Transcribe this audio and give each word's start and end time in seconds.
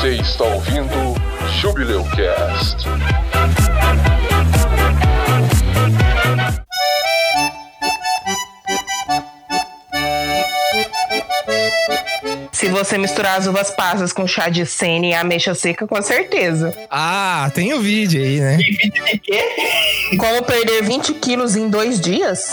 Você 0.00 0.10
está 0.10 0.44
ouvindo 0.44 1.16
Jubileu 1.60 2.04
Cast. 2.04 2.86
Se 12.52 12.68
você 12.68 12.96
misturar 12.96 13.40
as 13.40 13.48
uvas 13.48 13.72
passas 13.72 14.12
com 14.12 14.24
chá 14.24 14.48
de 14.48 14.64
sene 14.64 15.10
e 15.10 15.14
ameixa 15.14 15.52
seca, 15.52 15.84
com 15.84 16.00
certeza. 16.00 16.72
Ah, 16.88 17.50
tem 17.52 17.74
o 17.74 17.80
vídeo 17.80 18.22
aí, 18.22 18.38
né? 18.38 18.56
Tem 18.56 18.76
vídeo 18.76 19.04
de 19.04 19.18
quê? 19.18 20.16
Como 20.16 20.44
perder 20.44 20.84
20 20.84 21.14
quilos 21.14 21.56
em 21.56 21.68
dois 21.68 22.00
dias? 22.00 22.52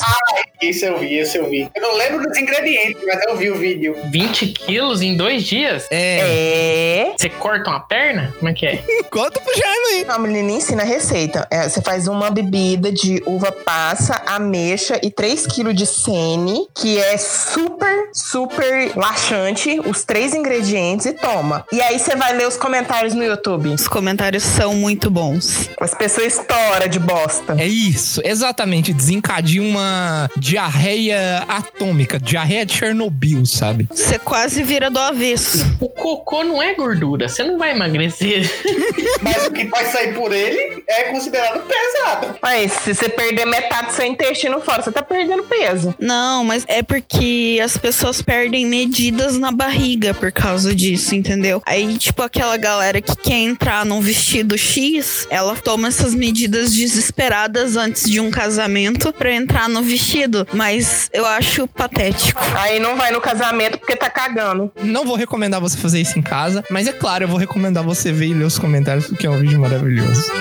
Isso 0.61 0.85
eu 0.85 0.97
vi, 0.99 1.19
isso 1.19 1.37
eu 1.37 1.49
vi. 1.49 1.69
Eu 1.75 1.81
não 1.81 1.95
lembro 1.95 2.27
dos 2.27 2.37
ingredientes, 2.37 3.01
mas 3.05 3.23
eu 3.27 3.35
vi 3.35 3.49
o 3.49 3.55
vídeo. 3.55 3.95
20 4.11 4.47
quilos 4.47 5.01
em 5.01 5.15
dois 5.15 5.43
dias? 5.43 5.87
É. 5.91 6.19
É. 6.19 7.13
Você 7.17 7.29
corta 7.29 7.69
uma 7.69 7.79
perna? 7.79 8.33
Como 8.37 8.49
é 8.49 8.53
que 8.53 8.65
é? 8.65 8.83
Conta 9.09 9.39
pro 9.39 9.53
Jaime 9.55 9.85
aí. 9.93 10.05
A 10.07 10.19
menina 10.19 10.51
ensina 10.51 10.83
a 10.83 10.85
receita. 10.85 11.47
É, 11.51 11.67
você 11.67 11.81
faz 11.81 12.07
uma 12.07 12.29
bebida 12.29 12.91
de 12.91 13.21
uva 13.25 13.51
passa, 13.51 14.21
ameixa 14.25 14.99
e 15.03 15.09
3 15.09 15.47
kg 15.47 15.73
de 15.73 15.85
sene, 15.85 16.67
que 16.75 16.97
é 16.97 17.17
super, 17.17 18.09
super 18.13 18.91
laxante, 18.95 19.79
os 19.85 20.03
três 20.03 20.33
ingredientes 20.33 21.05
e 21.05 21.13
toma. 21.13 21.65
E 21.71 21.81
aí 21.81 21.97
você 21.99 22.15
vai 22.15 22.33
ler 22.33 22.47
os 22.47 22.57
comentários 22.57 23.13
no 23.13 23.23
YouTube. 23.23 23.69
Os 23.69 23.87
comentários 23.87 24.43
são 24.43 24.73
muito 24.73 25.09
bons. 25.09 25.69
As 25.79 25.93
pessoas 25.93 26.37
estouram 26.37 26.87
de 26.87 26.99
bosta. 26.99 27.55
É 27.57 27.67
isso, 27.67 28.21
exatamente. 28.23 28.93
Desencadeia 28.93 29.61
uma 29.61 30.29
diarreia 30.45 31.43
atômica, 31.47 32.19
diarreia 32.19 32.63
de 32.67 32.73
Chernobyl, 32.73 33.43
sabe? 33.47 33.87
Você 33.89 34.19
quase 34.19 34.61
vira 34.61 34.91
do 34.91 34.99
avesso. 34.99 35.65
O 35.79 35.89
cocô 35.89 36.43
não 36.43 36.61
é 36.61 36.75
gordura, 36.75 37.27
você 37.27 37.43
não 37.43 37.57
vai 37.57 37.71
emagrecer. 37.71 38.47
Mas 39.23 39.47
o 39.47 39.51
que 39.51 39.65
vai 39.65 39.85
sair 39.85 40.13
por 40.13 40.31
ele 40.31 40.83
é 40.87 41.05
considerado 41.05 41.63
pesado. 41.63 42.35
Mas 42.43 42.71
se 42.73 42.93
você 42.93 43.09
perder 43.09 43.45
metade 43.45 43.87
do 43.87 43.93
seu 43.93 44.05
intestino 44.05 44.61
fora, 44.61 44.83
você 44.83 44.91
tá 44.91 45.01
perdendo 45.01 45.41
peso. 45.43 45.95
Não, 45.99 46.43
mas 46.43 46.63
é 46.67 46.83
porque 46.83 47.59
as 47.63 47.77
pessoas 47.77 48.21
perdem 48.21 48.65
medidas 48.65 49.37
na 49.37 49.51
barriga 49.51 50.13
por 50.13 50.31
causa 50.31 50.75
disso, 50.75 51.15
entendeu? 51.15 51.61
Aí, 51.65 51.97
tipo, 51.97 52.21
aquela 52.21 52.57
galera 52.57 53.01
que 53.01 53.15
quer 53.15 53.39
entrar 53.39 53.85
num 53.85 54.01
vestido 54.01 54.57
X, 54.57 55.27
ela 55.29 55.55
toma 55.55 55.87
essas 55.87 56.13
medidas 56.13 56.73
desesperadas 56.73 57.75
antes 57.77 58.09
de 58.09 58.19
um 58.19 58.29
casamento 58.29 59.11
pra 59.13 59.33
entrar 59.33 59.67
no 59.69 59.81
vestido. 59.81 60.34
Mas 60.53 61.09
eu 61.13 61.25
acho 61.25 61.67
patético. 61.67 62.41
Aí 62.57 62.79
não 62.79 62.95
vai 62.95 63.11
no 63.11 63.21
casamento 63.21 63.77
porque 63.77 63.95
tá 63.95 64.09
cagando. 64.09 64.71
Não 64.81 65.05
vou 65.05 65.15
recomendar 65.15 65.61
você 65.61 65.77
fazer 65.77 66.01
isso 66.01 66.17
em 66.17 66.21
casa, 66.21 66.63
mas 66.69 66.87
é 66.87 66.93
claro, 66.93 67.25
eu 67.25 67.27
vou 67.27 67.37
recomendar 67.37 67.83
você 67.83 68.11
ver 68.11 68.27
e 68.27 68.33
ler 68.33 68.45
os 68.45 68.57
comentários, 68.57 69.07
porque 69.07 69.27
é 69.27 69.29
um 69.29 69.39
vídeo 69.39 69.59
maravilhoso. 69.59 70.31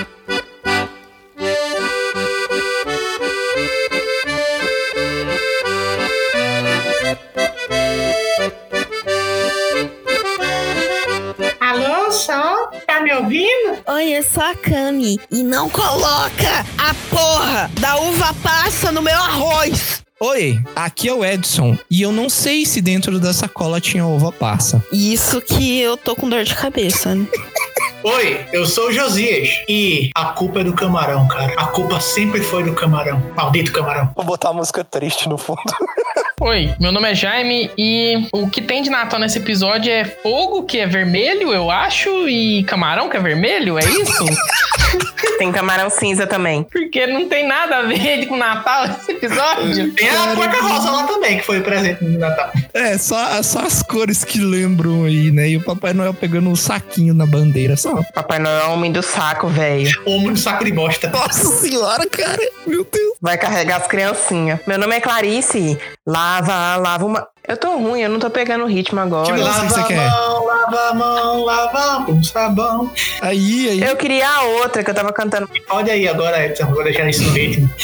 Ouvindo? 13.17 13.77
Oi, 13.87 14.17
eu 14.17 14.23
sou 14.23 14.43
a 14.43 14.55
Cami. 14.55 15.19
E 15.31 15.41
não 15.41 15.69
coloca 15.69 16.65
a 16.77 16.93
porra 17.09 17.71
da 17.79 17.95
uva 17.97 18.33
passa 18.43 18.91
no 18.91 19.01
meu 19.01 19.15
arroz. 19.15 20.03
Oi, 20.19 20.59
aqui 20.75 21.09
é 21.09 21.13
o 21.13 21.25
Edson, 21.25 21.77
e 21.91 22.01
eu 22.01 22.11
não 22.11 22.29
sei 22.29 22.65
se 22.65 22.81
dentro 22.81 23.19
da 23.19 23.33
sacola 23.33 23.81
tinha 23.81 24.05
uva 24.05 24.31
passa. 24.31 24.83
Isso 24.91 25.41
que 25.41 25.79
eu 25.79 25.97
tô 25.97 26.15
com 26.15 26.29
dor 26.29 26.43
de 26.43 26.55
cabeça, 26.55 27.13
né? 27.13 27.25
Oi, 28.03 28.45
eu 28.53 28.65
sou 28.65 28.89
o 28.89 28.91
Josias. 28.91 29.49
E 29.67 30.09
a 30.15 30.25
culpa 30.25 30.59
é 30.59 30.63
do 30.63 30.73
camarão, 30.73 31.27
cara. 31.27 31.53
A 31.57 31.67
culpa 31.67 31.99
sempre 31.99 32.41
foi 32.41 32.63
do 32.63 32.73
camarão. 32.73 33.21
Maldito 33.35 33.71
camarão. 33.71 34.11
Vou 34.15 34.23
botar 34.23 34.49
a 34.49 34.53
música 34.53 34.83
triste 34.83 35.27
no 35.27 35.37
fundo. 35.37 35.61
Oi, 36.41 36.75
meu 36.81 36.91
nome 36.91 37.09
é 37.09 37.15
Jaime 37.15 37.71
e 37.77 38.27
o 38.33 38.49
que 38.49 38.61
tem 38.61 38.83
de 38.83 38.89
Natal 38.89 39.17
nesse 39.17 39.37
episódio 39.37 39.89
é 39.89 40.03
fogo, 40.03 40.63
que 40.63 40.77
é 40.77 40.85
vermelho, 40.85 41.53
eu 41.53 41.71
acho, 41.71 42.27
e 42.27 42.61
camarão, 42.65 43.07
que 43.09 43.15
é 43.15 43.21
vermelho, 43.21 43.79
é 43.79 43.85
isso? 43.85 44.25
Tem 45.37 45.51
camarão 45.51 45.89
cinza 45.89 46.25
também. 46.25 46.63
Porque 46.63 47.05
não 47.07 47.27
tem 47.27 47.45
nada 47.45 47.77
a 47.77 47.81
ver 47.81 48.25
com 48.27 48.37
Natal 48.37 48.85
esse 48.85 49.11
episódio. 49.11 49.91
Tem 49.95 50.09
a 50.09 50.35
cueca 50.35 50.61
rosa 50.61 50.91
lá 50.91 51.03
também, 51.03 51.37
que 51.37 51.45
foi 51.45 51.61
presente 51.61 52.03
no 52.03 52.17
Natal. 52.17 52.51
É, 52.73 52.97
só, 52.97 53.41
só 53.43 53.59
as 53.59 53.81
cores 53.81 54.23
que 54.23 54.39
lembram 54.39 55.03
aí, 55.03 55.31
né? 55.31 55.49
E 55.49 55.57
o 55.57 55.61
Papai 55.61 55.93
Noel 55.93 56.13
pegando 56.13 56.49
um 56.49 56.55
saquinho 56.55 57.13
na 57.13 57.25
bandeira, 57.25 57.75
só. 57.75 58.01
Papai 58.13 58.39
Noel 58.39 58.61
é 58.61 58.67
homem 58.67 58.91
do 58.91 59.03
saco, 59.03 59.47
velho. 59.47 59.89
Homem 60.05 60.33
do 60.33 60.39
saco 60.39 60.63
de 60.63 60.71
bosta. 60.71 61.09
Nossa 61.09 61.47
senhora, 61.47 62.07
cara. 62.07 62.41
Meu 62.65 62.87
Deus. 62.89 63.15
Vai 63.21 63.37
carregar 63.37 63.81
as 63.81 63.87
criancinhas. 63.87 64.59
Meu 64.65 64.77
nome 64.77 64.95
é 64.95 65.01
Clarice. 65.01 65.77
Lava, 66.25 66.75
lava 66.77 67.05
uma. 67.05 67.27
Eu 67.47 67.55
tô 67.55 67.77
ruim, 67.77 68.01
eu 68.01 68.09
não 68.09 68.17
tô 68.17 68.27
pegando 68.31 68.63
o 68.63 68.67
ritmo 68.67 68.99
agora. 68.99 69.25
Tipo, 69.25 69.39
lava 69.39 69.67
que 69.67 69.73
você 69.73 69.79
a 69.79 69.83
quer? 69.83 70.09
mão, 70.09 70.45
lava 70.45 70.89
a 70.89 70.93
mão, 70.95 71.43
lava 71.43 71.79
a 71.79 71.99
mão 71.99 72.05
com 72.05 72.23
sabão. 72.23 72.91
Aí, 73.21 73.69
aí. 73.69 73.81
Eu 73.83 73.95
queria 73.95 74.27
a 74.27 74.41
outra 74.41 74.83
que 74.83 74.89
eu 74.89 74.95
tava 74.95 75.13
cantando. 75.13 75.47
Pode 75.67 75.91
aí 75.91 76.07
agora, 76.07 76.43
Edson. 76.43 76.65
Vou 76.73 76.83
deixar 76.83 77.07
isso 77.07 77.21
no 77.23 77.31
ritmo. 77.31 77.69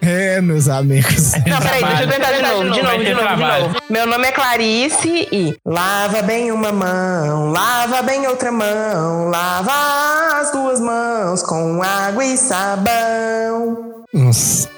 É, 0.00 0.40
meus 0.40 0.68
amigos. 0.68 1.32
Não, 1.46 1.58
peraí, 1.58 1.82
deixa 1.82 2.02
eu 2.04 2.08
tentar 2.08 2.32
de 2.32 2.42
novo, 2.42 2.70
de 2.70 2.82
novo, 2.82 2.82
de 2.82 2.82
novo, 2.82 3.04
de 3.04 3.14
trabalho. 3.14 3.64
novo. 3.64 3.76
Meu 3.90 4.06
nome 4.06 4.28
é 4.28 4.32
Clarice 4.32 5.28
e 5.32 5.56
lava 5.66 6.22
bem 6.22 6.52
uma 6.52 6.70
mão, 6.70 7.50
lava 7.50 8.02
bem 8.02 8.26
outra 8.28 8.52
mão, 8.52 9.28
lava 9.30 10.38
as 10.40 10.52
duas 10.52 10.80
mãos 10.80 11.42
com 11.42 11.82
água 11.82 12.24
e 12.24 12.36
sabão. 12.36 14.04
Nossa, 14.12 14.68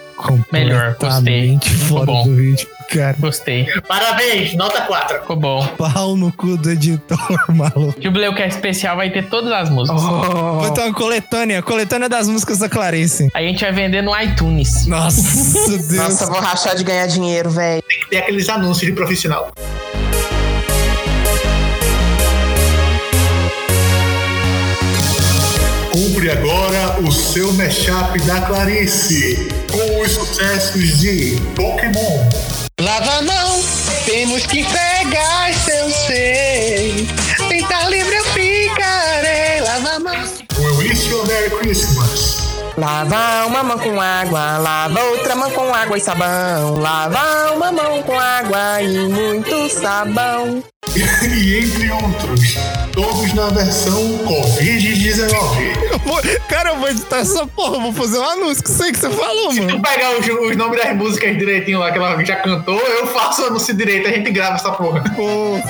Melhor, 0.53 0.97
gostei. 1.01 1.59
fora 1.89 2.07
bom. 2.07 2.25
do 2.25 2.35
ritmo, 2.37 2.71
cara. 2.93 3.17
Gostei, 3.19 3.67
Parabéns, 3.87 4.55
nota 4.55 4.83
4. 4.83 5.21
ficou 5.21 5.37
bom. 5.37 5.67
Pau 5.79 6.17
no 6.17 6.33
cu 6.33 6.57
do 6.57 6.71
editor, 6.71 7.19
maluco. 7.49 7.95
Jubileu 8.01 8.35
que 8.35 8.43
é 8.43 8.49
especial 8.49 8.97
vai 8.97 9.11
ter 9.11 9.29
todas 9.29 9.53
as 9.53 9.71
músicas. 9.71 10.03
Oh. 10.03 10.61
Vou 10.61 10.71
ter 10.73 10.83
uma 10.83 10.95
coletânea, 10.95 11.63
coletânea 11.63 12.09
das 12.09 12.29
músicas 12.29 12.59
da 12.59 12.69
Clarice. 12.69 13.29
A 13.35 13.41
gente 13.43 13.61
vai 13.61 13.73
vender 13.73 14.03
no 14.03 14.19
iTunes. 14.21 14.87
Nossa, 14.87 15.23
Deus. 15.69 15.93
Nossa, 15.93 16.27
vou 16.27 16.41
rachar 16.41 16.75
de 16.77 16.85
ganhar 16.85 17.07
dinheiro, 17.07 17.51
velho. 17.51 17.83
Tem 17.89 18.01
que 18.01 18.09
ter 18.11 18.17
aqueles 18.19 18.49
anúncios 18.49 18.87
de 18.87 18.93
profissional. 18.93 19.51
Cumpre 25.97 26.31
agora 26.31 27.01
o 27.01 27.11
seu 27.11 27.51
mashup 27.55 28.21
da 28.27 28.43
Clarice, 28.43 29.49
com 29.73 30.03
os 30.03 30.11
sucessos 30.11 30.99
de 30.99 31.41
Pokémon. 31.55 32.29
Lava 32.79 33.13
a 33.13 33.23
mão, 33.23 33.65
temos 34.05 34.45
que 34.45 34.63
pegar 34.63 35.55
seu 35.55 35.91
sei. 36.07 37.09
Tentar 37.49 37.89
livre 37.89 38.15
eu 38.15 38.25
ficarei. 38.25 39.61
Lava 39.63 39.89
a 39.95 39.99
mão. 39.99 40.29
We 40.59 40.87
wish 40.87 41.09
you 41.09 41.23
a 41.23 41.27
Merry 41.29 41.49
Christmas. 41.49 42.36
Lava 42.77 43.47
uma 43.47 43.63
mão 43.63 43.79
com 43.79 43.99
água, 44.01 44.59
lava 44.59 45.01
outra 45.05 45.35
mão 45.35 45.51
com 45.51 45.73
água 45.75 45.97
e 45.97 46.01
sabão. 46.01 46.75
Lava 46.79 47.53
uma 47.55 47.73
mão 47.73 48.03
com 48.03 48.19
água 48.19 48.83
e 48.83 48.99
muito 49.09 49.69
sabão. 49.71 50.63
e 50.95 51.59
entre 51.59 51.91
outros, 51.91 52.55
todos 52.93 53.33
na 53.33 53.49
versão 53.49 54.19
Covid-19. 54.27 55.91
Eu 55.91 55.99
vou- 56.01 56.21
Cara, 56.49 56.71
eu 56.71 56.77
vou 56.77 56.89
editar 56.89 57.19
essa 57.19 57.47
porra, 57.47 57.79
vou 57.81 57.93
fazer 57.95 58.19
um 58.19 58.25
anúncio 58.29 58.63
que 58.63 58.71
sei 58.71 58.93
que 58.93 58.99
você 58.99 59.11
falou, 59.11 59.53
Se 59.53 59.61
tu 59.61 59.67
mano. 59.67 59.83
pegar 59.83 60.11
os, 60.19 60.27
os 60.29 60.57
nomes 60.57 60.79
das 60.83 60.95
músicas 60.97 61.37
direitinho 61.39 61.79
lá 61.81 61.91
que 61.91 61.99
ela 61.99 62.23
já 62.25 62.37
cantou, 62.37 62.79
eu 62.79 63.07
faço 63.07 63.43
o 63.43 63.47
anúncio 63.47 63.75
direito, 63.75 64.07
a 64.07 64.11
gente 64.13 64.31
grava 64.31 64.57
essa 64.57 64.73
porra. 64.73 65.03
Porra. 65.17 65.63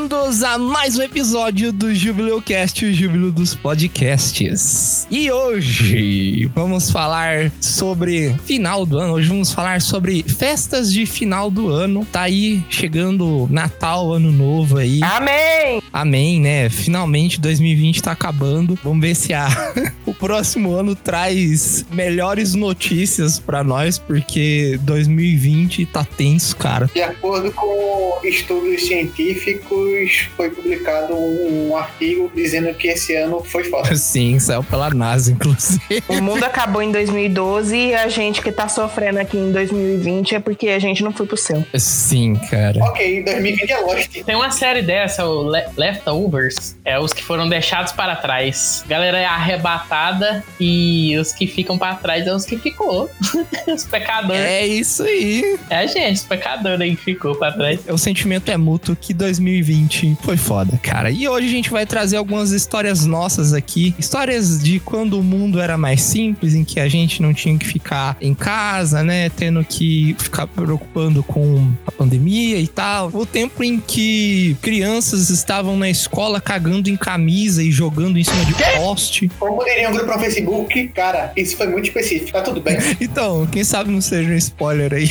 Bem-vindos 0.00 0.42
a 0.42 0.56
mais 0.56 0.98
um 0.98 1.02
episódio 1.02 1.70
do 1.70 1.94
Jubileu 1.94 2.40
Cast, 2.40 2.86
o 2.86 2.92
Júbilo 2.92 3.30
dos 3.30 3.54
Podcasts. 3.54 5.06
E 5.10 5.30
hoje 5.30 6.50
vamos 6.54 6.90
falar 6.90 7.52
sobre 7.60 8.34
final 8.46 8.86
do 8.86 8.98
ano. 8.98 9.12
Hoje 9.12 9.28
vamos 9.28 9.52
falar 9.52 9.82
sobre 9.82 10.22
festas 10.22 10.90
de 10.90 11.04
final 11.04 11.50
do 11.50 11.68
ano. 11.68 12.06
Tá 12.10 12.22
aí 12.22 12.64
chegando 12.70 13.46
Natal, 13.50 14.10
Ano 14.10 14.32
Novo 14.32 14.78
aí. 14.78 15.00
Amém! 15.02 15.82
Amém, 15.92 16.40
né? 16.40 16.70
Finalmente 16.70 17.38
2020 17.38 18.02
tá 18.02 18.12
acabando. 18.12 18.78
Vamos 18.82 19.02
ver 19.02 19.14
se 19.14 19.34
a... 19.34 19.48
o 20.06 20.14
próximo 20.14 20.72
ano 20.72 20.94
traz 20.94 21.84
melhores 21.92 22.54
notícias 22.54 23.38
pra 23.38 23.62
nós, 23.62 23.98
porque 23.98 24.80
2020 24.82 25.84
tá 25.86 26.04
tenso, 26.04 26.56
cara. 26.56 26.90
De 26.94 27.02
acordo 27.02 27.52
com 27.52 28.18
estudos 28.24 28.86
científicos, 28.86 29.89
Unidos 29.90 30.28
foi 30.36 30.50
publicado 30.50 31.14
um, 31.14 31.70
um 31.70 31.76
artigo 31.76 32.30
dizendo 32.34 32.72
que 32.74 32.88
esse 32.88 33.14
ano 33.16 33.42
foi 33.44 33.64
foda. 33.64 33.94
Sim, 33.96 34.38
saiu 34.38 34.62
pela 34.62 34.90
NASA, 34.90 35.32
inclusive. 35.32 35.80
O 36.08 36.20
mundo 36.22 36.44
acabou 36.44 36.82
em 36.82 36.90
2012 36.92 37.76
e 37.76 37.94
a 37.94 38.08
gente 38.08 38.40
que 38.42 38.50
tá 38.52 38.68
sofrendo 38.68 39.18
aqui 39.18 39.36
em 39.36 39.52
2020 39.52 40.34
é 40.36 40.40
porque 40.40 40.68
a 40.68 40.78
gente 40.78 41.02
não 41.02 41.12
foi 41.12 41.26
pro 41.26 41.36
céu. 41.36 41.64
Sim, 41.74 42.36
cara. 42.50 42.78
Ok, 42.84 43.22
2020 43.24 43.70
é 43.70 43.78
Lost. 43.78 44.22
Tem 44.24 44.34
uma 44.36 44.50
série 44.50 44.82
dessa, 44.82 45.26
o 45.26 45.48
Le- 45.50 45.66
Leftovers, 45.76 46.76
é 46.84 46.98
os 46.98 47.12
que 47.12 47.22
foram 47.22 47.48
deixados 47.48 47.92
para 47.92 48.16
trás. 48.16 48.84
Galera 48.88 49.18
é 49.18 49.24
arrebatada 49.24 50.44
e 50.58 51.16
os 51.18 51.32
que 51.32 51.46
ficam 51.46 51.78
para 51.78 51.94
trás 51.96 52.26
é 52.26 52.34
os 52.34 52.44
que 52.44 52.56
ficou. 52.58 53.10
os 53.66 53.84
pecadores. 53.84 54.40
É. 54.40 54.60
É 54.60 54.66
isso 54.66 55.02
aí. 55.02 55.58
a 55.70 55.86
gente, 55.86 56.16
os 56.16 56.24
pecadores 56.24 56.80
aí 56.80 56.94
que 56.94 57.02
ficou 57.02 57.34
para 57.34 57.52
trás. 57.52 57.80
O 57.88 57.96
sentimento 57.96 58.50
é 58.50 58.56
mútuo 58.58 58.94
que 58.94 59.14
2020 59.14 59.79
foi 60.22 60.36
foda, 60.36 60.78
cara. 60.82 61.10
E 61.10 61.28
hoje 61.28 61.46
a 61.46 61.50
gente 61.50 61.70
vai 61.70 61.86
trazer 61.86 62.16
algumas 62.16 62.50
histórias 62.50 63.06
nossas 63.06 63.52
aqui. 63.52 63.94
Histórias 63.98 64.62
de 64.62 64.80
quando 64.80 65.18
o 65.18 65.22
mundo 65.22 65.60
era 65.60 65.76
mais 65.76 66.02
simples, 66.02 66.54
em 66.54 66.64
que 66.64 66.80
a 66.80 66.88
gente 66.88 67.22
não 67.22 67.32
tinha 67.32 67.56
que 67.56 67.66
ficar 67.66 68.16
em 68.20 68.34
casa, 68.34 69.02
né? 69.02 69.28
Tendo 69.30 69.64
que 69.64 70.14
ficar 70.18 70.46
preocupando 70.46 71.22
com 71.22 71.70
a 71.86 71.92
pandemia 71.92 72.58
e 72.58 72.66
tal. 72.66 73.10
O 73.12 73.24
tempo 73.24 73.62
em 73.62 73.78
que 73.78 74.56
crianças 74.62 75.30
estavam 75.30 75.76
na 75.76 75.88
escola 75.88 76.40
cagando 76.40 76.88
em 76.88 76.96
camisa 76.96 77.62
e 77.62 77.70
jogando 77.70 78.18
em 78.18 78.24
cima 78.24 78.44
de 78.44 78.54
poste. 78.76 79.30
Como 79.38 79.64
diria 79.64 79.88
um 79.88 79.92
grupo 79.92 80.12
no 80.12 80.18
Facebook, 80.18 80.88
cara, 80.88 81.32
isso 81.36 81.56
foi 81.56 81.66
muito 81.66 81.86
específico. 81.86 82.32
Tá 82.32 82.42
tudo 82.42 82.60
bem. 82.60 82.78
Então, 83.00 83.46
quem 83.46 83.64
sabe 83.64 83.90
não 83.90 84.00
seja 84.00 84.30
um 84.30 84.36
spoiler 84.36 84.92
aí. 84.92 85.08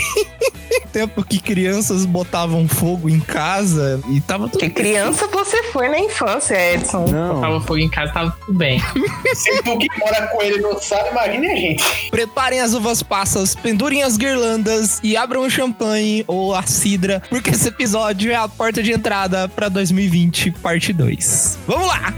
Tempo 0.92 1.24
que 1.24 1.40
crianças 1.40 2.06
botavam 2.06 2.68
fogo 2.68 3.10
em 3.10 3.20
casa 3.20 4.02
e 4.10 4.20
tava 4.22 4.50
tudo 4.50 4.60
Que 4.60 4.70
criança 4.70 5.28
você 5.28 5.64
foi 5.66 5.88
na 5.88 6.00
infância, 6.00 6.56
Edson. 6.74 7.06
Tava 7.40 7.62
fogo 7.62 7.78
em 7.78 7.90
casa, 7.90 8.12
tava 8.12 8.38
tudo 8.46 8.58
bem. 8.58 8.80
Se 9.36 9.62
tu 9.64 9.78
que 9.78 9.88
mora 10.00 10.28
com 10.28 10.42
ele 10.42 10.58
não 10.60 10.80
sabe, 10.80 11.10
imagine 11.10 11.48
a 11.48 11.56
gente. 11.56 12.10
Preparem 12.10 12.60
as 12.60 12.74
uvas 12.74 13.04
passas, 13.04 13.56
pendurem 13.56 14.04
as 14.04 14.18
guirlandas 14.18 15.00
e 15.04 15.16
abram 15.16 15.42
o 15.42 15.50
champanhe 15.50 16.24
ou 16.28 16.56
a 16.56 16.64
cidra, 16.64 17.22
porque 17.30 17.52
esse 17.52 17.68
episódio 17.68 18.32
é 18.32 18.36
a 18.36 18.48
porta 18.48 18.82
de 18.82 18.92
entrada 18.92 19.48
pra 19.48 19.70
2020, 19.70 20.52
parte 20.52 20.92
2. 20.92 21.60
Vamos 21.68 21.88
lá! 21.88 22.14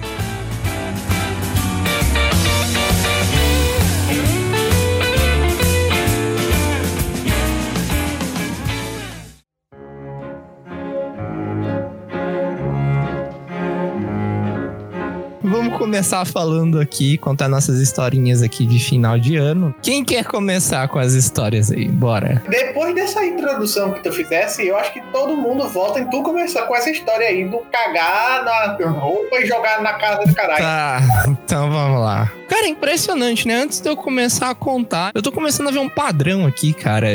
Vamos 15.72 15.86
começar 15.86 16.26
falando 16.26 16.82
aqui, 16.82 17.18
contar 17.18 17.48
nossas 17.48 17.80
historinhas 17.80 18.42
aqui 18.42 18.66
de 18.66 18.78
final 18.78 19.18
de 19.18 19.38
ano. 19.38 19.74
Quem 19.82 20.04
quer 20.04 20.26
começar 20.26 20.86
com 20.90 21.00
as 21.00 21.14
histórias 21.14 21.72
aí? 21.72 21.88
Bora. 21.88 22.44
Depois 22.50 22.94
dessa 22.94 23.26
introdução 23.26 23.94
que 23.94 24.04
tu 24.04 24.12
fizesse, 24.12 24.68
eu 24.68 24.76
acho 24.76 24.92
que 24.92 25.02
todo 25.14 25.34
mundo 25.38 25.70
volta 25.70 26.02
em 26.02 26.10
tu 26.10 26.22
começar 26.24 26.64
com 26.64 26.76
essa 26.76 26.90
história 26.90 27.26
aí 27.26 27.48
do 27.48 27.60
cagar 27.72 28.44
na 28.44 28.90
roupa 28.90 29.38
e 29.40 29.46
jogar 29.46 29.82
na 29.82 29.94
casa 29.94 30.26
do 30.26 30.36
caralho. 30.36 30.62
Tá, 30.62 31.02
então 31.30 31.72
vamos 31.72 32.02
lá. 32.02 32.30
Cara, 32.50 32.66
é 32.66 32.70
impressionante, 32.70 33.48
né? 33.48 33.62
Antes 33.62 33.80
de 33.80 33.88
eu 33.88 33.96
começar 33.96 34.50
a 34.50 34.56
contar, 34.56 35.12
eu 35.16 35.22
tô 35.22 35.32
começando 35.32 35.70
a 35.70 35.72
ver 35.72 35.80
um 35.80 35.88
padrão 35.88 36.46
aqui, 36.46 36.74
cara. 36.74 37.08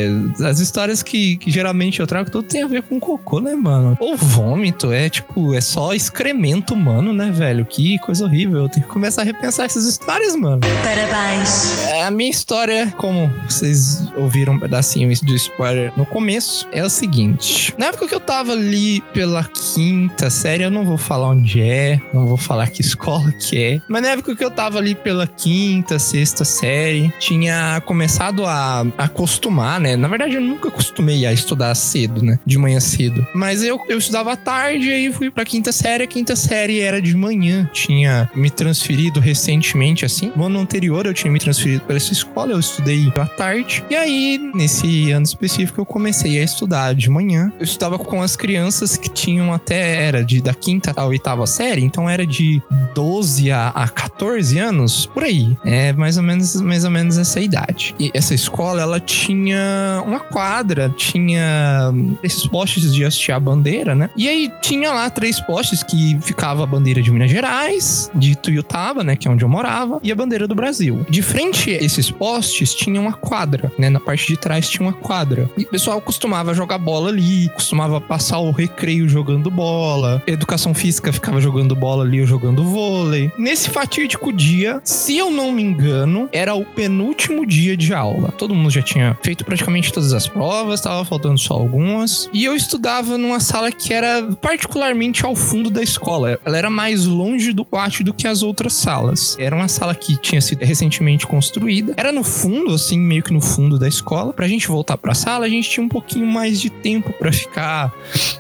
As 0.43 0.61
histórias 0.61 1.03
que, 1.03 1.37
que 1.37 1.51
geralmente 1.51 2.01
eu 2.01 2.07
trago, 2.07 2.31
tudo 2.31 2.49
tem 2.49 2.63
a 2.63 2.67
ver 2.67 2.83
com 2.85 2.99
cocô, 2.99 3.39
né, 3.39 3.55
mano? 3.55 3.99
Ou 4.01 4.17
vômito, 4.17 4.91
é 4.91 5.11
tipo, 5.11 5.53
é 5.53 5.61
só 5.61 5.93
excremento 5.93 6.73
humano, 6.73 7.13
né, 7.13 7.31
velho? 7.31 7.67
Que 7.67 7.99
coisa 7.99 8.25
horrível. 8.25 8.46
Eu 8.55 8.69
tenho 8.69 8.87
que 8.87 8.93
começar 8.93 9.23
a 9.23 9.25
repensar 9.25 9.65
essas 9.67 9.85
histórias, 9.85 10.37
mano. 10.37 10.61
Parabéns. 10.83 11.83
É, 11.89 12.03
A 12.03 12.11
minha 12.11 12.31
história, 12.31 12.93
como 12.97 13.31
vocês 13.49 14.07
ouviram 14.17 14.55
um 14.55 14.59
pedacinho 14.59 15.09
do 15.23 15.35
spoiler 15.35 15.93
no 15.97 16.05
começo, 16.07 16.69
é 16.73 16.85
o 16.85 16.91
seguinte. 16.91 17.75
Na 17.79 17.87
época 17.87 18.07
que 18.09 18.15
eu 18.15 18.21
tava 18.21 18.53
ali 18.53 19.01
pela 19.13 19.45
quinta 19.45 20.31
série, 20.31 20.63
eu 20.65 20.71
não 20.71 20.85
vou 20.85 20.97
falar 20.99 21.29
onde 21.29 21.61
é, 21.61 22.01
não 22.13 22.27
vou 22.27 22.37
falar 22.37 22.69
que 22.69 22.81
escola 22.81 23.31
que 23.33 23.63
é, 23.63 23.81
mas 23.89 24.03
na 24.03 24.09
época 24.09 24.35
que 24.37 24.45
eu 24.45 24.51
tava 24.51 24.79
ali 24.79 24.95
pela 24.95 25.27
quinta, 25.27 25.99
sexta 25.99 26.45
série, 26.45 27.13
tinha 27.19 27.81
começado 27.85 28.45
a 28.47 28.85
acostumar, 28.99 29.81
né? 29.81 29.97
Na 29.97 30.09
verdade, 30.09 30.35
eu 30.35 30.41
nunca 30.41 30.69
acostumei 30.69 31.27
a 31.27 31.33
estudar 31.33 31.75
cedo, 31.75 32.23
né? 32.23 32.39
De 32.47 32.59
manhã 32.59 32.81
cedo. 32.81 33.27
Mas 33.35 33.63
eu, 33.63 33.81
eu 33.89 33.99
estudava 33.99 34.33
à 34.33 34.37
tarde 34.37 34.89
e 34.89 34.93
aí 34.93 35.13
fui 35.13 35.31
pra 35.31 35.45
quinta 35.45 35.73
série. 35.73 36.05
A 36.05 36.07
quinta 36.07 36.37
série 36.37 36.81
era 36.81 37.01
de 37.01 37.15
manhã. 37.17 37.69
Tinha 37.73 38.31
me 38.37 38.51
transferido 38.51 39.21
recentemente, 39.21 40.05
assim. 40.05 40.33
No 40.37 40.45
ano 40.45 40.61
anterior 40.61 41.07
eu 41.07 41.15
tinha 41.15 41.31
me 41.31 41.39
transferido 41.39 41.83
para 41.83 41.97
essa 41.97 42.13
escola, 42.13 42.53
eu 42.53 42.61
estudei 42.61 43.13
à 43.17 43.27
tarde. 43.27 43.85
E 43.91 43.95
aí, 43.95 44.39
nesse 44.55 45.11
ano 45.11 45.25
específico, 45.25 45.81
eu 45.81 45.87
comecei 45.87 46.39
a 46.39 46.45
estudar 46.45 46.95
de 46.95 47.09
manhã. 47.11 47.53
Eu 47.59 47.65
estudava 47.65 47.99
com 47.99 48.23
as 48.23 48.37
crianças 48.37 48.97
que 48.97 49.09
tinham 49.09 49.53
até, 49.53 50.05
era 50.05 50.25
de 50.25 50.41
da 50.41 50.55
quinta 50.55 50.93
à 50.95 51.05
oitava 51.05 51.47
série, 51.47 51.83
então 51.83 52.09
era 52.09 52.27
de 52.27 52.63
12 52.95 53.51
a, 53.51 53.69
a 53.69 53.89
14 53.89 54.59
anos, 54.59 55.07
por 55.07 55.25
aí. 55.25 55.57
É 55.65 55.93
mais 55.93 56.17
ou 56.17 56.23
menos, 56.23 56.61
mais 56.61 56.85
ou 56.85 56.91
menos 56.91 57.19
essa 57.19 57.41
idade. 57.41 57.95
E 57.99 58.11
essa 58.15 58.35
escola, 58.35 58.83
ela 58.83 59.01
tinha 59.01 60.03
uma 60.07 60.21
quadra, 60.21 60.93
tinha 60.97 61.93
esses 62.23 62.47
postes 62.47 62.95
de 62.95 63.05
hastear 63.05 63.37
a 63.37 63.41
bandeira, 63.41 63.95
né? 63.95 64.11
E 64.17 64.29
aí 64.29 64.51
tinha 64.61 64.93
lá 64.93 65.09
três 65.11 65.41
postes 65.41 65.83
que 65.83 66.19
ficava 66.21 66.65
a 66.65 66.67
bandeira 66.67 67.03
de 67.03 67.11
Minas 67.11 67.31
Gerais, 67.31 68.11
de 68.15 68.26
Tuiutaba, 68.35 69.05
né, 69.05 69.15
que 69.15 69.29
é 69.29 69.31
onde 69.31 69.45
eu 69.45 69.49
morava, 69.49 70.01
e 70.03 70.11
a 70.11 70.15
bandeira 70.15 70.49
do 70.49 70.55
Brasil. 70.55 71.07
De 71.09 71.23
frente 71.23 71.71
a 71.71 71.83
esses 71.83 72.11
postes 72.11 72.75
tinha 72.75 73.01
uma 73.01 73.13
quadra, 73.13 73.71
né? 73.79 73.91
Na 73.91 74.01
parte 74.01 74.27
de 74.27 74.37
trás 74.37 74.69
tinha 74.69 74.87
uma 74.87 74.93
quadra. 74.93 75.49
E 75.57 75.63
o 75.63 75.69
pessoal 75.69 76.01
costumava 76.01 76.55
jogar 76.55 76.79
bola 76.79 77.11
ali, 77.11 77.49
costumava 77.51 78.01
passar 78.01 78.39
o 78.39 78.51
recreio 78.51 79.09
jogando 79.09 79.51
bola, 79.51 80.23
educação 80.27 80.75
física 80.75 81.13
ficava 81.13 81.41
jogando 81.41 81.75
bola 81.77 82.05
ali 82.05 82.21
ou 82.21 82.27
jogando 82.27 82.65
vôlei. 82.65 83.31
Nesse 83.39 83.71
fatídico 83.71 84.33
dia, 84.33 84.81
se 84.83 85.17
eu 85.17 85.31
não 85.31 85.53
me 85.53 85.63
engano, 85.63 86.29
era 86.33 86.55
o 86.55 86.65
penúltimo 86.65 87.47
dia 87.47 87.77
de 87.77 87.93
aula. 87.93 88.33
Todo 88.33 88.55
mundo 88.55 88.71
já 88.71 88.83
tinha 88.83 89.17
feito 89.23 89.45
praticamente 89.45 89.93
todas 89.93 90.13
as 90.13 90.27
provas, 90.27 90.81
tava 90.81 91.05
faltando 91.05 91.39
só 91.39 91.55
algumas. 91.55 92.29
E 92.33 92.45
eu 92.45 92.55
estudava 92.55 93.19
numa 93.19 93.41
sala 93.41 93.71
que 93.71 93.93
era 93.93 94.23
particularmente 94.41 95.25
ao 95.25 95.35
fundo 95.35 95.71
da 95.71 95.83
escola. 95.83 96.39
Ela 96.45 96.59
era 96.59 96.71
mais 96.71 97.05
longe 97.05 97.53
do 97.53 97.65
pátio 97.65 98.05
do 98.05 98.15
que 98.17 98.27
as 98.27 98.43
outras 98.43 98.73
salas. 98.75 99.37
Era 99.39 99.55
uma 99.55 99.69
sala 99.69 99.95
que 99.95 100.17
tinha 100.17 100.41
sido 100.41 100.65
recentemente 100.65 101.27
construída. 101.27 101.95
Era 101.97 102.13
no 102.13 102.23
fundo, 102.23 102.75
assim, 102.75 102.99
meio 102.99 103.23
que 103.23 103.33
no 103.33 103.41
fundo 103.41 103.79
da 103.79 103.89
escola. 103.89 104.33
Pra 104.33 104.49
gente 104.49 104.69
voltar 104.69 104.97
pra 104.97 105.15
sala, 105.15 105.47
a 105.47 105.49
gente 105.49 105.69
tinha 105.69 105.85
um 105.85 105.89
pouquinho 105.89 106.27
mais 106.27 106.61
de 106.61 106.71
tempo 106.71 107.13
pra 107.13 107.33
ficar 107.33 107.93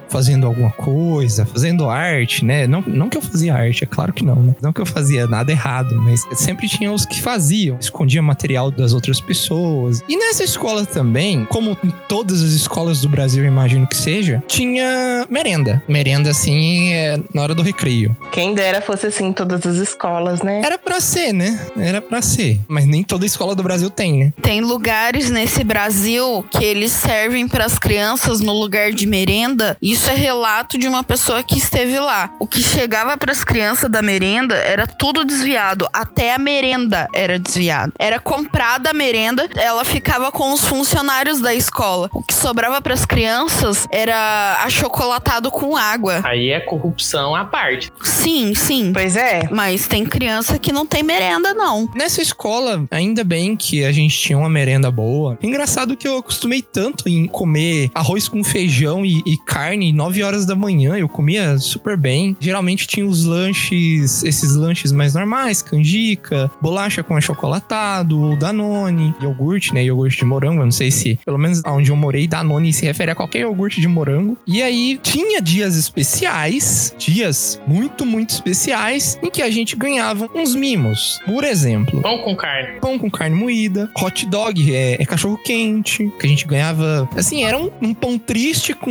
fazendo 0.09 0.47
alguma 0.47 0.71
coisa, 0.71 1.45
fazendo 1.45 1.89
arte, 1.89 2.45
né? 2.45 2.67
Não, 2.67 2.83
não 2.87 3.09
que 3.09 3.19
eu 3.19 3.23
fazia 3.23 3.55
arte, 3.55 3.85
é 3.85 3.87
claro 3.87 4.13
que 4.13 4.25
não, 4.25 4.37
né? 4.37 4.55
Não 4.63 4.73
que 4.73 4.81
eu 4.81 4.87
fazia 4.87 5.27
nada 5.27 5.51
errado, 5.53 5.95
mas 5.97 6.23
sempre 6.35 6.69
tinha 6.69 6.93
os 6.93 7.05
que 7.05 7.21
faziam, 7.21 7.77
escondia 7.79 8.23
material 8.23 8.71
das 8.71 8.93
outras 8.93 9.21
pessoas. 9.21 10.03
E 10.09 10.17
nessa 10.17 10.45
escola 10.45 10.87
também, 10.87 11.45
como 11.47 11.77
em 11.85 11.93
todas 12.09 12.43
as 12.43 12.53
escolas 12.53 13.01
do 13.01 13.09
Brasil, 13.09 13.45
eu 13.45 13.49
imagino 13.49 13.87
que 13.87 13.97
seja, 13.97 14.43
tinha 14.47 15.27
merenda. 15.29 15.83
Merenda, 15.89 16.31
assim, 16.31 16.93
é 16.93 17.21
na 17.35 17.43
hora 17.43 17.55
do 17.55 17.63
recreio. 17.63 18.17
Quem 18.33 18.55
dera 18.55 18.81
fosse 18.81 19.07
assim 19.07 19.27
em 19.27 19.33
todas 19.67 19.81
as 19.81 19.89
escolas, 19.89 20.43
né? 20.43 20.63
Era 20.65 20.79
pra 20.79 21.01
ser, 21.01 21.33
né? 21.33 21.59
Era 21.77 22.01
pra 22.01 22.23
ser. 22.23 22.61
Mas 22.69 22.87
nem 22.87 23.03
toda 23.03 23.27
escola 23.27 23.55
do 23.55 23.63
Brasil 23.63 23.91
tem, 23.91 24.13
né? 24.13 24.33
Tem 24.41 24.61
lugares 24.61 25.31
nesse 25.31 25.65
Brasil 25.65 26.45
que 26.51 26.65
eles 26.65 26.93
servem 26.93 27.49
para 27.49 27.65
as 27.65 27.79
crianças 27.79 28.41
no 28.41 28.53
lugar 28.53 28.93
de 28.93 29.07
merenda. 29.07 29.77
Isso 29.83 30.09
é 30.11 30.15
relato 30.15 30.79
de 30.79 30.87
uma 30.87 31.03
pessoa 31.03 31.43
que 31.43 31.59
esteve 31.59 31.99
lá. 31.99 32.31
O 32.39 32.47
que 32.47 32.63
chegava 32.63 33.17
para 33.17 33.33
as 33.33 33.43
crianças 33.43 33.91
da 33.91 34.03
merenda 34.03 34.55
era 34.55 34.87
tudo 34.87 35.25
desviado, 35.25 35.89
até 35.93 36.35
a 36.35 36.39
merenda 36.39 37.09
era 37.13 37.39
desviado. 37.39 37.93
Era 37.99 38.21
comprada 38.21 38.91
a 38.91 38.95
merenda, 38.95 39.49
ela 39.57 39.85
ficava 39.85 40.31
com 40.31 40.53
os 40.53 40.65
funcionários 40.65 41.41
da 41.41 41.55
escola. 41.55 42.09
O 42.13 42.23
que 42.23 42.35
sobrava 42.35 42.81
para 42.81 42.95
as 42.95 43.05
crianças 43.05 43.87
era 43.91 44.59
achocolatado 44.65 45.51
com 45.51 45.77
água. 45.77 46.21
Aí 46.25 46.51
é 46.51 46.61
corrupção 46.61 47.35
à 47.35 47.45
parte. 47.45 47.93
Sim, 48.03 48.55
sim. 48.55 48.93
Pois 48.93 49.17
é. 49.17 49.49
Mas 49.57 49.89
tem 49.89 50.05
criança 50.05 50.59
que 50.59 50.71
não 50.71 50.85
tem 50.85 51.03
merenda, 51.03 51.55
não. 51.55 51.89
Nessa 51.95 52.21
escola, 52.21 52.87
ainda 52.91 53.25
bem 53.25 53.57
que 53.57 53.87
a 53.87 53.91
gente 53.91 54.15
tinha 54.15 54.37
uma 54.37 54.51
merenda 54.51 54.91
boa. 54.91 55.39
Engraçado 55.43 55.97
que 55.97 56.07
eu 56.07 56.19
acostumei 56.19 56.61
tanto 56.61 57.09
em 57.09 57.27
comer 57.27 57.91
arroz 57.95 58.29
com 58.29 58.45
feijão 58.45 59.03
e, 59.03 59.23
e 59.25 59.39
carne 59.47 59.95
9 59.95 60.23
horas 60.23 60.45
da 60.45 60.55
manhã. 60.55 60.99
Eu 60.99 61.09
comia 61.09 61.57
super 61.57 61.97
bem. 61.97 62.37
Geralmente 62.39 62.87
tinha 62.87 63.07
os 63.07 63.25
lanches, 63.25 64.23
esses 64.23 64.55
lanches 64.55 64.93
mais 64.93 65.15
normais, 65.15 65.63
canjica, 65.63 66.51
bolacha 66.61 67.03
com 67.03 67.17
achocolatado, 67.17 68.21
ou 68.21 68.37
Danone, 68.37 69.15
iogurte, 69.23 69.73
né? 69.73 69.83
Iogurte 69.85 70.19
de 70.19 70.27
morango. 70.27 70.61
Eu 70.61 70.67
não 70.67 70.71
sei 70.71 70.91
se, 70.91 71.19
pelo 71.25 71.39
menos 71.39 71.63
onde 71.65 71.91
eu 71.91 71.97
morei, 71.97 72.29
Danone 72.29 72.75
se 72.75 72.85
refere 72.85 73.13
a 73.13 73.15
qualquer 73.15 73.41
iogurte 73.41 73.81
de 73.81 73.89
morango. 73.89 74.37
E 74.47 74.63
aí 74.63 75.01
tinha 75.03 75.41
dias 75.41 75.77
especiais, 75.77 76.95
dias 76.99 77.59
muito, 77.67 78.05
muito 78.05 78.35
especiais, 78.35 79.19
em 79.23 79.31
que 79.37 79.43
a 79.43 79.51
gente 79.51 79.77
ganhava 79.77 80.29
uns 80.35 80.55
mimos. 80.55 81.21
Por 81.27 81.45
exemplo, 81.45 82.01
Pão 82.01 82.19
com 82.19 82.35
carne. 82.35 82.81
pão 82.81 82.99
com 82.99 83.11
carne 83.11 83.37
moída, 83.37 83.91
hot 83.95 84.25
dog 84.27 84.75
é, 84.75 84.95
é 85.01 85.05
cachorro 85.05 85.37
quente, 85.45 86.11
que 86.19 86.27
a 86.27 86.29
gente 86.29 86.47
ganhava. 86.47 87.07
Assim, 87.15 87.45
era 87.45 87.59
um, 87.59 87.71
um 87.83 87.93
pão 87.93 88.19
triste 88.19 88.73
com 88.73 88.91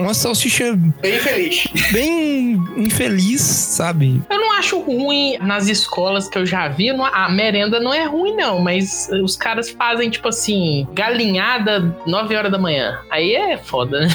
uma 0.00 0.14
salsicha 0.14 0.78
Bem 1.02 1.18
feliz. 1.18 1.64
bem 1.92 2.52
infeliz, 2.76 3.40
sabe? 3.40 4.22
Eu 4.30 4.38
não 4.38 4.52
acho 4.52 4.78
ruim 4.80 5.36
nas 5.38 5.66
escolas 5.68 6.28
que 6.28 6.38
eu 6.38 6.46
já 6.46 6.68
vi. 6.68 6.92
não- 6.92 7.04
A 7.04 7.28
merenda 7.28 7.80
não 7.80 7.92
é 7.92 8.04
ruim, 8.04 8.36
não. 8.36 8.60
Mas 8.60 9.08
os 9.24 9.36
caras 9.36 9.70
fazem, 9.70 10.08
tipo 10.08 10.28
assim, 10.28 10.86
galinhada 10.92 11.94
9 12.06 12.36
horas 12.36 12.52
da 12.52 12.58
manhã. 12.58 12.98
Aí 13.10 13.34
é 13.34 13.56
foda, 13.58 14.00
né? 14.00 14.08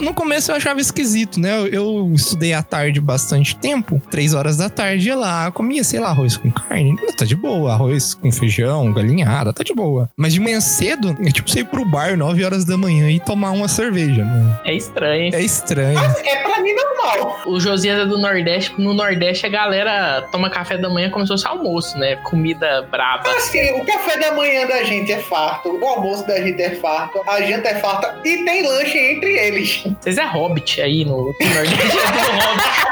No 0.00 0.14
começo 0.14 0.50
eu 0.52 0.56
achava 0.56 0.80
esquisito, 0.80 1.40
né? 1.40 1.58
Eu, 1.58 1.66
eu 1.66 2.12
estudei 2.14 2.52
à 2.52 2.62
tarde 2.62 3.00
bastante 3.00 3.56
tempo, 3.56 4.00
três 4.10 4.34
horas 4.34 4.56
da 4.56 4.68
tarde 4.76 5.08
ia 5.08 5.16
lá, 5.16 5.50
comia, 5.50 5.82
sei 5.82 5.98
lá, 5.98 6.08
arroz 6.10 6.36
com 6.36 6.50
carne. 6.50 6.96
Tá 7.16 7.24
de 7.24 7.34
boa, 7.34 7.72
arroz 7.72 8.14
com 8.14 8.30
feijão, 8.30 8.92
galinhada, 8.92 9.52
tá 9.52 9.64
de 9.64 9.74
boa. 9.74 10.08
Mas 10.16 10.34
de 10.34 10.40
manhã 10.40 10.60
cedo, 10.60 11.16
é 11.24 11.30
tipo 11.30 11.50
você 11.50 11.60
ir 11.60 11.64
pro 11.64 11.84
bar 11.84 12.16
9 12.16 12.44
horas 12.44 12.64
da 12.64 12.76
manhã 12.76 13.10
e 13.10 13.18
tomar 13.18 13.52
uma 13.52 13.68
cerveja, 13.68 14.24
né? 14.24 14.60
É 14.64 14.74
estranho. 14.74 15.34
É 15.34 15.40
estranho. 15.40 15.98
É 15.98 16.36
pra 16.42 16.60
mim 16.60 16.74
normal. 16.74 17.40
O 17.46 17.58
Josias 17.58 17.98
é 18.00 18.04
do 18.04 18.18
Nordeste. 18.18 18.74
No 18.78 18.92
Nordeste 18.92 19.46
a 19.46 19.48
galera 19.48 20.28
toma 20.30 20.50
café 20.50 20.76
da 20.76 20.90
manhã 20.90 21.08
como 21.10 21.24
se 21.26 21.32
fosse 21.32 21.46
almoço, 21.46 21.96
né? 21.98 22.16
Comida 22.16 22.86
braba. 22.90 23.30
Assim, 23.30 23.80
o 23.80 23.84
café 23.84 24.18
da 24.18 24.32
manhã 24.32 24.66
da 24.66 24.82
gente 24.84 25.10
é 25.10 25.18
farto, 25.18 25.70
o 25.70 25.84
almoço 25.86 26.26
da 26.26 26.38
gente 26.40 26.60
é 26.60 26.74
farto, 26.74 27.22
a 27.26 27.40
janta 27.40 27.68
é 27.70 27.76
farta 27.76 28.20
e 28.24 28.44
tem 28.44 28.66
lanche 28.66 28.98
entre 28.98 29.38
eles. 29.38 29.84
Vocês 30.00 30.18
é 30.18 30.24
hobbit 30.24 30.82
aí 30.82 31.04
no, 31.04 31.16
no 31.16 31.54
Nordeste. 31.54 31.96
É 31.98 32.12
do 32.12 32.18
hobbit. 32.40 32.86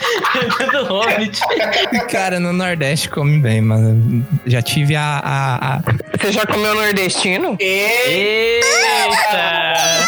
Do 0.66 0.84
hobbit. 0.84 1.40
Cara, 2.10 2.38
no 2.38 2.52
Nordeste 2.52 3.08
come 3.08 3.38
bem, 3.38 3.60
mano. 3.60 4.26
Já 4.46 4.60
tive 4.62 4.94
a. 4.96 5.20
a, 5.22 5.76
a... 5.76 5.82
Você 6.18 6.32
já 6.32 6.46
comeu 6.46 6.74
nordestino? 6.74 7.56
Eita! 7.58 8.60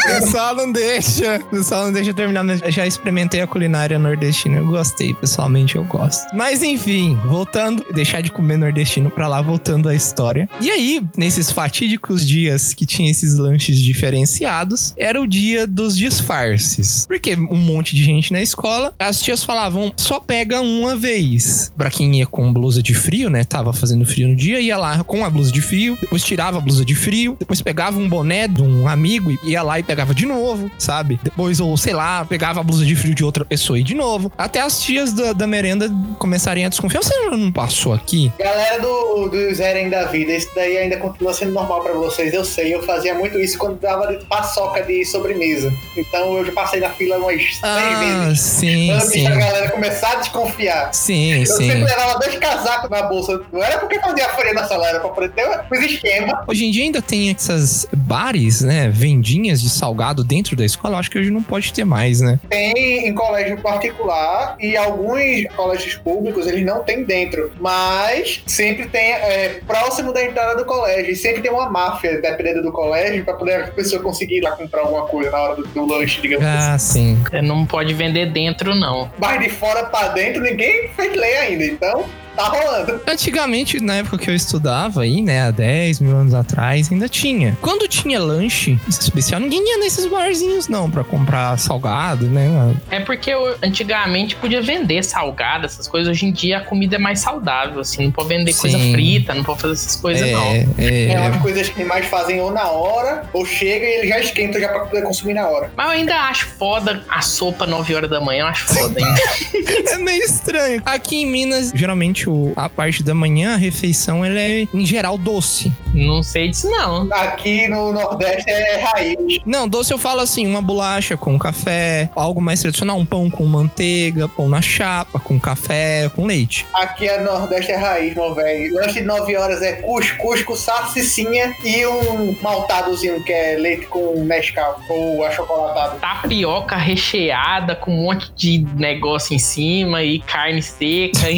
O 0.03 0.21
pessoal 0.21 0.55
não 0.55 0.71
deixa. 0.73 1.37
O 1.37 1.45
pessoal 1.47 1.85
não 1.85 1.93
deixa 1.93 2.11
eu 2.11 2.15
terminar, 2.15 2.45
mas 2.45 2.61
eu 2.61 2.71
já 2.71 2.87
experimentei 2.87 3.41
a 3.41 3.47
culinária 3.47 3.99
nordestina. 3.99 4.59
Eu 4.59 4.67
gostei, 4.67 5.15
pessoalmente 5.15 5.77
eu 5.77 5.85
gosto. 5.85 6.27
Mas 6.35 6.63
enfim, 6.63 7.19
voltando, 7.25 7.85
deixar 7.93 8.21
de 8.21 8.31
comer 8.31 8.59
nordestino 8.59 9.11
pra 9.11 9.29
lá, 9.29 9.41
voltando 9.41 9.89
à 9.89 9.95
história. 9.95 10.49
E 10.61 10.71
aí, 10.71 11.03
nesses 11.17 11.51
fatídicos 11.51 12.27
dias 12.27 12.75
que 12.75 12.85
tinha 12.85 13.11
esses 13.11 13.37
lanches 13.37 13.79
diferenciados, 13.79 14.93
era 14.97 15.21
o 15.21 15.27
dia 15.27 15.67
dos 15.67 15.97
disfarces. 15.97 17.07
Porque 17.07 17.35
um 17.35 17.57
monte 17.57 17.97
de 17.97 18.05
gente 18.05 18.33
na 18.33 18.43
escola, 18.43 18.95
as 18.99 19.23
tias 19.23 19.45
falavam, 19.45 19.93
só 19.97 20.21
pega 20.21 20.42
uma 20.51 20.97
vez. 20.97 21.73
Pra 21.77 21.91
quem 21.91 22.17
ia 22.19 22.27
com 22.27 22.53
blusa 22.53 22.83
de 22.83 22.95
frio, 22.95 23.29
né? 23.31 23.45
Tava 23.45 23.73
fazendo 23.73 24.05
frio 24.05 24.29
no 24.29 24.37
dia, 24.37 24.61
ia 24.61 24.77
lá 24.77 25.03
com 25.05 25.25
a 25.25 25.31
blusa 25.31 25.53
de 25.53 25.61
frio, 25.61 25.97
depois 26.01 26.23
tirava 26.25 26.59
a 26.59 26.61
blusa 26.61 26.85
de 26.85 26.95
frio, 26.95 27.37
depois 27.39 27.61
pegava 27.63 27.99
um 27.99 28.09
boné 28.09 28.49
de 28.49 28.63
um 28.63 28.87
amigo 28.89 29.31
e 29.31 29.51
ia 29.51 29.63
lá 29.63 29.79
e 29.79 29.83
pegava 29.83 30.15
de 30.15 30.27
novo, 30.27 30.71
sabe? 30.79 31.19
Depois, 31.23 31.61
ou 31.61 31.77
sei 31.77 31.93
lá, 31.95 32.25
pegava 32.25 32.61
a 32.61 32.63
blusa 32.63 32.85
de 32.85 32.95
frio 32.97 33.15
de 33.15 33.25
outra 33.25 33.45
pessoa 33.45 33.79
e 33.79 33.83
de 33.83 33.95
novo. 33.95 34.33
Até 34.37 34.61
as 34.61 34.81
tias 34.83 35.13
da, 35.13 35.33
da 35.33 35.47
merenda 35.47 35.91
começarem 36.19 36.65
a 36.65 36.69
desconfiar. 36.69 37.03
Você 37.03 37.15
não 37.31 37.51
passou 37.53 37.93
aqui? 37.93 38.33
galera 38.39 38.81
do, 38.81 39.29
do 39.29 39.55
Zerem 39.55 39.89
da 39.91 40.05
vida, 40.07 40.33
isso 40.33 40.49
daí 40.55 40.77
ainda 40.79 40.97
continua 40.97 41.33
sendo 41.33 41.53
normal 41.53 41.83
pra 41.83 41.93
vocês, 41.93 42.33
eu 42.33 42.45
sei. 42.45 42.75
Eu 42.75 42.83
fazia 42.83 43.15
muito 43.15 43.39
isso 43.39 43.59
quando 43.59 43.79
dava 43.81 44.07
de 44.17 44.25
paçoca 44.27 44.83
de 44.83 45.05
sobremesa. 45.05 45.73
Então 45.97 46.37
eu 46.37 46.45
já 46.45 46.53
passei 46.53 46.81
na 46.81 46.91
fila 46.91 47.17
umas 47.19 47.59
Ah, 47.63 48.25
vezes. 48.27 48.41
sim, 48.41 48.91
Antes 48.91 49.09
sim. 49.09 49.25
da 49.25 49.37
galera 49.37 49.71
começar 49.71 50.13
a 50.13 50.17
desconfiar. 50.33 50.93
Sim, 50.95 51.35
Eu 51.41 51.47
sim. 51.47 51.67
sempre 51.69 51.85
levava 51.85 52.19
dois 52.19 52.37
casacos 52.39 52.89
na 52.91 53.03
bolsa. 53.03 53.41
Não 53.53 53.63
era 53.63 53.79
porque 53.79 54.01
fazia 54.01 54.29
frio 54.31 54.55
na 54.55 54.65
sala, 54.65 54.89
era 54.89 55.01
pra 55.01 55.11
poder 55.11 55.31
ter 55.33 55.47
os 55.71 55.79
esquemas. 55.85 56.35
Hoje 56.47 56.65
em 56.65 56.71
dia 56.71 56.85
ainda 56.85 57.03
tem 57.03 57.31
essas 57.31 57.87
bares, 57.93 58.63
né? 58.63 58.89
Vendinhas 58.89 59.61
de 59.61 59.69
salgado 59.69 60.25
dentro 60.25 60.57
da 60.57 60.65
escola. 60.65 60.99
Acho 60.99 61.11
que 61.11 61.19
hoje 61.19 61.31
não 61.31 61.43
pode 61.43 61.73
ter 61.73 61.85
mais, 61.85 62.21
né? 62.21 62.41
Tem 62.49 63.07
em 63.07 63.15
colégio 63.15 63.59
particular 63.61 64.57
e 64.59 64.77
alguns 64.77 65.45
colégios 65.55 65.95
públicos 65.97 66.47
eles 66.47 66.65
não 66.65 66.83
têm 66.83 67.05
dentro, 67.05 67.53
mas 67.61 68.43
sempre 68.47 68.87
tem 68.89 69.13
é, 69.13 69.61
próximo 69.67 70.13
da 70.13 70.25
entrada 70.25 70.57
do 70.57 70.65
colégio. 70.65 71.13
E 71.13 71.17
sempre 71.17 71.43
tem 71.43 71.51
uma 71.51 71.69
máfia, 71.69 72.21
dependendo 72.21 72.63
do 72.63 72.73
colégio, 72.73 73.25
pra 73.25 73.35
poder 73.35 73.65
a 73.65 73.67
pessoa 73.69 74.03
conseguir 74.03 74.39
ir 74.39 74.41
lá 74.43 74.53
comprar 74.53 74.81
alguma 74.83 75.03
coisa 75.07 75.31
na 75.31 75.39
hora 75.39 75.57
do, 75.57 75.67
do 75.67 75.87
lanche, 75.87 76.21
digamos 76.21 76.47
assim. 76.47 76.73
Ah, 76.73 76.79
sim. 76.79 77.23
É, 77.33 77.43
Não 77.43 77.67
pode 77.67 77.93
vender 77.95 78.27
dentro, 78.27 78.75
não. 78.75 79.11
Mas 79.19 79.41
de 79.41 79.51
fora 79.51 79.85
pra 79.85 80.09
dentro 80.09 80.22
ninguém 80.31 80.89
fez 80.89 81.17
lei 81.17 81.37
ainda, 81.37 81.65
então 81.65 82.09
tá 82.37 82.45
rolando. 82.45 83.01
Antigamente, 83.07 83.81
na 83.81 83.97
época 83.97 84.19
que 84.19 84.31
eu 84.31 84.35
estudava 84.35 85.03
aí, 85.03 85.21
né, 85.23 85.43
há 85.43 85.51
10 85.51 86.01
mil 86.01 86.17
anos 86.17 86.35
atrás, 86.35 86.91
ainda 86.91 87.09
tinha. 87.09 87.57
Quando 87.61 87.87
tinha 87.89 88.19
lanche 88.21 88.79
especial, 88.89 89.41
ninguém 89.41 89.63
ia 89.71 89.79
nesses 89.79 90.07
barzinhos, 90.07 90.69
não, 90.69 90.91
pra 90.91 91.05
comprar 91.05 91.59
salgado, 91.59 92.27
né? 92.27 92.75
É 92.91 93.01
porque 93.01 93.31
eu, 93.31 93.57
antigamente 93.63 94.37
podia 94.37 94.63
vender 94.63 95.03
salgado, 95.03 95.67
essas 95.67 95.87
coisas. 95.89 96.11
Hoje 96.11 96.27
em 96.27 96.33
dia 96.33 96.59
a 96.59 96.61
comida 96.61 96.97
é 96.97 96.99
mais 96.99 97.21
saudável, 97.21 97.81
assim. 97.81 98.05
Não 98.05 98.13
pode 98.13 98.29
vender 98.29 98.55
coisa 98.55 98.79
Sim. 98.79 98.93
frita, 98.93 99.35
não 99.35 99.45
pode 99.45 99.61
fazer 99.61 99.75
essas 99.75 99.97
coisas, 99.97 100.31
não. 100.31 100.43
É, 100.53 100.67
É 100.79 101.13
é, 101.13 101.21
umas 101.21 101.41
coisas 101.43 101.69
que 101.69 101.85
mais 101.85 102.07
fazem 102.07 102.41
ou 102.41 102.51
na 102.51 102.69
hora, 102.69 103.25
ou 103.33 103.45
chega 103.45 103.85
e 103.85 103.99
ele 103.99 104.09
já 104.09 104.19
esquenta 104.21 104.61
já 104.61 104.69
pra 104.69 104.81
poder 104.81 105.03
consumir 105.03 105.35
na 105.35 105.47
hora. 105.49 105.71
Mas 105.77 105.87
eu 105.87 105.93
ainda 105.93 106.15
acho 106.15 106.47
foda 106.59 107.03
a 107.09 107.21
sopa 107.21 107.67
9 107.67 107.95
horas 107.95 108.11
da 108.11 108.21
manhã, 108.21 108.43
eu 108.45 108.47
acho 108.47 108.67
foda 108.67 108.99
ainda. 108.99 109.21
é 109.93 109.99
meio 109.99 110.23
estranho. 110.23 110.83
Aqui 110.85 111.23
em 111.23 111.27
Minas, 111.27 111.73
geralmente 111.75 112.22
o- 112.29 112.53
a 112.57 112.69
parte 112.69 113.03
da 113.03 113.15
manhã, 113.15 113.55
a 113.55 113.57
refeição, 113.57 114.25
ela 114.25 114.39
é 114.41 114.67
em 114.73 114.87
geral 114.87 115.17
doce. 115.19 115.73
não 115.95 116.23
sei 116.23 116.49
disso, 116.49 116.69
não. 116.71 117.09
Aqui 117.13 117.69
no 117.69 117.93
Nordeste 117.93 118.51
é 118.51 118.81
raiz. 118.81 119.17
Não, 119.45 119.69
doce 119.69 119.93
eu 119.93 119.99
falo 119.99 120.21
assim, 120.21 120.47
uma 120.47 120.63
bolacha 120.63 121.17
com 121.17 121.39
café, 121.39 122.09
algo 122.17 122.41
mais 122.41 122.61
tradicional, 122.61 122.99
um 122.99 123.05
pão 123.05 123.29
com 123.31 123.45
manteiga, 123.45 124.27
pão 124.29 124.49
na 124.49 124.63
chapa, 124.63 125.19
com 125.21 125.39
café, 125.39 126.11
com 126.15 126.25
leite. 126.27 126.67
Aqui 126.73 127.07
é 127.09 127.23
Nordeste 127.23 127.73
é 127.73 127.77
raiz, 127.77 128.15
meu 128.15 128.35
velho. 128.35 128.75
Lanche 128.75 129.01
de 129.01 129.03
9 129.03 129.37
horas 129.37 129.61
é 129.63 129.73
cuscuz 129.73 130.43
com 130.43 130.57
salsicinha 130.57 131.55
e 131.65 131.87
um 131.87 132.37
maltadozinho, 132.43 133.23
que 133.23 133.33
é 133.33 133.57
leite 133.59 133.87
com 133.87 134.15
Nescau 134.25 134.81
ou 134.89 135.25
achocolatado. 135.25 136.01
Tapioca 136.01 136.77
recheada 136.77 137.77
com 137.77 137.93
um 137.93 138.03
monte 138.05 138.33
de 138.35 138.65
negócio 138.77 139.35
em 139.35 139.39
cima 139.39 140.03
e 140.03 140.21
carne 140.21 140.63
seca. 140.63 141.19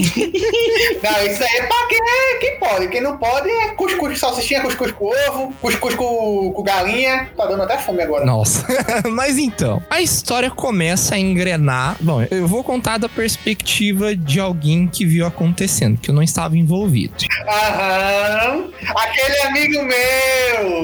Não, 1.02 1.26
isso 1.26 1.42
aí 1.42 1.56
é 1.58 1.66
pra 1.66 1.86
quem, 1.88 1.98
é, 1.98 2.38
quem 2.38 2.58
pode. 2.58 2.88
Quem 2.88 3.00
não 3.00 3.16
pode 3.16 3.48
é 3.50 3.68
cuscuz 3.68 4.20
com 4.20 4.26
salsichinha, 4.26 4.62
cuscuz 4.62 4.92
com 4.92 5.06
ovo, 5.28 5.54
cuscuz 5.60 5.94
com, 5.94 6.52
com 6.52 6.62
galinha. 6.62 7.30
Tá 7.36 7.46
dando 7.46 7.62
até 7.62 7.78
fome 7.78 8.02
agora. 8.02 8.24
Nossa. 8.24 8.66
Mas 9.10 9.38
então, 9.38 9.82
a 9.90 10.00
história 10.00 10.50
começa 10.50 11.14
a 11.14 11.18
engrenar. 11.18 11.96
Bom, 12.00 12.22
eu 12.30 12.46
vou 12.46 12.64
contar 12.64 12.98
da 12.98 13.08
perspectiva 13.08 14.14
de 14.16 14.40
alguém 14.40 14.86
que 14.86 15.04
viu 15.04 15.26
acontecendo, 15.26 15.98
que 15.98 16.10
eu 16.10 16.14
não 16.14 16.22
estava 16.22 16.56
envolvido. 16.56 17.14
Aham. 17.46 18.70
Aquele 18.96 19.38
amigo 19.42 19.82
meu. 19.82 20.83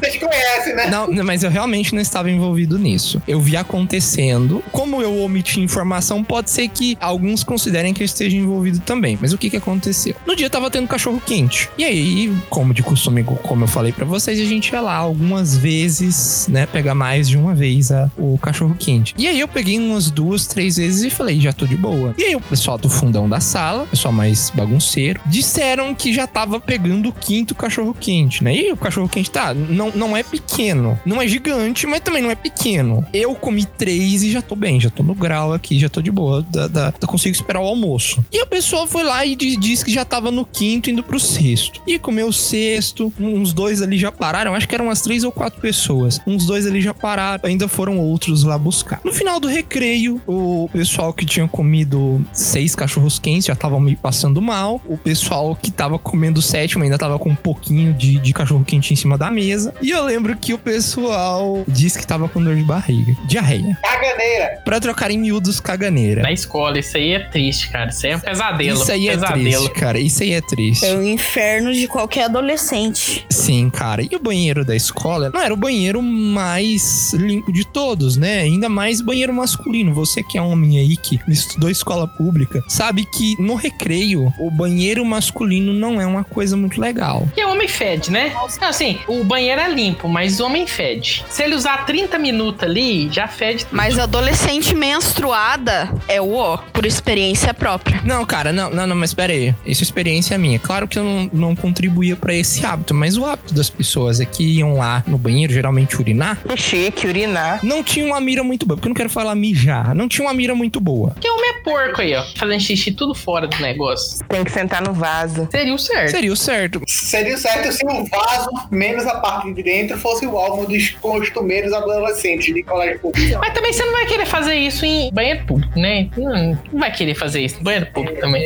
Vocês 0.00 0.16
conhecem, 0.16 0.74
né? 0.74 0.86
Não, 0.90 1.08
mas 1.24 1.42
eu 1.42 1.50
realmente 1.50 1.94
não 1.94 2.00
estava 2.00 2.30
envolvido 2.30 2.78
nisso. 2.78 3.20
Eu 3.26 3.40
vi 3.40 3.56
acontecendo. 3.56 4.62
Como 4.72 5.00
eu 5.02 5.22
omiti 5.22 5.60
informação, 5.60 6.22
pode 6.22 6.50
ser 6.50 6.68
que 6.68 6.96
alguns 7.00 7.42
considerem 7.42 7.92
que 7.94 8.02
eu 8.02 8.04
esteja 8.04 8.36
envolvido 8.36 8.80
também. 8.80 9.18
Mas 9.20 9.32
o 9.32 9.38
que 9.38 9.50
que 9.50 9.56
aconteceu? 9.56 10.14
No 10.26 10.36
dia 10.36 10.48
tava 10.50 10.70
tendo 10.70 10.86
cachorro 10.88 11.20
quente. 11.24 11.68
E 11.78 11.84
aí, 11.84 12.32
como 12.48 12.72
de 12.74 12.82
costume, 12.82 13.24
como 13.24 13.64
eu 13.64 13.68
falei 13.68 13.92
pra 13.92 14.04
vocês, 14.04 14.38
a 14.40 14.44
gente 14.44 14.70
ia 14.72 14.80
lá 14.80 14.94
algumas 14.96 15.56
vezes, 15.56 16.46
né, 16.48 16.66
pegar 16.66 16.94
mais 16.94 17.28
de 17.28 17.36
uma 17.36 17.54
vez 17.54 17.90
a- 17.90 18.10
o 18.16 18.38
cachorro 18.38 18.76
quente. 18.78 19.14
E 19.16 19.26
aí 19.26 19.40
eu 19.40 19.48
peguei 19.48 19.78
umas 19.78 20.10
duas, 20.10 20.46
três 20.46 20.76
vezes 20.76 21.02
e 21.04 21.10
falei, 21.10 21.40
já 21.40 21.52
tô 21.52 21.66
de 21.66 21.76
boa. 21.76 22.14
E 22.18 22.24
aí 22.24 22.36
o 22.36 22.40
pessoal 22.40 22.76
do 22.78 22.88
fundão 22.88 23.28
da 23.28 23.40
sala, 23.40 23.86
pessoal 23.86 24.12
mais 24.12 24.50
bagunceiro, 24.50 25.20
disseram 25.26 25.94
que 25.94 26.12
já 26.12 26.26
tava 26.26 26.60
pegando 26.60 27.08
o 27.08 27.12
quinto 27.12 27.54
cachorro 27.54 27.94
quente, 27.98 28.42
né? 28.44 28.54
E 28.54 28.72
o 28.72 28.76
cachorro 28.76 29.08
quente 29.08 29.30
tá, 29.30 29.54
não, 29.54 29.87
não 29.94 30.16
é 30.16 30.22
pequeno. 30.22 30.98
Não 31.04 31.20
é 31.20 31.26
gigante, 31.28 31.86
mas 31.86 32.00
também 32.00 32.22
não 32.22 32.30
é 32.30 32.34
pequeno. 32.34 33.04
Eu 33.12 33.34
comi 33.34 33.64
três 33.64 34.22
e 34.22 34.30
já 34.30 34.42
tô 34.42 34.54
bem, 34.54 34.80
já 34.80 34.90
tô 34.90 35.02
no 35.02 35.14
grau 35.14 35.52
aqui, 35.52 35.78
já 35.78 35.88
tô 35.88 36.00
de 36.02 36.10
boa. 36.10 36.42
Da, 36.42 36.66
da, 36.68 36.92
consigo 37.06 37.34
esperar 37.34 37.60
o 37.60 37.66
almoço. 37.66 38.24
E 38.32 38.40
a 38.40 38.46
pessoa 38.46 38.86
foi 38.86 39.02
lá 39.02 39.24
e 39.24 39.34
di- 39.34 39.56
disse 39.56 39.84
que 39.84 39.92
já 39.92 40.04
tava 40.04 40.30
no 40.30 40.44
quinto, 40.44 40.90
indo 40.90 41.02
pro 41.02 41.18
sexto. 41.20 41.80
E 41.86 41.98
comeu 41.98 42.28
o 42.28 42.32
sexto, 42.32 43.12
uns 43.18 43.52
dois 43.52 43.82
ali 43.82 43.98
já 43.98 44.10
pararam, 44.12 44.54
acho 44.54 44.68
que 44.68 44.74
eram 44.74 44.86
umas 44.86 45.00
três 45.00 45.24
ou 45.24 45.32
quatro 45.32 45.60
pessoas. 45.60 46.20
Uns 46.26 46.46
dois 46.46 46.66
ali 46.66 46.80
já 46.80 46.92
pararam, 46.94 47.40
ainda 47.44 47.68
foram 47.68 47.98
outros 47.98 48.42
lá 48.44 48.58
buscar. 48.58 49.00
No 49.04 49.12
final 49.12 49.40
do 49.40 49.48
recreio, 49.48 50.20
o 50.26 50.68
pessoal 50.72 51.12
que 51.12 51.24
tinha 51.24 51.46
comido 51.48 52.24
seis 52.32 52.74
cachorros 52.74 53.18
quentes 53.18 53.46
já 53.46 53.52
estavam 53.52 53.80
meio 53.80 53.96
passando 53.96 54.40
mal. 54.42 54.80
O 54.86 54.96
pessoal 54.96 55.56
que 55.56 55.70
tava 55.70 55.98
comendo 55.98 56.40
o 56.40 56.42
sétimo 56.42 56.84
ainda 56.84 56.98
tava 56.98 57.18
com 57.18 57.30
um 57.30 57.34
pouquinho 57.34 57.92
de, 57.94 58.18
de 58.18 58.32
cachorro 58.32 58.64
quente 58.64 58.92
em 58.92 58.96
cima 58.96 59.16
da 59.18 59.30
mesa. 59.30 59.74
E 59.80 59.90
eu 59.90 60.04
lembro 60.04 60.36
que 60.36 60.52
o 60.52 60.58
pessoal 60.58 61.64
disse 61.68 61.98
que 61.98 62.06
tava 62.06 62.28
com 62.28 62.42
dor 62.42 62.56
de 62.56 62.62
barriga. 62.62 63.16
Diarreia. 63.26 63.78
Caganeira. 63.82 64.60
Pra 64.64 64.80
trocar 64.80 65.10
em 65.10 65.18
miúdos, 65.18 65.60
caganeira. 65.60 66.22
Na 66.22 66.32
escola, 66.32 66.78
isso 66.78 66.96
aí 66.96 67.12
é 67.12 67.20
triste, 67.20 67.70
cara. 67.70 67.90
Isso 67.90 68.06
aí 68.06 68.12
é 68.12 68.16
um 68.16 68.20
pesadelo. 68.20 68.82
Isso 68.82 68.92
aí 68.92 69.08
é 69.08 69.12
pesadelo. 69.12 69.42
triste, 69.42 69.70
cara. 69.70 69.98
Isso 69.98 70.22
aí 70.22 70.32
é 70.32 70.40
triste. 70.40 70.84
É 70.84 70.94
o 70.94 71.02
inferno 71.02 71.72
de 71.72 71.86
qualquer 71.86 72.24
adolescente. 72.24 73.24
Sim, 73.30 73.70
cara. 73.70 74.02
E 74.02 74.14
o 74.14 74.18
banheiro 74.18 74.64
da 74.64 74.74
escola 74.74 75.30
não 75.32 75.40
era 75.40 75.54
o 75.54 75.56
banheiro 75.56 76.02
mais 76.02 77.12
limpo 77.14 77.52
de 77.52 77.64
todos, 77.64 78.16
né? 78.16 78.40
Ainda 78.40 78.68
mais 78.68 79.00
banheiro 79.00 79.32
masculino. 79.32 79.94
Você 79.94 80.22
que 80.22 80.36
é 80.36 80.42
homem 80.42 80.78
aí, 80.78 80.96
que 80.96 81.20
estudou 81.28 81.70
escola 81.70 82.06
pública, 82.06 82.62
sabe 82.68 83.04
que 83.04 83.40
no 83.40 83.54
recreio, 83.54 84.32
o 84.38 84.50
banheiro 84.50 85.04
masculino 85.04 85.72
não 85.72 86.00
é 86.00 86.06
uma 86.06 86.24
coisa 86.24 86.56
muito 86.56 86.80
legal. 86.80 87.22
Porque 87.26 87.44
o 87.44 87.50
homem 87.50 87.68
fede, 87.68 88.10
né? 88.10 88.32
Não, 88.34 88.48
assim, 88.68 88.98
o 89.06 89.22
banheiro 89.24 89.60
é 89.60 89.67
limpo, 89.68 90.08
mas 90.08 90.40
o 90.40 90.46
homem 90.46 90.66
fede. 90.66 91.24
Se 91.28 91.42
ele 91.42 91.54
usar 91.54 91.84
30 91.86 92.18
minutos 92.18 92.62
ali, 92.62 93.08
já 93.10 93.28
fede. 93.28 93.66
Mas 93.70 93.98
adolescente 93.98 94.74
menstruada 94.74 95.92
é 96.06 96.20
o 96.20 96.34
ó, 96.34 96.56
por 96.72 96.84
experiência 96.86 97.52
própria. 97.52 98.00
Não, 98.04 98.24
cara, 98.24 98.52
não, 98.52 98.70
não, 98.70 98.86
não, 98.86 98.96
mas 98.96 99.12
pera 99.14 99.32
aí. 99.32 99.54
Isso 99.66 99.82
é 99.82 99.84
experiência 99.84 100.36
minha. 100.38 100.58
Claro 100.58 100.86
que 100.86 100.98
eu 100.98 101.04
não, 101.04 101.30
não 101.32 101.56
contribuía 101.56 102.16
pra 102.16 102.34
esse 102.34 102.64
hábito, 102.64 102.94
mas 102.94 103.16
o 103.16 103.24
hábito 103.24 103.54
das 103.54 103.68
pessoas 103.70 104.20
é 104.20 104.24
que 104.24 104.44
iam 104.44 104.76
lá 104.76 105.02
no 105.06 105.18
banheiro, 105.18 105.52
geralmente 105.52 105.96
urinar, 105.96 106.38
Que 106.46 106.56
chique, 106.56 107.06
urinar. 107.06 107.60
não 107.62 107.82
tinha 107.82 108.04
uma 108.06 108.20
mira 108.20 108.42
muito 108.42 108.66
boa, 108.66 108.76
porque 108.76 108.86
eu 108.86 108.90
não 108.90 108.96
quero 108.96 109.10
falar 109.10 109.34
mijar, 109.34 109.94
não 109.94 110.08
tinha 110.08 110.26
uma 110.26 110.34
mira 110.34 110.54
muito 110.54 110.80
boa. 110.80 111.10
Porque 111.10 111.28
o 111.28 111.34
homem 111.36 111.50
é 111.50 111.62
porco 111.62 112.00
aí, 112.00 112.14
ó. 112.14 112.24
Fazendo 112.36 112.60
xixi 112.60 112.92
tudo 112.92 113.14
fora 113.14 113.46
do 113.46 113.56
negócio. 113.58 114.24
Tem 114.28 114.44
que 114.44 114.52
sentar 114.52 114.82
no 114.82 114.92
vaso. 114.92 115.48
Seria 115.50 115.74
o 115.74 115.78
certo. 115.78 116.10
Seria 116.10 116.32
o 116.32 116.36
certo. 116.36 116.82
Seria 116.86 117.34
o 117.34 117.38
certo 117.38 117.72
se 117.72 117.84
o 117.84 118.04
vaso, 118.06 118.50
menos 118.70 119.06
a 119.06 119.16
parte 119.16 119.52
de 119.58 119.62
dentro, 119.64 119.98
fosse 119.98 120.26
o 120.26 120.38
alvo 120.38 120.66
dos 120.66 120.90
costumeiros 120.90 121.72
adolescentes 121.72 122.54
de 122.54 122.62
colégio 122.62 123.00
público. 123.00 123.38
Mas 123.40 123.52
também 123.52 123.72
você 123.72 123.84
não 123.84 123.92
vai 123.92 124.06
querer 124.06 124.26
fazer 124.26 124.54
isso 124.54 124.84
em 124.86 125.10
banheiro 125.12 125.44
público, 125.46 125.78
né? 125.78 126.08
Não, 126.16 126.58
não 126.72 126.80
vai 126.80 126.92
querer 126.92 127.14
fazer 127.14 127.40
isso 127.40 127.60
em 127.60 127.62
banheiro 127.62 127.86
público 127.92 128.20
também. 128.20 128.42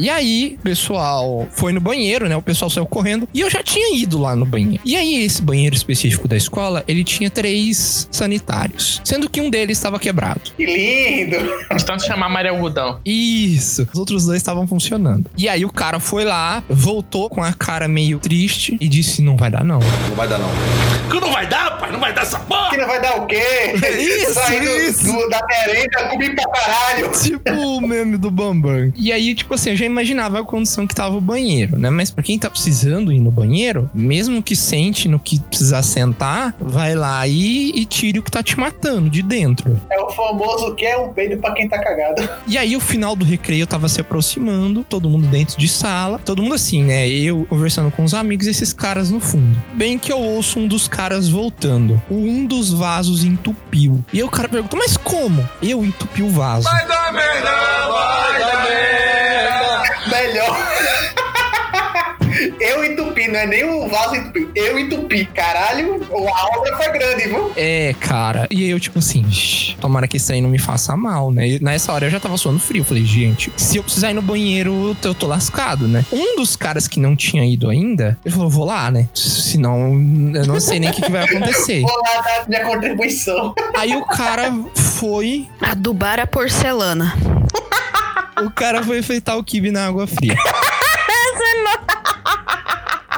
E 0.00 0.08
aí, 0.08 0.56
o 0.58 0.62
pessoal 0.62 1.46
foi 1.52 1.72
no 1.72 1.80
banheiro, 1.80 2.26
né? 2.28 2.34
O 2.36 2.40
pessoal 2.42 2.70
saiu 2.70 2.86
correndo. 2.86 3.28
E 3.34 3.40
eu 3.40 3.50
já 3.50 3.62
tinha 3.62 3.94
ido 3.96 4.18
lá 4.18 4.34
no 4.34 4.46
banheiro. 4.46 4.80
E 4.84 4.96
aí, 4.96 5.22
esse 5.22 5.42
banheiro 5.42 5.74
específico 5.76 6.26
da 6.26 6.36
escola, 6.36 6.82
ele 6.88 7.04
tinha 7.04 7.28
três 7.30 8.08
sanitários. 8.10 9.00
Sendo 9.04 9.28
que 9.28 9.40
um 9.40 9.50
deles 9.50 9.76
estava 9.76 9.98
quebrado. 9.98 10.40
Que 10.56 10.64
lindo! 10.64 11.36
Tanto 11.84 12.04
chamar 12.06 12.28
Maria 12.30 12.50
Algodão. 12.52 12.98
Isso. 13.04 13.86
Os 13.92 13.98
outros 13.98 14.24
dois 14.24 14.38
estavam 14.38 14.66
funcionando. 14.66 15.30
E 15.36 15.48
aí 15.48 15.64
o 15.64 15.70
cara 15.72 16.00
foi 16.00 16.24
lá, 16.24 16.62
voltou 16.68 17.28
com 17.28 17.42
a 17.42 17.52
cara 17.52 17.86
meio 17.88 18.18
triste 18.18 18.76
e 18.80 18.88
disse: 18.88 19.20
Não 19.22 19.36
vai 19.36 19.50
dar, 19.50 19.64
não. 19.64 19.80
Não 19.80 20.14
vai 20.16 20.26
dar, 20.28 20.38
não. 20.38 20.48
Que 21.10 21.20
não 21.20 21.32
vai 21.32 21.46
dar, 21.46 21.78
pai? 21.78 21.90
Não 21.92 22.00
vai 22.00 22.12
dar 22.14 22.22
essa 22.22 22.38
porra! 22.38 22.70
Que 22.70 22.76
não 22.76 22.86
vai 22.86 23.00
dar 23.02 23.16
o 23.20 23.26
quê? 23.26 23.42
Isso, 24.00 24.34
Saindo 24.34 24.64
isso. 24.78 25.04
do- 25.04 25.28
da 25.28 25.40
merenda, 25.46 26.08
comi 26.08 26.34
pra 26.34 26.48
caralho. 26.50 27.10
Tipo 27.12 27.50
o 27.50 27.80
meme 27.80 28.16
do 28.16 28.30
Bambam. 28.30 28.92
E 28.96 29.12
aí, 29.12 29.34
tipo 29.34 29.54
assim, 29.54 29.70
eu 29.70 29.76
já 29.76 29.86
imaginava 29.90 30.40
a 30.40 30.44
condição 30.44 30.86
que 30.86 30.94
tava 30.94 31.16
o 31.16 31.20
banheiro, 31.20 31.78
né? 31.78 31.90
Mas 31.90 32.10
pra 32.10 32.22
quem 32.22 32.38
tá 32.38 32.48
precisando 32.48 33.12
ir 33.12 33.20
no 33.20 33.30
banheiro, 33.30 33.90
mesmo 33.92 34.42
que 34.42 34.56
sente 34.56 35.08
no 35.08 35.18
que 35.18 35.40
precisar 35.40 35.82
sentar, 35.82 36.54
vai 36.58 36.94
lá 36.94 37.26
e, 37.26 37.70
e 37.74 37.84
tire 37.84 38.18
o 38.18 38.22
que 38.22 38.30
tá 38.30 38.42
te 38.42 38.58
matando 38.58 39.10
de 39.10 39.22
dentro. 39.22 39.80
É 39.90 40.00
o 40.00 40.10
famoso 40.10 40.74
que 40.74 40.86
é 40.86 40.96
um 40.96 41.12
peido 41.12 41.36
pra 41.38 41.52
quem 41.52 41.68
tá 41.68 41.78
cagado. 41.78 42.28
E 42.46 42.58
aí, 42.58 42.74
o 42.74 42.80
final 42.80 43.14
do 43.14 43.24
recreio 43.24 43.66
tava 43.66 43.88
se 43.88 44.00
aproximando, 44.00 44.82
todo 44.82 45.08
mundo 45.08 45.26
dentro 45.28 45.56
de 45.56 45.68
sala, 45.68 46.18
todo 46.18 46.42
mundo 46.42 46.54
assim, 46.54 46.82
né? 46.82 47.08
Eu 47.08 47.46
conversando 47.48 47.90
com 47.92 48.02
os 48.02 48.12
amigos 48.12 48.46
e 48.46 48.50
esses 48.50 48.72
caras 48.72 49.10
no 49.10 49.20
fundo. 49.20 49.56
Bem 49.74 49.98
que 49.98 50.12
eu 50.12 50.18
ouço 50.18 50.58
um 50.58 50.66
dos 50.66 50.88
caras 50.88 51.28
voltando. 51.28 52.02
Um 52.10 52.44
dos 52.44 52.72
vasos 52.72 53.24
entupiu. 53.24 54.04
E 54.12 54.18
aí 54.18 54.24
o 54.24 54.30
cara 54.30 54.48
pergunta, 54.48 54.76
mas 54.76 54.96
como? 54.96 55.48
Eu 55.62 55.84
entupi 55.84 56.22
o 56.22 56.30
vaso. 56.30 56.68
Melhor. 56.72 57.00
Não 63.30 63.38
é 63.38 63.46
nem 63.46 63.64
o 63.64 63.88
vaso 63.88 64.14
entupi. 64.16 64.48
Eu 64.54 64.78
entupi. 64.78 65.24
Caralho, 65.26 66.06
a 66.12 66.58
obra 66.58 66.76
foi 66.76 66.92
grande, 66.92 67.28
viu? 67.28 67.52
É, 67.56 67.94
cara. 67.98 68.46
E 68.50 68.64
aí 68.64 68.70
eu, 68.70 68.80
tipo 68.80 68.98
assim, 68.98 69.30
"Shh, 69.30 69.74
tomara 69.80 70.06
que 70.08 70.16
isso 70.16 70.32
aí 70.32 70.40
não 70.40 70.50
me 70.50 70.58
faça 70.58 70.96
mal, 70.96 71.30
né? 71.30 71.48
E 71.48 71.62
nessa 71.62 71.92
hora 71.92 72.06
eu 72.06 72.10
já 72.10 72.20
tava 72.20 72.36
suando 72.36 72.58
frio. 72.58 72.80
Eu 72.80 72.84
falei, 72.84 73.04
gente, 73.04 73.52
se 73.56 73.76
eu 73.76 73.82
precisar 73.82 74.10
ir 74.10 74.14
no 74.14 74.22
banheiro, 74.22 74.96
eu 75.02 75.14
tô 75.14 75.26
lascado, 75.26 75.86
né? 75.88 76.04
Um 76.12 76.36
dos 76.36 76.56
caras 76.56 76.86
que 76.88 76.98
não 77.00 77.14
tinha 77.16 77.44
ido 77.44 77.68
ainda, 77.68 78.18
ele 78.24 78.34
falou, 78.34 78.50
vou 78.50 78.64
lá, 78.64 78.90
né? 78.90 79.08
Senão 79.14 79.92
eu 80.34 80.46
não 80.46 80.60
sei 80.60 80.78
nem 80.80 80.90
o 80.90 80.92
que, 80.92 81.02
que 81.02 81.10
vai 81.10 81.24
acontecer. 81.24 81.80
Vou 81.90 81.90
lá 81.90 82.22
dar 82.22 82.48
minha 82.48 82.64
contribuição. 82.64 83.54
Aí 83.76 83.96
o 83.96 84.04
cara 84.04 84.52
foi. 84.74 85.48
Adubar 85.60 86.18
a 86.20 86.26
porcelana. 86.26 87.14
O 88.42 88.50
cara 88.50 88.82
foi 88.82 89.00
enfeitar 89.00 89.36
o 89.36 89.44
kibe 89.44 89.70
na 89.70 89.86
água 89.86 90.06
fria. 90.06 90.34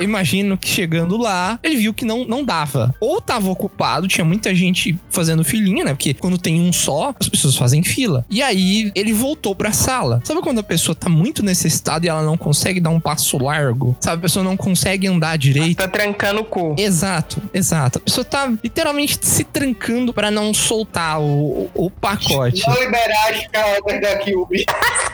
Imagino 0.03 0.57
que 0.57 0.69
chegando 0.69 1.17
lá, 1.17 1.59
ele 1.63 1.77
viu 1.77 1.95
que 1.95 2.05
não, 2.05 2.25
não 2.25 2.45
dava. 2.45 2.95
Ou 3.01 3.21
tava 3.21 3.51
ocupado, 3.51 4.09
tinha 4.09 4.25
muita 4.25 4.55
gente 4.55 4.99
fazendo 5.11 5.45
filinha, 5.45 5.85
né? 5.85 5.95
Porque 5.95 6.15
quando 6.15 6.39
tem 6.39 6.61
um 6.61 6.73
só, 6.73 7.15
as 7.19 7.29
pessoas 7.29 7.57
fazem 7.57 7.83
fila. 7.83 8.25
E 8.31 8.43
aí 8.43 8.91
ele 8.95 9.13
voltou 9.13 9.55
pra 9.55 9.73
sala. 9.73 10.21
Sabe 10.25 10.41
quando 10.41 10.59
a 10.59 10.63
pessoa 10.63 10.95
tá 10.95 11.09
muito 11.09 11.43
necessitada 11.43 12.07
e 12.07 12.09
ela 12.09 12.23
não 12.23 12.37
consegue 12.37 12.81
dar 12.81 12.91
um 12.91 13.01
passo 13.01 13.39
largo? 13.39 13.97
Sabe, 14.01 14.19
a 14.19 14.23
pessoa 14.23 14.45
não 14.45 14.57
consegue 14.57 15.07
andar 15.07 15.37
direito? 15.39 15.79
Tá 15.79 15.89
trancando 15.89 16.41
o 16.41 16.45
cu. 16.45 16.75
Exato, 16.79 17.43
exato. 17.53 17.99
A 17.99 18.01
pessoa 18.01 18.25
tá 18.25 18.53
literalmente 18.63 19.19
se 19.23 19.45
trancando 19.45 20.13
pra 20.13 20.31
não 20.31 20.53
soltar 20.55 21.21
o, 21.21 21.71
o 21.75 21.91
pacote. 21.91 22.63
Vou 22.67 22.83
liberar 22.83 23.31
as 23.31 23.47
caras 23.49 24.01
daqui, 24.01 24.35
Ubi. 24.35 24.65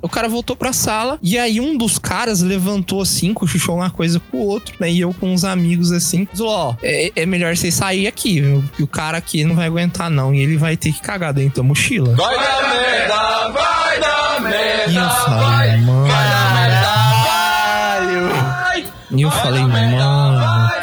O 0.03 0.09
cara 0.09 0.29
voltou 0.29 0.57
pra 0.57 0.73
sala 0.73 1.19
e 1.23 1.39
aí 1.39 1.61
um 1.61 1.77
dos 1.77 1.99
caras 1.99 2.41
levantou 2.41 3.03
assim, 3.03 3.35
cochichou 3.35 3.77
uma 3.77 3.91
coisa 3.91 4.21
pro 4.21 4.39
outro, 4.39 4.75
né? 4.79 4.91
E 4.91 5.01
eu 5.01 5.13
com 5.15 5.33
uns 5.33 5.45
amigos 5.45 5.93
assim, 5.93 6.27
falou: 6.33 6.53
Ó, 6.53 6.75
é, 6.83 7.13
é 7.15 7.27
melhor 7.27 7.57
vocês 7.57 7.75
sair 7.75 8.07
aqui, 8.07 8.41
viu? 8.41 8.65
Que 8.77 8.83
o 8.83 8.87
cara 8.87 9.19
aqui 9.19 9.45
não 9.45 9.55
vai 9.55 9.67
aguentar, 9.67 10.11
não. 10.11 10.35
E 10.35 10.41
ele 10.41 10.57
vai 10.57 10.77
ter 10.77 10.93
que 10.93 11.01
cagar 11.01 11.33
dentro 11.33 11.63
da 11.63 11.63
mochila. 11.63 12.15
Vai 12.15 12.37
dar 12.37 12.63
merda, 12.71 13.49
vai 13.53 14.01
dar 14.01 14.41
merda. 14.43 14.93
E 14.93 14.97
eu 14.97 15.11
falei, 15.11 15.77
mano. 15.79 16.09
E 19.11 19.23
eu 19.23 19.31
falei, 19.31 19.63
mano, 19.63 19.97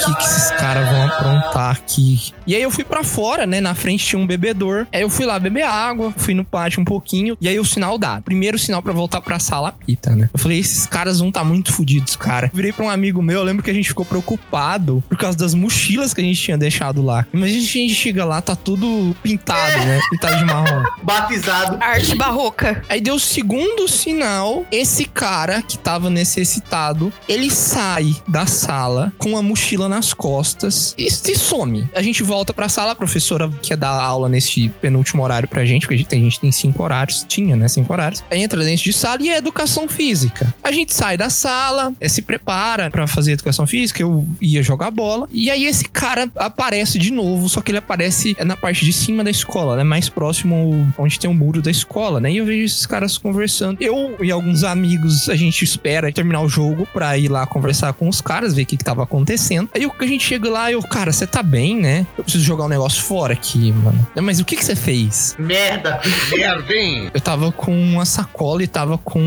que, 0.06 0.16
que 0.16 0.24
esses 0.24 0.52
caras 0.52 0.88
vão 0.88 1.08
aprontar 1.08 1.72
aqui? 1.72 2.32
E 2.46 2.56
aí 2.56 2.62
eu 2.62 2.70
fui 2.70 2.84
pra 2.84 3.04
fora, 3.04 3.46
né? 3.46 3.60
Na 3.60 3.74
frente 3.74 4.06
tinha 4.06 4.20
um 4.20 4.28
bebedor. 4.28 4.86
Aí 4.94 5.02
eu 5.02 5.10
fui 5.10 5.26
lá 5.26 5.40
beber 5.40 5.64
água, 5.64 6.14
fui 6.16 6.34
no 6.34 6.46
pátio 6.46 6.82
um 6.82 6.86
pouquinho. 6.86 7.38
E 7.42 7.48
aí 7.48 7.60
o 7.60 7.66
sinal 7.66 7.98
dá. 7.98 8.22
Primeiro 8.22 8.58
sinal 8.60 8.82
pra 8.82 8.94
voltar 8.94 9.22
pra 9.22 9.40
sala 9.40 9.72
pita, 9.72 10.16
né? 10.16 10.30
Eu 10.34 10.40
falei, 10.40 10.60
esses 10.60 10.86
caras 10.86 11.20
vão 11.20 11.32
tá 11.32 11.44
muito 11.44 11.74
fodidos, 11.74 12.16
cara. 12.16 12.52
Virei 12.54 12.72
pra 12.72 12.86
um 12.86 12.90
amigo 12.90 13.22
meu, 13.22 13.40
eu 13.40 13.44
lembro 13.44 13.64
que 13.64 13.70
a 13.70 13.74
gente 13.74 13.90
ficou 13.90 14.06
preocupado 14.06 15.04
por 15.10 15.18
causa 15.18 15.38
das 15.38 15.54
mochilas 15.54 16.14
que 16.14 16.22
a 16.22 16.24
gente 16.24 16.42
tinha 16.42 16.58
deixado 16.58 17.02
lá. 17.02 17.26
Imagina 17.34 17.60
a 17.60 17.66
gente 17.66 17.94
chega 17.94 18.24
lá, 18.24 18.42
tá 18.42 18.56
tudo 18.56 19.16
pintado, 19.24 19.78
né? 19.86 20.00
Pintado 20.10 20.38
de 20.38 20.46
marrom. 20.46 20.84
Batizado. 21.04 21.78
Arte 21.82 22.16
barroca. 22.16 22.84
Aí 22.88 23.02
deu 23.02 23.16
o 23.16 23.20
segundo 23.20 23.88
sinal, 23.88 24.66
esse 24.72 25.06
cara 25.06 25.62
que 25.62 25.78
tava 25.78 26.10
necessitado, 26.10 27.12
ele 27.28 27.50
sai 27.50 28.16
da 28.28 28.46
sala 28.46 29.12
com 29.18 29.38
a 29.38 29.42
mochila 29.42 29.90
nas 29.96 30.14
costas 30.14 30.94
e 30.98 31.10
se 31.10 31.36
some. 31.36 31.88
A 31.96 32.02
gente 32.02 32.22
volta 32.22 32.54
pra 32.54 32.68
sala, 32.68 32.92
a 32.92 32.96
professora 32.96 33.50
que 33.62 33.72
ia 33.72 33.78
dar 33.78 33.92
aula 33.92 34.28
nesse 34.28 34.68
penúltimo 34.82 35.24
horário 35.24 35.48
pra 35.48 35.64
gente, 35.64 35.84
porque 35.84 35.96
a 35.96 35.98
gente 35.98 36.08
tem, 36.08 36.20
a 36.20 36.24
gente 36.24 36.40
tem 36.40 36.52
cinco 36.52 36.84
horários, 36.84 37.26
tinha, 37.28 37.56
né, 37.56 37.68
cinco 37.70 37.94
horários. 37.94 38.24
Aí 38.30 38.42
entra 38.42 38.62
dentro 38.64 38.84
de 38.84 38.92
sala 38.92 39.22
e 39.22 39.30
é 39.30 39.38
educação 39.38 39.88
física. 39.88 40.54
A 40.62 40.72
gente 40.72 40.94
sai 40.94 41.16
da 41.16 41.30
sala, 41.30 41.94
eh, 42.00 42.10
se 42.10 42.22
prepara 42.22 42.92
pra 42.92 43.08
fazer 43.08 43.32
educação 43.32 43.66
física, 43.66 44.02
eu 44.02 44.28
ia 44.42 44.62
jogar 44.62 44.92
bola, 44.92 45.28
e 45.32 45.50
aí 45.50 45.66
esse 45.66 45.86
cara 45.86 46.30
aparece 46.36 47.00
de 47.00 47.12
novo, 47.12 47.48
só 47.48 47.62
que 47.62 47.72
ele 47.72 47.78
aparece 47.78 48.36
na 48.46 48.58
parte 48.58 48.84
de 48.84 48.92
cima 48.92 49.24
da 49.24 49.32
escola, 49.32 49.78
né, 49.78 49.84
mais 49.84 50.10
próximo 50.10 50.94
onde 50.98 51.18
tem 51.18 51.30
o 51.30 51.34
muro 51.34 51.62
da 51.62 51.72
escola, 51.72 52.20
né, 52.20 52.32
e 52.32 52.38
eu 52.38 52.46
vejo 52.46 52.66
esses 52.66 52.86
caras 52.86 53.18
conversando. 53.18 53.78
Eu 53.80 54.18
e 54.22 54.32
alguns 54.32 54.64
amigos, 54.66 55.30
a 55.30 55.36
gente 55.36 55.64
espera 55.64 56.12
terminar 56.12 56.42
o 56.42 56.50
jogo 56.50 56.86
pra 56.92 57.18
ir 57.18 57.30
lá 57.30 57.46
conversar 57.46 57.94
com 57.94 58.10
os 58.10 58.20
caras, 58.20 58.54
ver 58.54 58.64
o 58.64 58.66
que 58.66 58.76
que 58.76 58.84
tava 58.84 59.04
acontecendo. 59.04 59.70
Aí 59.76 59.84
eu- 59.84 59.94
a 60.00 60.06
gente 60.06 60.26
chega 60.26 60.50
lá 60.50 60.72
e 60.72 60.74
eu, 60.74 60.82
cara, 60.82 61.12
você 61.12 61.28
tá 61.28 61.44
bem, 61.44 61.76
né? 61.76 62.08
Eu 62.18 62.24
preciso 62.24 62.44
jogar 62.46 62.64
um 62.64 62.70
negócio 62.70 63.04
fora 63.04 63.34
aqui, 63.34 63.74
mano. 63.74 64.08
Mas 64.24 64.40
o 64.40 64.46
que 64.46 64.56
que 64.56 64.64
você 64.64 64.74
fez? 64.76 65.36
Merda. 65.38 66.00
Merda, 66.32 66.74
hein? 66.74 67.12
Eu 67.14 67.20
tava 67.20 67.52
com 67.52 67.78
uma 67.78 68.06
sacola 68.06 68.64
e 68.64 68.68
tava 68.68 68.98
com 68.98 69.20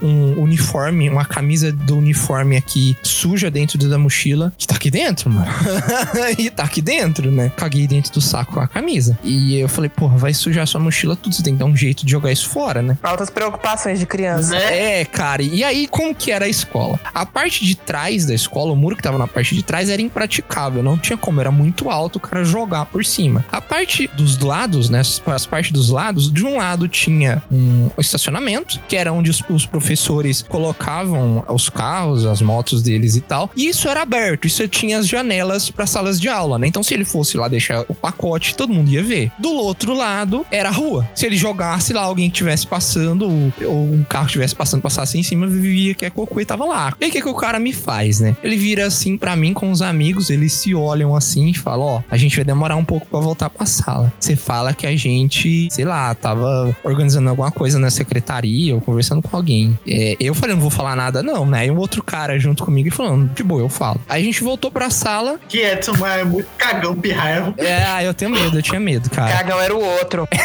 um 0.00 0.40
uniforme, 0.40 1.10
uma 1.10 1.24
camisa 1.24 1.72
do 1.72 1.96
uniforme 1.98 2.56
aqui 2.56 2.96
suja 3.02 3.50
dentro 3.50 3.76
da 3.76 3.98
mochila, 3.98 4.52
que 4.56 4.68
tá 4.68 4.76
aqui 4.76 4.88
dentro, 4.88 5.28
mano. 5.30 5.50
e 6.38 6.48
tá 6.48 6.62
aqui 6.62 6.80
dentro, 6.80 7.30
né? 7.32 7.50
Caguei 7.56 7.86
dentro 7.88 8.12
do 8.12 8.20
saco 8.20 8.54
com 8.54 8.60
a 8.60 8.68
camisa. 8.68 9.18
E 9.24 9.56
eu 9.58 9.68
falei, 9.68 9.90
porra, 9.90 10.16
vai 10.16 10.32
sujar 10.32 10.64
sua 10.66 10.80
mochila 10.80 11.16
tudo, 11.16 11.34
você 11.34 11.42
tem 11.42 11.54
que 11.54 11.58
dar 11.58 11.64
um 11.66 11.76
jeito 11.76 12.06
de 12.06 12.12
jogar 12.12 12.30
isso 12.30 12.48
fora, 12.48 12.80
né? 12.82 12.96
Altas 13.02 13.30
preocupações 13.30 13.98
de 13.98 14.06
criança. 14.06 14.52
Né? 14.54 15.00
É, 15.00 15.04
cara. 15.04 15.42
E 15.42 15.64
aí, 15.64 15.88
como 15.88 16.14
que 16.14 16.30
era 16.30 16.44
a 16.44 16.48
escola? 16.48 17.00
A 17.12 17.26
parte 17.26 17.64
de 17.64 17.74
trás 17.74 18.24
da 18.26 18.34
escola, 18.34 18.72
o 18.72 18.76
muro 18.76 18.94
que 18.94 19.02
tava 19.02 19.18
na 19.18 19.26
parte 19.26 19.54
de 19.56 19.62
trás 19.64 19.87
era 19.88 20.00
impraticável. 20.02 20.82
Não 20.82 20.96
tinha 20.98 21.16
como, 21.16 21.40
era 21.40 21.50
muito 21.50 21.90
alto 21.90 22.16
o 22.16 22.20
cara 22.20 22.44
jogar 22.44 22.86
por 22.86 23.04
cima. 23.04 23.44
A 23.50 23.60
parte 23.60 24.08
dos 24.16 24.38
lados, 24.38 24.88
né? 24.90 25.00
As 25.26 25.46
partes 25.46 25.72
dos 25.72 25.90
lados, 25.90 26.32
de 26.32 26.44
um 26.44 26.56
lado 26.56 26.88
tinha 26.88 27.42
um 27.50 27.90
estacionamento, 27.98 28.80
que 28.88 28.96
era 28.96 29.12
onde 29.12 29.30
os, 29.30 29.42
os 29.48 29.66
professores 29.66 30.42
colocavam 30.48 31.44
os 31.48 31.68
carros, 31.68 32.24
as 32.26 32.40
motos 32.42 32.82
deles 32.82 33.16
e 33.16 33.20
tal. 33.20 33.50
E 33.56 33.68
isso 33.68 33.88
era 33.88 34.02
aberto, 34.02 34.46
isso 34.46 34.66
tinha 34.68 34.98
as 34.98 35.08
janelas 35.08 35.70
para 35.70 35.86
salas 35.86 36.20
de 36.20 36.28
aula, 36.28 36.58
né? 36.58 36.66
Então, 36.66 36.82
se 36.82 36.94
ele 36.94 37.04
fosse 37.04 37.36
lá 37.36 37.48
deixar 37.48 37.84
o 37.88 37.94
pacote, 37.94 38.54
todo 38.54 38.72
mundo 38.72 38.90
ia 38.90 39.02
ver. 39.02 39.30
Do 39.38 39.50
outro 39.50 39.94
lado 39.94 40.44
era 40.50 40.68
a 40.68 40.72
rua. 40.72 41.08
Se 41.14 41.26
ele 41.26 41.36
jogasse 41.36 41.92
lá, 41.92 42.02
alguém 42.02 42.28
que 42.30 42.36
estivesse 42.36 42.66
passando, 42.66 43.22
ou- 43.64 43.88
um 43.88 44.04
carro 44.08 44.26
estivesse 44.26 44.54
passando, 44.54 44.82
passasse 44.82 45.18
em 45.18 45.22
cima, 45.22 45.46
via 45.46 45.94
que 45.94 46.04
a 46.04 46.10
cocô 46.10 46.40
e 46.40 46.44
tava 46.44 46.64
lá. 46.64 46.94
E 47.00 47.04
aí, 47.04 47.10
o 47.10 47.12
que, 47.12 47.20
que 47.22 47.28
o 47.28 47.34
cara 47.34 47.58
me 47.58 47.72
faz, 47.72 48.20
né? 48.20 48.36
Ele 48.42 48.56
vira 48.56 48.86
assim 48.86 49.16
pra 49.16 49.34
mim 49.34 49.52
com 49.54 49.70
os 49.70 49.77
amigos, 49.82 50.30
eles 50.30 50.52
se 50.52 50.74
olham 50.74 51.14
assim 51.14 51.48
e 51.50 51.54
falam: 51.54 51.86
Ó, 51.86 52.02
a 52.10 52.16
gente 52.16 52.36
vai 52.36 52.44
demorar 52.44 52.76
um 52.76 52.84
pouco 52.84 53.06
pra 53.06 53.20
voltar 53.20 53.50
pra 53.50 53.66
sala. 53.66 54.12
Você 54.18 54.34
fala 54.34 54.72
que 54.72 54.86
a 54.86 54.96
gente, 54.96 55.68
sei 55.70 55.84
lá, 55.84 56.14
tava 56.14 56.76
organizando 56.82 57.28
alguma 57.28 57.50
coisa 57.50 57.78
na 57.78 57.90
secretaria 57.90 58.74
ou 58.74 58.80
conversando 58.80 59.22
com 59.22 59.36
alguém. 59.36 59.78
É, 59.86 60.16
eu 60.18 60.34
falei: 60.34 60.54
Não 60.54 60.62
vou 60.62 60.70
falar 60.70 60.96
nada, 60.96 61.22
não, 61.22 61.44
né? 61.46 61.66
E 61.66 61.70
um 61.70 61.76
outro 61.76 62.02
cara 62.02 62.38
junto 62.38 62.64
comigo 62.64 62.88
e 62.88 62.90
falando: 62.90 63.32
De 63.34 63.42
boa, 63.42 63.60
eu 63.60 63.68
falo. 63.68 64.00
Aí 64.08 64.22
a 64.22 64.24
gente 64.24 64.42
voltou 64.42 64.70
pra 64.70 64.90
sala. 64.90 65.38
Que 65.48 65.58
Edson 65.58 65.94
é 66.06 66.24
muito 66.24 66.48
cagão, 66.56 66.94
pirraia. 66.94 67.52
É, 67.58 67.84
ah, 67.84 68.02
eu 68.02 68.14
tenho 68.14 68.30
medo, 68.30 68.58
eu 68.58 68.62
tinha 68.62 68.80
medo, 68.80 69.10
cara. 69.10 69.36
Cagão 69.36 69.60
era 69.60 69.74
o 69.74 69.82
outro. 69.82 70.26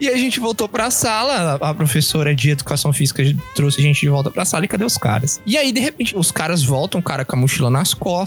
E 0.00 0.08
a 0.08 0.16
gente 0.16 0.38
voltou 0.40 0.68
pra 0.68 0.90
sala, 0.90 1.58
a 1.60 1.72
a 1.72 1.74
professora 1.74 2.34
de 2.34 2.50
educação 2.50 2.92
física 2.92 3.22
trouxe 3.54 3.80
a 3.80 3.82
gente 3.82 4.00
de 4.00 4.08
volta 4.08 4.30
pra 4.30 4.44
sala 4.44 4.64
e 4.64 4.68
cadê 4.68 4.84
os 4.84 4.96
caras? 4.96 5.40
E 5.44 5.56
aí, 5.56 5.72
de 5.72 5.80
repente, 5.80 6.16
os 6.16 6.30
caras 6.30 6.62
voltam, 6.62 7.00
o 7.00 7.02
cara 7.02 7.24
com 7.24 7.34
a 7.34 7.38
mochila 7.38 7.70
nas 7.70 7.92
costas, 7.94 8.21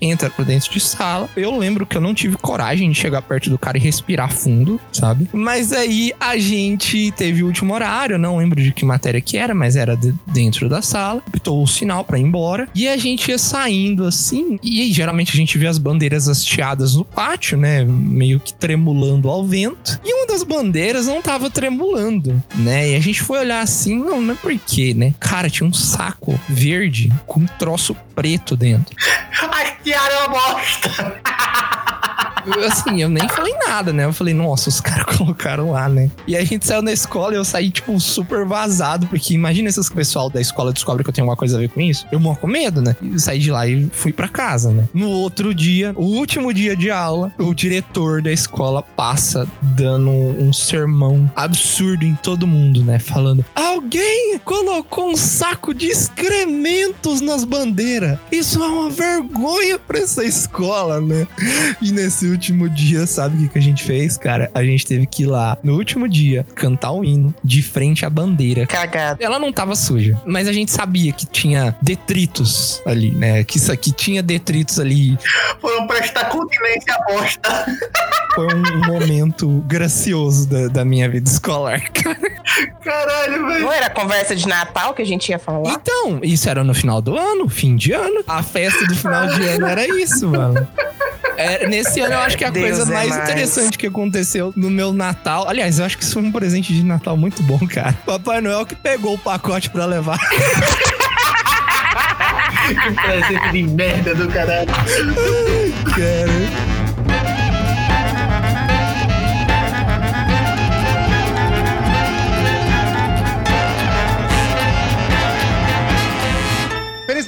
entra 0.00 0.30
pra 0.30 0.44
dentro 0.44 0.70
de 0.72 0.80
sala. 0.80 1.28
Eu 1.36 1.56
lembro 1.56 1.86
que 1.86 1.96
eu 1.96 2.00
não 2.00 2.14
tive 2.14 2.36
coragem 2.36 2.90
de 2.90 2.98
chegar 2.98 3.22
perto 3.22 3.50
do 3.50 3.58
cara 3.58 3.76
e 3.78 3.80
respirar 3.80 4.32
fundo, 4.32 4.80
sabe? 4.92 5.28
Mas 5.32 5.72
aí 5.72 6.12
a 6.20 6.36
gente 6.38 7.12
teve 7.12 7.42
o 7.42 7.46
último 7.46 7.72
horário, 7.74 8.18
não 8.18 8.36
lembro 8.38 8.62
de 8.62 8.72
que 8.72 8.84
matéria 8.84 9.20
que 9.20 9.36
era, 9.36 9.54
mas 9.54 9.76
era 9.76 9.96
de- 9.96 10.14
dentro 10.26 10.68
da 10.68 10.82
sala. 10.82 11.22
Pitou 11.32 11.62
o 11.62 11.66
sinal 11.66 12.04
pra 12.04 12.18
ir 12.18 12.22
embora. 12.22 12.68
E 12.74 12.88
a 12.88 12.96
gente 12.96 13.30
ia 13.30 13.38
saindo 13.38 14.04
assim, 14.04 14.58
e 14.62 14.80
aí, 14.82 14.92
geralmente 14.92 15.32
a 15.32 15.36
gente 15.36 15.56
vê 15.58 15.66
as 15.66 15.78
bandeiras 15.78 16.28
hasteadas 16.28 16.94
no 16.94 17.04
pátio, 17.04 17.56
né? 17.58 17.84
Meio 17.84 18.40
que 18.40 18.52
tremulando 18.54 19.28
ao 19.28 19.44
vento. 19.44 20.00
E 20.04 20.12
uma 20.14 20.26
das 20.26 20.42
bandeiras 20.42 21.06
não 21.06 21.20
tava 21.22 21.50
tremulando, 21.50 22.42
né? 22.56 22.90
E 22.90 22.96
a 22.96 23.00
gente 23.00 23.20
foi 23.22 23.40
olhar 23.40 23.60
assim, 23.60 23.96
não, 23.98 24.20
não 24.20 24.34
é 24.34 24.36
por 24.36 24.56
quê, 24.58 24.94
né? 24.94 25.14
Cara, 25.18 25.48
tinha 25.50 25.68
um 25.68 25.72
saco 25.72 26.38
verde 26.48 27.12
com 27.26 27.40
um 27.40 27.46
troço 27.58 27.96
preto 28.20 28.54
dentro. 28.54 28.94
Que 29.82 29.94
área 29.94 30.12
é 30.12 30.26
uma 30.26 30.28
bosta. 30.28 31.20
Assim, 32.66 33.02
eu 33.02 33.08
nem 33.08 33.28
falei 33.28 33.54
nada, 33.66 33.92
né? 33.92 34.04
Eu 34.04 34.12
falei, 34.12 34.34
nossa, 34.34 34.68
os 34.68 34.80
caras 34.80 35.04
colocaram 35.16 35.72
lá, 35.72 35.88
né? 35.88 36.10
E 36.26 36.36
aí 36.36 36.42
a 36.42 36.46
gente 36.46 36.66
saiu 36.66 36.82
da 36.82 36.92
escola 36.92 37.34
e 37.34 37.36
eu 37.36 37.44
saí, 37.44 37.70
tipo, 37.70 37.98
super 38.00 38.44
vazado, 38.44 39.06
porque 39.06 39.34
imagina 39.34 39.70
se 39.70 39.80
o 39.80 39.92
pessoal 39.92 40.30
da 40.30 40.40
escola 40.40 40.72
descobre 40.72 41.02
que 41.04 41.10
eu 41.10 41.14
tenho 41.14 41.24
alguma 41.24 41.36
coisa 41.36 41.56
a 41.56 41.60
ver 41.60 41.68
com 41.68 41.80
isso. 41.80 42.06
Eu 42.10 42.20
morro 42.20 42.36
com 42.36 42.46
medo, 42.46 42.80
né? 42.80 42.96
E 43.02 43.18
saí 43.18 43.38
de 43.38 43.50
lá 43.50 43.66
e 43.66 43.88
fui 43.92 44.12
pra 44.12 44.28
casa, 44.28 44.70
né? 44.70 44.88
No 44.94 45.10
outro 45.10 45.54
dia, 45.54 45.92
o 45.96 46.04
último 46.04 46.52
dia 46.52 46.76
de 46.76 46.90
aula, 46.90 47.32
o 47.38 47.54
diretor 47.54 48.22
da 48.22 48.32
escola 48.32 48.82
passa 48.82 49.46
dando 49.62 50.10
um 50.10 50.52
sermão 50.52 51.30
absurdo 51.34 52.04
em 52.04 52.14
todo 52.14 52.46
mundo, 52.46 52.82
né? 52.82 52.98
Falando: 52.98 53.44
alguém 53.54 54.38
colocou 54.44 55.10
um 55.10 55.16
saco 55.16 55.74
de 55.74 55.86
excrementos 55.86 57.20
nas 57.20 57.44
bandeiras. 57.44 58.18
Isso 58.30 58.62
é 58.62 58.66
uma 58.66 58.90
vergonha 58.90 59.78
pra 59.78 59.98
essa 59.98 60.24
escola, 60.24 61.00
né? 61.00 61.26
E 61.80 61.92
nesse 61.92 62.30
último 62.40 62.70
dia, 62.70 63.06
sabe 63.06 63.36
o 63.36 63.40
que, 63.40 63.48
que 63.50 63.58
a 63.58 63.62
gente 63.62 63.84
fez, 63.84 64.16
cara? 64.16 64.50
A 64.54 64.64
gente 64.64 64.86
teve 64.86 65.06
que 65.06 65.24
ir 65.24 65.26
lá 65.26 65.58
no 65.62 65.74
último 65.74 66.08
dia 66.08 66.46
cantar 66.54 66.90
o 66.92 67.04
hino 67.04 67.34
de 67.44 67.62
frente 67.62 68.06
à 68.06 68.08
bandeira. 68.08 68.66
Cagado. 68.66 69.22
Ela 69.22 69.38
não 69.38 69.52
tava 69.52 69.76
suja, 69.76 70.18
mas 70.24 70.48
a 70.48 70.52
gente 70.52 70.70
sabia 70.70 71.12
que 71.12 71.26
tinha 71.26 71.76
detritos 71.82 72.80
ali, 72.86 73.10
né? 73.10 73.44
Que 73.44 73.58
isso 73.58 73.70
aqui 73.70 73.92
tinha 73.92 74.22
detritos 74.22 74.80
ali. 74.80 75.18
Foram 75.60 75.86
prestar 75.86 76.30
continência 76.30 76.94
à 76.94 77.12
bosta. 77.12 77.66
Foi 78.34 78.46
um 78.54 78.86
momento 78.86 79.62
gracioso 79.66 80.48
da, 80.48 80.68
da 80.68 80.84
minha 80.84 81.10
vida 81.10 81.28
escolar, 81.28 81.90
cara. 81.92 82.18
Caralho, 82.82 83.46
velho. 83.48 83.60
Não 83.60 83.72
era 83.72 83.90
conversa 83.90 84.34
de 84.34 84.48
Natal 84.48 84.94
que 84.94 85.02
a 85.02 85.06
gente 85.06 85.28
ia 85.28 85.38
falar? 85.38 85.72
Então, 85.72 86.20
isso 86.22 86.48
era 86.48 86.64
no 86.64 86.72
final 86.72 87.02
do 87.02 87.18
ano, 87.18 87.50
fim 87.50 87.76
de 87.76 87.92
ano. 87.92 88.24
A 88.26 88.42
festa 88.42 88.86
do 88.86 88.96
final 88.96 89.26
de 89.26 89.46
ano 89.46 89.66
era 89.66 89.86
isso, 89.86 90.26
mano. 90.26 90.66
É, 91.40 91.66
nesse 91.66 92.00
ano 92.00 92.14
eu 92.14 92.18
acho 92.20 92.36
que 92.36 92.44
a 92.44 92.50
Deus 92.50 92.66
coisa 92.66 92.90
é 92.90 92.94
mais, 92.94 93.10
mais. 93.10 93.30
interessante 93.30 93.78
que 93.78 93.86
aconteceu 93.86 94.52
no 94.54 94.70
meu 94.70 94.92
Natal. 94.92 95.48
Aliás, 95.48 95.78
eu 95.78 95.86
acho 95.86 95.96
que 95.96 96.04
isso 96.04 96.14
foi 96.14 96.22
um 96.22 96.32
presente 96.32 96.74
de 96.74 96.84
Natal 96.84 97.16
muito 97.16 97.42
bom, 97.42 97.58
cara. 97.66 97.94
Papai 98.04 98.40
Noel 98.40 98.66
que 98.66 98.74
pegou 98.74 99.14
o 99.14 99.18
pacote 99.18 99.70
pra 99.70 99.86
levar. 99.86 100.18
Que 102.70 102.92
presente 102.92 103.52
de 103.52 103.62
merda 103.64 104.14
do 104.14 104.28
caralho. 104.28 104.66
Cara. 104.66 106.69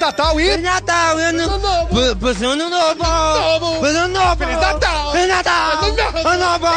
Natal 0.03 0.37
e... 0.37 0.43
Feliz 0.43 0.63
Natal, 0.63 1.17
ano 1.17 1.59
novo. 1.59 1.97
Ano 2.43 2.69
novo. 2.69 3.05
Ano 3.85 4.07
novo. 4.09 4.35
Feliz 4.35 4.59
Natal. 4.59 5.11
Feliz 5.13 5.27
Natal. 5.29 5.79
Ano 6.25 6.45
novo. 6.45 6.67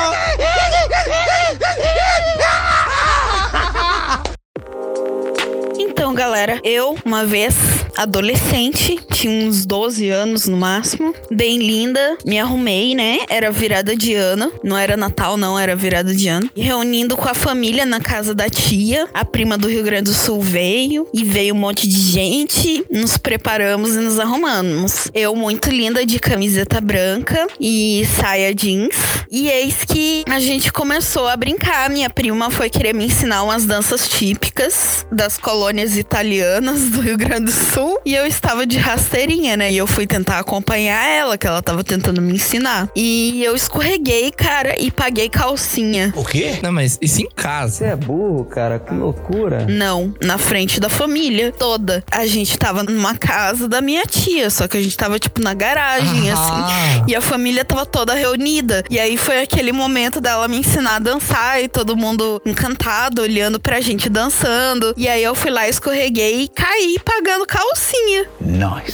Então, 5.78 6.14
galera, 6.14 6.60
eu, 6.62 6.96
uma 7.04 7.24
vez, 7.24 7.75
adolescente, 7.96 8.98
tinha 9.12 9.46
uns 9.46 9.64
12 9.64 10.08
anos 10.10 10.46
no 10.46 10.56
máximo, 10.56 11.14
bem 11.30 11.58
linda, 11.58 12.16
me 12.24 12.38
arrumei, 12.38 12.94
né? 12.94 13.20
Era 13.28 13.50
virada 13.50 13.96
de 13.96 14.14
ano, 14.14 14.52
não 14.62 14.76
era 14.76 14.96
Natal, 14.96 15.36
não, 15.36 15.58
era 15.58 15.74
virada 15.74 16.14
de 16.14 16.28
ano. 16.28 16.50
E 16.54 16.62
reunindo 16.62 17.16
com 17.16 17.28
a 17.28 17.34
família 17.34 17.86
na 17.86 18.00
casa 18.00 18.34
da 18.34 18.48
tia, 18.48 19.08
a 19.12 19.24
prima 19.24 19.56
do 19.56 19.68
Rio 19.68 19.82
Grande 19.82 20.10
do 20.10 20.14
Sul 20.14 20.40
veio, 20.40 21.08
e 21.12 21.24
veio 21.24 21.54
um 21.54 21.58
monte 21.58 21.88
de 21.88 21.96
gente, 21.96 22.84
nos 22.90 23.16
preparamos 23.16 23.94
e 23.94 23.98
nos 23.98 24.20
arrumamos. 24.20 25.08
Eu, 25.14 25.34
muito 25.34 25.70
linda, 25.70 26.04
de 26.04 26.18
camiseta 26.18 26.80
branca 26.80 27.46
e 27.58 28.06
saia 28.20 28.54
jeans. 28.54 28.96
E 29.30 29.48
eis 29.48 29.84
que 29.84 30.24
a 30.28 30.38
gente 30.38 30.72
começou 30.72 31.26
a 31.26 31.36
brincar. 31.36 31.90
Minha 31.90 32.10
prima 32.10 32.50
foi 32.50 32.70
querer 32.70 32.94
me 32.94 33.06
ensinar 33.06 33.42
umas 33.42 33.64
danças 33.64 34.08
típicas 34.08 35.06
das 35.10 35.38
colônias 35.38 35.96
italianas 35.96 36.90
do 36.90 37.00
Rio 37.00 37.16
Grande 37.16 37.46
do 37.46 37.52
Sul. 37.52 37.85
E 38.04 38.14
eu 38.14 38.26
estava 38.26 38.66
de 38.66 38.78
rasteirinha, 38.78 39.56
né? 39.56 39.72
E 39.72 39.76
eu 39.76 39.86
fui 39.86 40.06
tentar 40.06 40.38
acompanhar 40.38 41.06
ela, 41.08 41.36
que 41.36 41.46
ela 41.46 41.62
tava 41.62 41.82
tentando 41.82 42.20
me 42.22 42.34
ensinar. 42.34 42.88
E 42.94 43.42
eu 43.44 43.54
escorreguei, 43.54 44.30
cara, 44.30 44.78
e 44.78 44.90
paguei 44.90 45.28
calcinha. 45.28 46.12
O 46.16 46.24
quê? 46.24 46.58
Não, 46.62 46.72
mas 46.72 46.98
isso 47.00 47.22
em 47.22 47.28
casa. 47.28 47.76
Você 47.76 47.84
é 47.84 47.96
burro, 47.96 48.44
cara, 48.44 48.78
que 48.78 48.94
loucura. 48.94 49.66
Não, 49.68 50.14
na 50.20 50.38
frente 50.38 50.80
da 50.80 50.88
família 50.88 51.52
toda. 51.52 52.04
A 52.10 52.26
gente 52.26 52.58
tava 52.58 52.82
numa 52.82 53.16
casa 53.16 53.68
da 53.68 53.80
minha 53.80 54.04
tia, 54.04 54.50
só 54.50 54.68
que 54.68 54.76
a 54.76 54.82
gente 54.82 54.96
tava, 54.96 55.18
tipo, 55.18 55.40
na 55.40 55.54
garagem, 55.54 56.30
assim. 56.30 56.52
Ah. 56.52 57.04
E 57.06 57.14
a 57.14 57.20
família 57.20 57.64
tava 57.64 57.84
toda 57.84 58.14
reunida. 58.14 58.84
E 58.90 58.98
aí 58.98 59.16
foi 59.16 59.42
aquele 59.42 59.72
momento 59.72 60.20
dela 60.20 60.48
me 60.48 60.58
ensinar 60.58 60.96
a 60.96 60.98
dançar 60.98 61.62
e 61.62 61.68
todo 61.68 61.96
mundo 61.96 62.40
encantado, 62.44 63.22
olhando 63.22 63.60
pra 63.60 63.80
gente 63.80 64.08
dançando. 64.08 64.94
E 64.96 65.08
aí 65.08 65.22
eu 65.22 65.34
fui 65.34 65.50
lá, 65.50 65.68
escorreguei 65.68 66.42
e 66.42 66.48
caí 66.48 66.98
pagando 67.04 67.46
calcinha. 67.46 67.75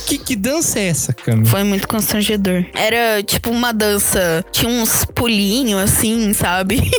Que, 0.07 0.19
que 0.19 0.37
dança 0.37 0.79
é 0.79 0.89
essa, 0.89 1.13
Cami? 1.13 1.47
Foi 1.47 1.63
muito 1.65 1.87
constrangedor. 1.87 2.65
Era 2.75 3.23
tipo 3.23 3.51
uma 3.51 3.73
dança, 3.73 4.45
tinha 4.51 4.71
uns 4.71 5.05
pulinhos 5.05 5.81
assim, 5.81 6.33
sabe? 6.33 6.83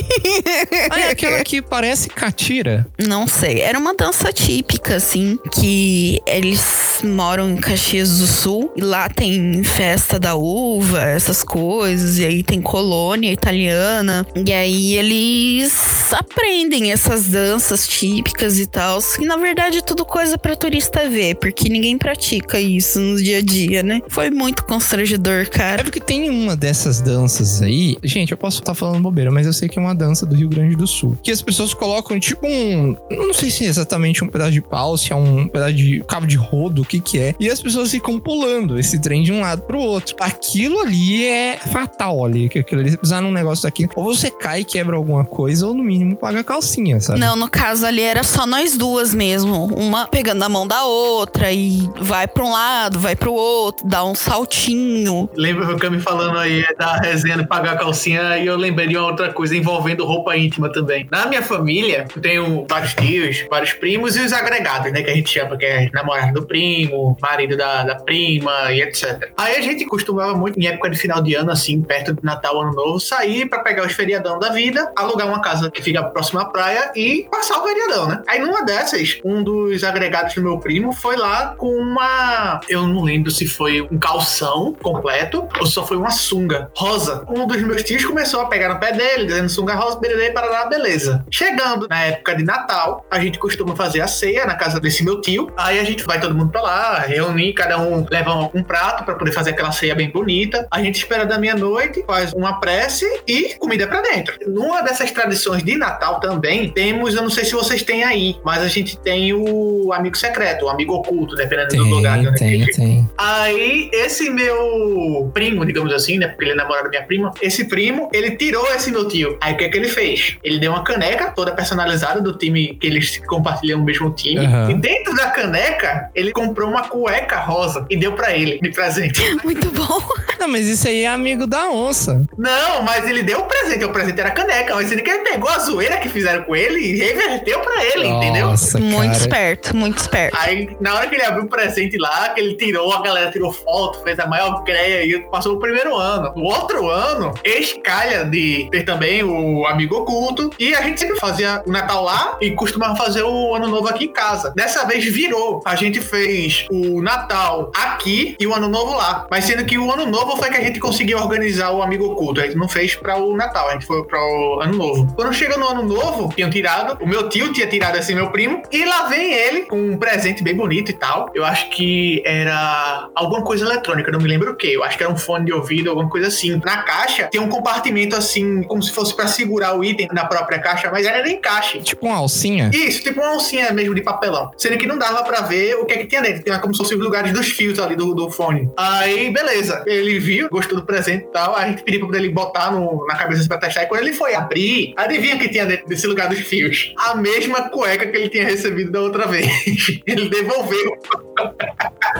Ah, 0.90 1.00
é 1.00 1.10
aquela 1.10 1.42
que 1.42 1.62
parece 1.62 2.08
catira. 2.08 2.86
Não 2.98 3.26
sei. 3.26 3.60
Era 3.60 3.78
uma 3.78 3.94
dança 3.94 4.32
típica, 4.32 4.96
assim, 4.96 5.38
que 5.52 6.20
eles 6.26 6.54
eles 6.54 7.02
moram 7.02 7.50
em 7.50 7.56
Caxias 7.56 8.18
do 8.18 8.26
Sul 8.26 8.72
e 8.76 8.80
lá 8.80 9.08
tem 9.08 9.62
festa 9.64 10.18
da 10.18 10.36
uva, 10.36 11.02
essas 11.02 11.42
coisas, 11.42 12.18
e 12.18 12.24
aí 12.24 12.42
tem 12.42 12.62
colônia 12.62 13.32
italiana. 13.32 14.26
E 14.34 14.52
aí 14.52 14.94
eles 14.94 16.12
aprendem 16.12 16.92
essas 16.92 17.26
danças 17.26 17.86
típicas 17.88 18.58
e 18.58 18.66
tal. 18.66 19.00
E 19.20 19.26
na 19.26 19.36
verdade 19.36 19.78
é 19.78 19.82
tudo 19.82 20.04
coisa 20.04 20.38
pra 20.38 20.54
turista 20.54 21.08
ver, 21.08 21.34
porque 21.36 21.68
ninguém 21.74 21.98
pratica 21.98 22.60
isso 22.60 23.00
no 23.00 23.20
dia 23.20 23.38
a 23.38 23.42
dia, 23.42 23.82
né? 23.82 24.00
Foi 24.08 24.30
muito 24.30 24.64
constrangedor, 24.64 25.40
É 25.42 25.44
cara. 25.44 25.82
porque 25.82 25.98
tem 25.98 26.30
uma 26.30 26.56
dessas 26.56 27.00
danças 27.00 27.60
aí. 27.60 27.96
Gente, 28.02 28.30
eu 28.30 28.38
posso 28.38 28.60
estar 28.60 28.74
falando 28.74 29.02
bobeira, 29.02 29.30
mas 29.30 29.44
eu 29.46 29.52
sei 29.52 29.68
que 29.68 29.76
é 29.76 29.82
uma 29.82 29.94
dança 29.94 30.24
do 30.24 30.36
Rio 30.36 30.48
Grande 30.48 30.76
do 30.76 30.86
Sul. 30.86 31.18
Que 31.20 31.32
as 31.32 31.42
pessoas 31.42 31.74
colocam 31.74 32.18
tipo 32.20 32.46
um. 32.46 32.96
Não 33.10 33.34
sei 33.34 33.50
se 33.50 33.64
é 33.64 33.68
exatamente 33.68 34.22
um 34.22 34.28
pedaço 34.28 34.52
de 34.52 34.60
pau, 34.62 34.96
se 34.96 35.12
é 35.12 35.16
um 35.16 35.48
pedaço 35.48 35.74
de 35.74 36.02
cabo 36.06 36.26
de 36.26 36.36
rodo, 36.36 36.82
o 36.82 36.84
que 36.84 37.00
que 37.00 37.18
é. 37.18 37.34
E 37.40 37.50
as 37.50 37.60
pessoas 37.60 37.90
ficam 37.90 38.20
pulando 38.20 38.78
esse 38.78 39.00
trem 39.00 39.24
de 39.24 39.32
um 39.32 39.40
lado 39.40 39.62
pro 39.62 39.80
outro. 39.80 40.14
Aquilo 40.20 40.80
ali 40.80 41.24
é 41.26 41.58
fatal 41.58 42.24
ali. 42.24 42.48
Que 42.48 42.60
aquilo 42.60 42.80
ali, 42.80 42.90
se 42.92 42.96
pisar 42.96 43.20
num 43.20 43.32
negócio 43.32 43.64
daqui, 43.64 43.88
ou 43.96 44.04
você 44.14 44.30
cai 44.30 44.60
e 44.60 44.64
quebra 44.64 44.96
alguma 44.96 45.24
coisa, 45.24 45.66
ou 45.66 45.74
no 45.74 45.82
mínimo 45.82 46.14
paga 46.16 46.40
a 46.40 46.44
calcinha, 46.44 47.00
sabe? 47.00 47.18
Não, 47.18 47.34
no 47.34 47.48
caso 47.50 47.84
ali 47.84 48.00
era 48.02 48.22
só 48.22 48.46
nós 48.46 48.76
duas 48.76 49.12
mesmo. 49.12 49.64
Uma 49.74 50.06
pegando 50.06 50.42
a 50.44 50.48
mão 50.48 50.66
da 50.66 50.84
outra 50.84 51.50
e 51.52 51.63
vai 52.00 52.26
pra 52.26 52.44
um 52.44 52.52
lado, 52.52 52.98
vai 52.98 53.16
pro 53.16 53.32
outro, 53.32 53.86
dá 53.86 54.04
um 54.04 54.14
saltinho. 54.14 55.28
Lembra 55.34 55.74
o 55.74 55.78
Cami 55.78 56.00
falando 56.00 56.38
aí 56.38 56.64
da 56.78 56.96
resenha 56.96 57.36
de 57.38 57.46
pagar 57.46 57.72
a 57.72 57.76
calcinha 57.76 58.38
e 58.38 58.46
eu 58.46 58.56
lembrei 58.56 58.86
de 58.86 58.96
uma 58.96 59.06
outra 59.06 59.32
coisa 59.32 59.56
envolvendo 59.56 60.04
roupa 60.04 60.36
íntima 60.36 60.70
também. 60.70 61.06
Na 61.10 61.26
minha 61.26 61.42
família, 61.42 62.06
eu 62.14 62.22
tenho 62.22 62.66
vários 62.68 62.94
tios, 62.94 63.44
vários 63.50 63.72
primos 63.72 64.16
e 64.16 64.20
os 64.20 64.32
agregados, 64.32 64.92
né? 64.92 65.02
Que 65.02 65.10
a 65.10 65.14
gente 65.14 65.30
chama, 65.30 65.56
que 65.56 65.64
é 65.64 65.90
namorado 65.92 66.40
do 66.40 66.46
primo, 66.46 67.16
marido 67.20 67.56
da, 67.56 67.84
da 67.84 67.94
prima 67.96 68.72
e 68.72 68.82
etc. 68.82 69.30
Aí 69.36 69.56
a 69.56 69.60
gente 69.60 69.84
costumava 69.86 70.34
muito, 70.34 70.58
em 70.58 70.66
época 70.66 70.90
de 70.90 70.96
final 70.96 71.22
de 71.22 71.34
ano, 71.34 71.50
assim, 71.50 71.82
perto 71.82 72.12
de 72.14 72.24
Natal, 72.24 72.60
Ano 72.60 72.72
Novo, 72.72 73.00
sair 73.00 73.48
pra 73.48 73.60
pegar 73.60 73.86
os 73.86 73.92
feriadão 73.92 74.38
da 74.38 74.50
vida, 74.50 74.92
alugar 74.96 75.26
uma 75.26 75.40
casa 75.40 75.70
que 75.70 75.82
fica 75.82 76.02
próxima 76.02 76.42
à 76.42 76.44
praia 76.44 76.92
e 76.94 77.26
passar 77.30 77.58
o 77.58 77.66
feriadão, 77.66 78.08
né? 78.08 78.22
Aí 78.26 78.38
numa 78.38 78.64
dessas, 78.64 79.18
um 79.24 79.42
dos 79.42 79.82
agregados 79.84 80.34
do 80.34 80.42
meu 80.42 80.58
primo 80.58 80.92
foi 80.92 81.16
lá 81.16 81.53
com 81.56 81.68
uma. 81.76 82.60
Eu 82.68 82.86
não 82.86 83.02
lembro 83.02 83.30
se 83.30 83.46
foi 83.46 83.80
um 83.82 83.98
calção 83.98 84.74
completo 84.74 85.48
ou 85.58 85.66
só 85.66 85.86
foi 85.86 85.96
uma 85.96 86.10
sunga 86.10 86.70
rosa. 86.76 87.24
Um 87.28 87.46
dos 87.46 87.62
meus 87.62 87.82
tios 87.82 88.04
começou 88.04 88.40
a 88.40 88.46
pegar 88.46 88.72
no 88.72 88.80
pé 88.80 88.92
dele, 88.92 89.26
dizendo 89.26 89.48
sunga 89.48 89.74
rosa, 89.74 89.98
beleza, 89.98 90.32
para 90.32 90.66
beleza. 90.66 91.24
Chegando 91.30 91.86
na 91.88 92.04
época 92.04 92.34
de 92.36 92.44
Natal, 92.44 93.04
a 93.10 93.18
gente 93.18 93.38
costuma 93.38 93.74
fazer 93.76 94.00
a 94.00 94.06
ceia 94.06 94.46
na 94.46 94.54
casa 94.54 94.80
desse 94.80 95.04
meu 95.04 95.20
tio. 95.20 95.52
Aí 95.56 95.78
a 95.78 95.84
gente 95.84 96.04
vai 96.04 96.20
todo 96.20 96.34
mundo 96.34 96.50
pra 96.50 96.62
lá, 96.62 96.98
reunir, 97.00 97.52
cada 97.54 97.78
um 97.78 98.06
leva 98.10 98.34
um, 98.34 98.50
um 98.54 98.62
prato 98.62 99.04
pra 99.04 99.14
poder 99.14 99.32
fazer 99.32 99.50
aquela 99.50 99.72
ceia 99.72 99.94
bem 99.94 100.10
bonita. 100.10 100.66
A 100.70 100.82
gente 100.82 100.96
espera 100.96 101.24
da 101.24 101.38
meia-noite, 101.38 102.04
faz 102.06 102.32
uma 102.32 102.60
prece 102.60 103.06
e 103.26 103.54
comida 103.54 103.86
pra 103.86 104.00
dentro. 104.00 104.36
Numa 104.46 104.82
dessas 104.82 105.10
tradições 105.10 105.62
de 105.62 105.76
Natal 105.76 106.20
também, 106.20 106.70
temos, 106.70 107.14
eu 107.14 107.22
não 107.22 107.30
sei 107.30 107.44
se 107.44 107.52
vocês 107.52 107.82
têm 107.82 108.04
aí, 108.04 108.36
mas 108.44 108.62
a 108.62 108.68
gente 108.68 108.98
tem 108.98 109.32
o 109.32 109.92
amigo 109.92 110.16
secreto, 110.16 110.66
o 110.66 110.68
amigo 110.68 110.94
oculto, 110.94 111.33
dependendo 111.36 111.76
do 111.76 111.84
lugar. 111.84 112.18
Tem, 112.34 112.64
tem, 112.64 112.66
tem. 112.66 113.10
Aí, 113.16 113.90
esse 113.92 114.30
meu 114.30 115.30
primo, 115.32 115.64
digamos 115.64 115.92
assim, 115.92 116.18
né? 116.18 116.28
Porque 116.28 116.44
ele 116.44 116.52
é 116.52 116.54
namorado 116.54 116.84
da 116.84 116.90
minha 116.90 117.02
prima. 117.02 117.32
Esse 117.40 117.64
primo, 117.64 118.08
ele 118.12 118.32
tirou 118.32 118.66
esse 118.74 118.90
meu 118.90 119.08
tio. 119.08 119.36
Aí, 119.40 119.54
o 119.54 119.56
que 119.56 119.64
é 119.64 119.68
que 119.68 119.76
ele 119.76 119.88
fez? 119.88 120.36
Ele 120.42 120.58
deu 120.58 120.72
uma 120.72 120.84
caneca 120.84 121.30
toda 121.30 121.52
personalizada 121.52 122.20
do 122.20 122.36
time 122.36 122.76
que 122.80 122.86
eles 122.86 123.18
compartilham 123.26 123.80
o 123.80 123.84
mesmo 123.84 124.10
time. 124.10 124.46
Aham. 124.46 124.70
E 124.70 124.74
dentro 124.74 125.14
da 125.14 125.30
caneca, 125.30 126.10
ele 126.14 126.32
comprou 126.32 126.68
uma 126.68 126.88
cueca 126.88 127.38
rosa 127.40 127.86
e 127.90 127.96
deu 127.96 128.12
pra 128.12 128.36
ele 128.36 128.58
de 128.60 128.70
presente. 128.70 129.20
Muito 129.44 129.70
bom. 129.70 130.00
Não, 130.38 130.48
mas 130.48 130.66
isso 130.66 130.86
aí 130.88 131.02
é 131.02 131.08
amigo 131.08 131.46
da 131.46 131.70
onça. 131.70 132.24
Não, 132.36 132.82
mas 132.82 133.08
ele 133.08 133.22
deu 133.22 133.40
o 133.40 133.44
presente. 133.44 133.84
O 133.84 133.90
presente 133.90 134.20
era 134.20 134.28
a 134.28 134.32
caneca. 134.32 134.74
Mas 134.74 134.90
ele 134.90 135.02
que 135.02 135.10
ele 135.10 135.24
pegou 135.24 135.48
a 135.48 135.58
zoeira 135.58 135.96
que 135.98 136.08
fizeram 136.08 136.42
com 136.42 136.54
ele 136.54 136.78
e 136.80 136.98
reverteu 136.98 137.60
pra 137.60 137.84
ele, 137.84 138.06
entendeu? 138.06 138.46
Nossa, 138.46 138.78
muito 138.78 139.12
cara. 139.12 139.16
esperto, 139.16 139.76
muito 139.76 139.98
esperto. 139.98 140.36
Aí, 140.40 140.76
na 140.80 140.94
hora 140.94 141.06
que 141.06 141.14
ele 141.14 141.23
abriu 141.24 141.44
o 141.44 141.48
presente 141.48 141.96
lá, 141.98 142.30
que 142.30 142.40
ele 142.40 142.54
tirou, 142.54 142.92
a 142.92 143.02
galera 143.02 143.30
tirou 143.30 143.52
foto, 143.52 144.02
fez 144.02 144.18
a 144.18 144.26
maior 144.26 144.62
greia 144.62 145.04
e 145.04 145.20
passou 145.30 145.56
o 145.56 145.58
primeiro 145.58 145.96
ano. 145.96 146.32
O 146.36 146.44
outro 146.44 146.88
ano, 146.88 147.32
escalha 147.44 148.24
de 148.24 148.68
ter 148.70 148.84
também 148.84 149.22
o 149.22 149.66
amigo 149.66 149.96
oculto. 149.96 150.50
E 150.58 150.74
a 150.74 150.82
gente 150.82 151.00
sempre 151.00 151.18
fazia 151.18 151.62
o 151.66 151.70
Natal 151.70 152.02
lá 152.02 152.36
e 152.40 152.50
costumava 152.52 152.96
fazer 152.96 153.22
o 153.22 153.54
Ano 153.54 153.68
Novo 153.68 153.88
aqui 153.88 154.04
em 154.04 154.12
casa. 154.12 154.52
Dessa 154.54 154.84
vez 154.84 155.04
virou. 155.04 155.62
A 155.64 155.74
gente 155.74 156.00
fez 156.00 156.66
o 156.70 157.02
Natal 157.02 157.70
aqui 157.74 158.36
e 158.38 158.46
o 158.46 158.54
Ano 158.54 158.68
Novo 158.68 158.96
lá. 158.96 159.26
Mas 159.30 159.44
sendo 159.44 159.64
que 159.64 159.78
o 159.78 159.90
Ano 159.92 160.06
Novo 160.06 160.36
foi 160.36 160.50
que 160.50 160.56
a 160.56 160.64
gente 160.64 160.80
conseguiu 160.80 161.18
organizar 161.18 161.70
o 161.70 161.82
amigo 161.82 162.06
oculto. 162.06 162.40
A 162.40 162.44
gente 162.44 162.56
não 162.56 162.68
fez 162.68 162.94
pra 162.94 163.16
o 163.16 163.36
Natal, 163.36 163.68
a 163.68 163.72
gente 163.72 163.86
foi 163.86 164.04
pra 164.04 164.18
o 164.18 164.60
Ano 164.60 164.76
Novo. 164.76 165.12
Quando 165.14 165.32
chega 165.32 165.56
no 165.56 165.68
Ano 165.68 165.82
Novo, 165.82 166.32
tinham 166.34 166.50
tirado, 166.50 167.02
o 167.02 167.06
meu 167.06 167.28
tio 167.28 167.52
tinha 167.52 167.66
tirado 167.66 167.96
assim, 167.96 168.14
meu 168.14 168.30
primo, 168.30 168.62
e 168.70 168.84
lá 168.84 169.06
vem 169.06 169.32
ele 169.32 169.62
com 169.62 169.76
um 169.76 169.96
presente 169.96 170.42
bem 170.42 170.54
bonito 170.54 170.90
e 170.90 170.94
tal. 170.94 171.13
Eu 171.34 171.44
acho 171.44 171.70
que 171.70 172.22
era 172.24 173.08
alguma 173.14 173.42
coisa 173.42 173.64
eletrônica, 173.64 174.10
não 174.10 174.20
me 174.20 174.28
lembro 174.28 174.52
o 174.52 174.56
que. 174.56 174.72
Eu 174.72 174.82
acho 174.84 174.96
que 174.96 175.02
era 175.04 175.12
um 175.12 175.16
fone 175.16 175.46
de 175.46 175.52
ouvido, 175.52 175.90
alguma 175.90 176.08
coisa 176.08 176.28
assim. 176.28 176.60
Na 176.64 176.78
caixa 176.82 177.28
tem 177.30 177.40
um 177.40 177.48
compartimento 177.48 178.16
assim, 178.16 178.62
como 178.62 178.82
se 178.82 178.92
fosse 178.92 179.14
pra 179.14 179.26
segurar 179.26 179.76
o 179.76 179.84
item 179.84 180.08
na 180.12 180.24
própria 180.24 180.58
caixa, 180.58 180.90
mas 180.90 181.06
era 181.06 181.28
em 181.28 181.40
caixa. 181.40 181.78
Tipo 181.80 182.06
uma 182.06 182.16
alcinha. 182.16 182.70
Isso, 182.72 183.02
tipo 183.02 183.20
uma 183.20 183.30
alcinha 183.30 183.72
mesmo 183.72 183.94
de 183.94 184.02
papelão. 184.02 184.50
Sendo 184.56 184.76
que 184.78 184.86
não 184.86 184.98
dava 184.98 185.22
pra 185.24 185.40
ver 185.42 185.74
o 185.76 185.84
que 185.84 185.92
é 185.94 185.98
que 185.98 186.06
tinha 186.06 186.22
dentro. 186.22 186.42
Tinha 186.42 186.58
como 186.58 186.74
se 186.74 186.78
fossem 186.78 186.96
os 186.96 187.02
lugares 187.04 187.32
dos 187.32 187.48
fios 187.48 187.78
ali 187.78 187.96
do, 187.96 188.14
do 188.14 188.30
fone. 188.30 188.70
Aí, 188.76 189.30
beleza. 189.30 189.82
Ele 189.86 190.18
viu, 190.18 190.48
gostou 190.48 190.78
do 190.78 190.84
presente 190.86 191.24
e 191.24 191.32
tal. 191.32 191.54
A 191.56 191.66
gente 191.66 191.82
pediu 191.82 192.06
pra 192.08 192.18
ele 192.18 192.28
botar 192.28 192.72
no, 192.72 193.06
na 193.06 193.16
cabeça 193.16 193.46
pra 193.48 193.58
testar. 193.58 193.82
E 193.84 193.86
quando 193.86 194.02
ele 194.02 194.12
foi 194.12 194.34
abrir, 194.34 194.92
adivinha 194.96 195.36
o 195.36 195.38
que 195.38 195.48
tinha 195.48 195.66
dentro 195.66 195.86
desse 195.86 196.06
lugar 196.06 196.28
dos 196.28 196.38
fios? 196.40 196.92
A 196.98 197.14
mesma 197.14 197.68
cueca 197.68 198.06
que 198.06 198.16
ele 198.16 198.28
tinha 198.28 198.44
recebido 198.44 198.90
da 198.90 199.00
outra 199.00 199.26
vez. 199.28 200.00
Ele 200.06 200.28
devolveu. 200.28 200.98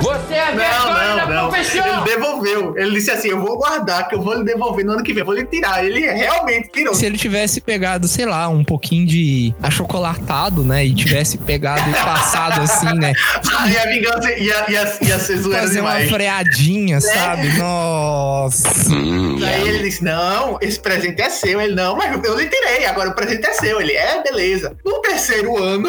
Você 0.00 0.34
é 0.34 0.42
a 0.48 0.50
Não, 0.50 0.56
vergonha 0.56 1.16
da 1.16 1.26
não, 1.26 1.42
não. 1.44 1.50
profissão! 1.50 1.86
Ele 1.86 2.04
devolveu. 2.04 2.76
Ele 2.76 2.90
disse 2.92 3.10
assim: 3.10 3.28
Eu 3.28 3.40
vou 3.40 3.56
guardar, 3.56 4.08
que 4.08 4.14
eu 4.16 4.20
vou 4.20 4.34
lhe 4.34 4.44
devolver 4.44 4.84
no 4.84 4.92
ano 4.92 5.02
que 5.02 5.12
vem. 5.12 5.20
Eu 5.20 5.26
vou 5.26 5.34
lhe 5.34 5.44
tirar. 5.44 5.84
Ele 5.84 6.00
realmente 6.00 6.68
tirou. 6.72 6.94
Se 6.94 7.06
ele 7.06 7.16
tivesse 7.16 7.60
pegado, 7.60 8.08
sei 8.08 8.26
lá, 8.26 8.48
um 8.48 8.64
pouquinho 8.64 9.06
de 9.06 9.54
achocolatado, 9.62 10.64
né? 10.64 10.84
E 10.84 10.94
tivesse 10.94 11.38
pegado 11.38 11.88
e 11.88 11.92
passado 11.94 12.60
assim, 12.62 12.92
né? 12.98 13.12
Aí 13.60 13.76
a 13.78 13.86
vingança 13.86 14.32
ia, 14.32 14.70
ia, 14.70 14.98
ia 15.02 15.18
ser 15.18 15.38
zoeira 15.38 15.62
Fazer 15.62 15.80
uma 15.80 15.90
demais. 15.92 16.10
freadinha, 16.10 17.00
sabe? 17.00 17.48
Nossa. 17.58 18.68
Aí 18.90 19.68
ele 19.68 19.78
disse: 19.84 20.02
Não, 20.02 20.58
esse 20.60 20.78
presente 20.80 21.22
é 21.22 21.30
seu. 21.30 21.60
Ele, 21.60 21.74
não, 21.74 21.96
mas 21.96 22.22
eu 22.24 22.36
lhe 22.36 22.46
tirei, 22.48 22.84
agora 22.86 23.10
o 23.10 23.14
presente 23.14 23.46
é 23.46 23.52
seu. 23.52 23.80
Ele, 23.80 23.92
é, 23.92 24.22
beleza. 24.22 24.76
No 24.84 25.00
terceiro 25.00 25.56
ano, 25.56 25.88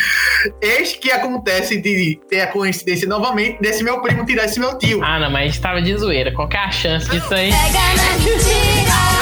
eis 0.62 0.92
que 0.94 1.10
acontece 1.10 1.76
de 1.80 2.20
ter 2.28 2.40
a 2.40 2.46
coincidência 2.46 3.08
novamente 3.08 3.60
desse 3.60 3.82
meu 3.82 4.00
primo 4.00 4.24
tirar 4.24 4.44
esse 4.44 4.58
meu 4.58 4.78
tio. 4.78 5.02
Ah, 5.02 5.18
não, 5.18 5.30
mas 5.30 5.42
a 5.42 5.46
gente 5.46 5.60
tava 5.60 5.82
de 5.82 5.96
zoeira. 5.96 6.32
Qual 6.32 6.48
que 6.48 6.56
é 6.56 6.60
a 6.60 6.70
chance 6.70 7.08
disso 7.10 7.32
aí? 7.34 7.50
Não, 7.50 7.58
é 7.58 9.21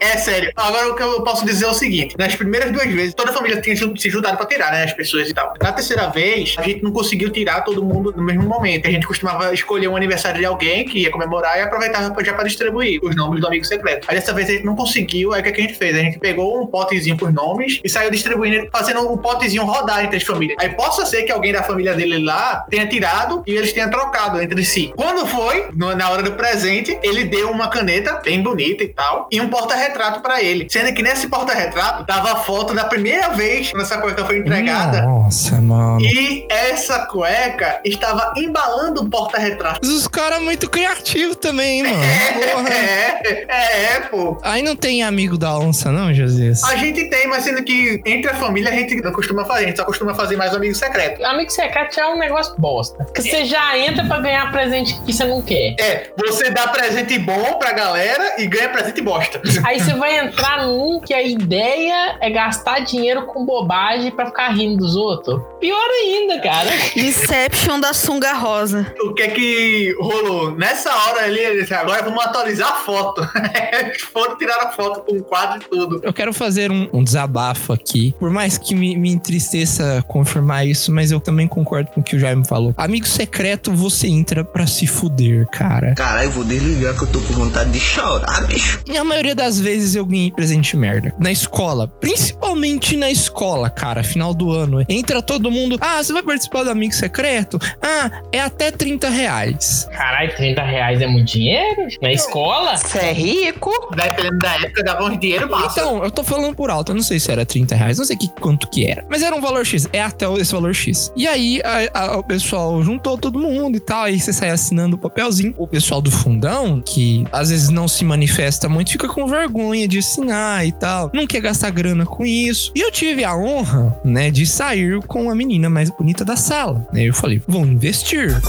é 0.00 0.16
sério. 0.16 0.52
Agora 0.56 0.88
o 0.90 0.94
que 0.94 1.02
eu 1.02 1.22
posso 1.22 1.44
dizer 1.44 1.64
é 1.64 1.68
o 1.68 1.74
seguinte: 1.74 2.16
nas 2.18 2.34
primeiras 2.34 2.70
duas 2.70 2.86
vezes, 2.86 3.14
toda 3.14 3.30
a 3.30 3.34
família 3.34 3.60
tinha 3.60 3.76
se 3.76 4.10
juntado 4.10 4.36
pra 4.36 4.46
tirar, 4.46 4.72
né? 4.72 4.84
As 4.84 4.92
pessoas 4.92 5.28
e 5.28 5.34
tal. 5.34 5.54
Na 5.60 5.72
terceira 5.72 6.08
vez, 6.08 6.54
a 6.58 6.62
gente 6.62 6.82
não 6.82 6.92
conseguiu 6.92 7.30
tirar 7.30 7.62
todo 7.62 7.82
mundo 7.82 8.12
no 8.16 8.22
mesmo 8.22 8.42
momento. 8.42 8.86
A 8.86 8.90
gente 8.90 9.06
costumava 9.06 9.52
escolher 9.52 9.88
um 9.88 9.96
aniversário 9.96 10.38
de 10.38 10.46
alguém 10.46 10.84
que 10.84 11.00
ia 11.00 11.10
comemorar 11.10 11.58
e 11.58 11.62
aproveitava 11.62 12.12
já 12.24 12.32
pra 12.32 12.44
distribuir 12.44 13.00
os 13.02 13.16
nomes 13.16 13.40
do 13.40 13.46
amigo 13.46 13.64
secreto. 13.64 14.06
Aí 14.08 14.16
dessa 14.16 14.32
vez 14.32 14.48
a 14.48 14.52
gente 14.52 14.64
não 14.64 14.76
conseguiu, 14.76 15.32
aí 15.32 15.40
o 15.40 15.44
que, 15.44 15.52
que 15.52 15.60
a 15.60 15.64
gente 15.64 15.74
fez? 15.74 15.96
A 15.96 16.00
gente 16.00 16.18
pegou 16.18 16.62
um 16.62 16.66
potezinho 16.66 17.16
com 17.18 17.26
os 17.26 17.34
nomes 17.34 17.80
e 17.82 17.88
saiu 17.88 18.10
distribuindo, 18.10 18.68
fazendo 18.72 19.10
um 19.10 19.16
potezinho 19.16 19.64
rodar 19.64 20.04
entre 20.04 20.16
as 20.16 20.22
famílias. 20.22 20.56
Aí 20.60 20.70
possa 20.70 21.06
ser 21.06 21.22
que 21.22 21.32
alguém 21.32 21.52
da 21.52 21.62
família 21.62 21.94
dele 21.94 22.18
lá 22.18 22.64
tenha 22.70 22.86
tirado 22.86 23.42
e 23.46 23.54
eles 23.54 23.72
tenham 23.72 23.90
trocado 23.90 24.40
entre 24.40 24.64
si. 24.64 24.92
Quando 24.96 25.26
foi, 25.26 25.68
na 25.74 26.10
hora 26.10 26.22
do 26.22 26.32
presente, 26.32 26.98
ele 27.02 27.24
deu 27.24 27.50
uma 27.50 27.68
caneta 27.68 28.20
bem 28.24 28.42
bonita 28.42 28.84
e 28.84 28.88
tal, 28.88 29.28
e 29.30 29.40
um 29.40 29.48
porta-retrato 29.82 30.20
pra 30.20 30.42
ele. 30.42 30.66
Sendo 30.70 30.92
que 30.94 31.02
nesse 31.02 31.28
porta-retrato 31.28 32.04
tava 32.04 32.32
a 32.32 32.36
foto 32.36 32.74
da 32.74 32.84
primeira 32.84 33.30
vez 33.30 33.70
quando 33.70 33.82
essa 33.82 33.98
cueca 33.98 34.24
foi 34.24 34.38
entregada. 34.38 35.02
Nossa, 35.02 35.60
mano. 35.60 36.00
E 36.00 36.46
essa 36.48 37.06
cueca 37.06 37.80
estava 37.84 38.32
embalando 38.36 39.02
o 39.02 39.10
porta-retrato. 39.10 39.86
Os 39.86 40.06
caras 40.06 40.40
muito 40.40 40.68
criativos 40.68 41.36
também, 41.36 41.82
mano. 41.82 41.96
Porra. 41.96 42.68
É, 42.68 43.20
é, 43.48 43.82
é, 43.94 44.00
pô. 44.00 44.38
Aí 44.42 44.62
não 44.62 44.76
tem 44.76 45.02
amigo 45.02 45.36
da 45.36 45.58
onça, 45.58 45.90
não, 45.90 46.12
Jesus? 46.12 46.62
A 46.64 46.76
gente 46.76 47.08
tem, 47.08 47.26
mas 47.26 47.44
sendo 47.44 47.62
que 47.62 48.00
entre 48.04 48.30
a 48.30 48.34
família 48.34 48.70
a 48.70 48.74
gente 48.74 49.00
não 49.00 49.12
costuma 49.12 49.44
fazer, 49.44 49.64
a 49.64 49.66
gente 49.68 49.76
só 49.76 49.84
costuma 49.84 50.14
fazer 50.14 50.36
mais 50.36 50.54
amigo 50.54 50.74
secreto. 50.74 51.24
Amigo 51.24 51.50
secreto 51.50 51.98
é 51.98 52.08
um 52.08 52.18
negócio 52.18 52.54
bosta. 52.58 53.04
Porque 53.04 53.22
você 53.22 53.44
já 53.44 53.76
entra 53.78 54.04
pra 54.04 54.20
ganhar 54.20 54.50
presente 54.52 55.00
que 55.02 55.12
você 55.12 55.24
não 55.24 55.42
quer. 55.42 55.74
É, 55.78 56.10
você 56.16 56.50
dá 56.50 56.68
presente 56.68 57.18
bom 57.18 57.58
pra 57.58 57.72
galera 57.72 58.36
e 58.38 58.46
ganha 58.46 58.68
presente 58.68 59.00
bosta. 59.00 59.40
Aí 59.64 59.71
você 59.80 59.94
vai 59.94 60.18
entrar 60.18 60.66
num 60.66 61.00
que 61.00 61.14
a 61.14 61.22
ideia 61.22 62.16
é 62.20 62.30
gastar 62.30 62.80
dinheiro 62.80 63.26
com 63.26 63.44
bobagem 63.44 64.10
pra 64.10 64.26
ficar 64.26 64.48
rindo 64.50 64.78
dos 64.78 64.96
outros. 64.96 65.40
Pior 65.60 65.88
ainda, 66.02 66.40
cara. 66.40 66.70
Inception 66.96 67.80
da 67.80 67.92
sunga 67.92 68.32
rosa. 68.32 68.92
O 69.00 69.14
que 69.14 69.22
é 69.22 69.28
que 69.28 69.96
rolou? 70.00 70.56
Nessa 70.56 70.94
hora 70.94 71.24
ali, 71.24 71.38
ele 71.38 71.60
disse, 71.62 71.74
agora 71.74 72.02
vamos 72.02 72.24
atualizar 72.24 72.72
a 72.72 72.76
foto. 72.76 73.22
Foram 74.12 74.36
tirar 74.36 74.58
a 74.62 74.72
foto 74.72 75.00
com 75.00 75.16
o 75.16 75.22
quadro 75.22 75.62
e 75.62 75.68
tudo. 75.68 76.00
Eu 76.02 76.12
quero 76.12 76.32
fazer 76.32 76.70
um, 76.70 76.88
um 76.92 77.02
desabafo 77.04 77.72
aqui. 77.72 78.14
Por 78.18 78.30
mais 78.30 78.58
que 78.58 78.74
me, 78.74 78.96
me 78.96 79.10
entristeça 79.10 80.04
confirmar 80.08 80.66
isso, 80.66 80.92
mas 80.92 81.10
eu 81.10 81.20
também 81.20 81.46
concordo 81.46 81.90
com 81.90 82.00
o 82.00 82.04
que 82.04 82.16
o 82.16 82.18
Jaime 82.18 82.46
falou. 82.46 82.74
Amigo 82.76 83.06
secreto, 83.06 83.72
você 83.72 84.06
entra 84.08 84.44
pra 84.44 84.66
se 84.66 84.86
fuder, 84.86 85.46
cara. 85.48 85.94
Caralho, 85.94 86.30
vou 86.30 86.44
desligar 86.44 86.96
que 86.96 87.02
eu 87.02 87.08
tô 87.08 87.20
com 87.20 87.34
vontade 87.34 87.70
de 87.70 87.80
chorar, 87.80 88.46
bicho. 88.46 88.80
E 88.86 88.96
a 88.96 89.04
maioria 89.04 89.34
das 89.34 89.60
vezes 89.62 89.94
eu 89.94 90.04
ganhei 90.04 90.30
presente 90.30 90.76
merda. 90.76 91.14
Na 91.18 91.30
escola. 91.32 91.86
Principalmente 91.88 92.96
na 92.96 93.10
escola, 93.10 93.68
cara. 93.70 94.02
Final 94.02 94.32
do 94.34 94.50
ano. 94.50 94.84
Entra 94.88 95.20
todo 95.22 95.50
mundo. 95.50 95.76
Ah, 95.80 96.02
você 96.02 96.12
vai 96.12 96.22
participar 96.22 96.64
do 96.64 96.70
amigo 96.70 96.94
secreto? 96.94 97.58
Ah, 97.80 98.10
é 98.32 98.40
até 98.40 98.70
30 98.70 99.08
reais. 99.08 99.88
Caralho, 99.92 100.34
30 100.36 100.62
reais 100.62 101.00
é 101.00 101.06
muito 101.06 101.32
dinheiro? 101.32 101.86
Na 102.00 102.12
escola? 102.12 102.76
Você 102.76 102.98
é 102.98 103.12
rico? 103.12 103.70
Dependendo 103.94 104.38
da 104.38 104.54
época, 104.56 104.82
dava 104.82 105.04
uns 105.04 105.18
dinheiro 105.18 105.50
massa. 105.50 105.80
Então, 105.80 106.02
eu 106.04 106.10
tô 106.10 106.22
falando 106.22 106.54
por 106.54 106.70
alto. 106.70 106.92
Eu 106.92 106.96
não 106.96 107.02
sei 107.02 107.18
se 107.20 107.30
era 107.30 107.44
30 107.44 107.74
reais. 107.74 107.98
Não 107.98 108.04
sei 108.04 108.16
que, 108.16 108.28
quanto 108.40 108.68
que 108.68 108.86
era. 108.86 109.04
Mas 109.10 109.22
era 109.22 109.34
um 109.34 109.40
valor 109.40 109.64
X. 109.66 109.88
É 109.92 110.00
até 110.02 110.26
esse 110.34 110.52
valor 110.52 110.74
X. 110.74 111.12
E 111.16 111.26
aí, 111.26 111.60
a- 111.64 111.98
a- 112.12 112.16
o 112.18 112.24
pessoal 112.24 112.82
juntou 112.82 113.16
todo 113.18 113.38
mundo 113.38 113.76
e 113.76 113.80
tal. 113.80 114.04
Aí 114.04 114.18
você 114.20 114.32
sai 114.32 114.50
assinando 114.50 114.96
o 114.96 114.98
papelzinho. 114.98 115.54
O 115.58 115.66
pessoal 115.66 116.00
do 116.00 116.10
fundão, 116.10 116.80
que 116.80 117.24
às 117.32 117.50
vezes 117.50 117.68
não 117.68 117.86
se 117.88 118.04
manifesta 118.04 118.68
muito, 118.68 118.90
fica 118.92 119.08
com 119.08 119.26
vergonha 119.26 119.51
de 119.88 119.98
assinar 119.98 120.66
e 120.66 120.72
tal. 120.72 121.10
Não 121.12 121.26
quer 121.26 121.40
gastar 121.40 121.70
grana 121.70 122.06
com 122.06 122.24
isso. 122.24 122.72
E 122.74 122.80
eu 122.80 122.90
tive 122.90 123.24
a 123.24 123.36
honra, 123.36 123.98
né, 124.04 124.30
de 124.30 124.46
sair 124.46 125.00
com 125.06 125.30
a 125.30 125.34
menina 125.34 125.68
mais 125.68 125.90
bonita 125.90 126.24
da 126.24 126.36
sala. 126.36 126.86
Aí 126.92 127.06
eu 127.06 127.14
falei, 127.14 127.42
vou 127.46 127.64
investir. 127.66 128.40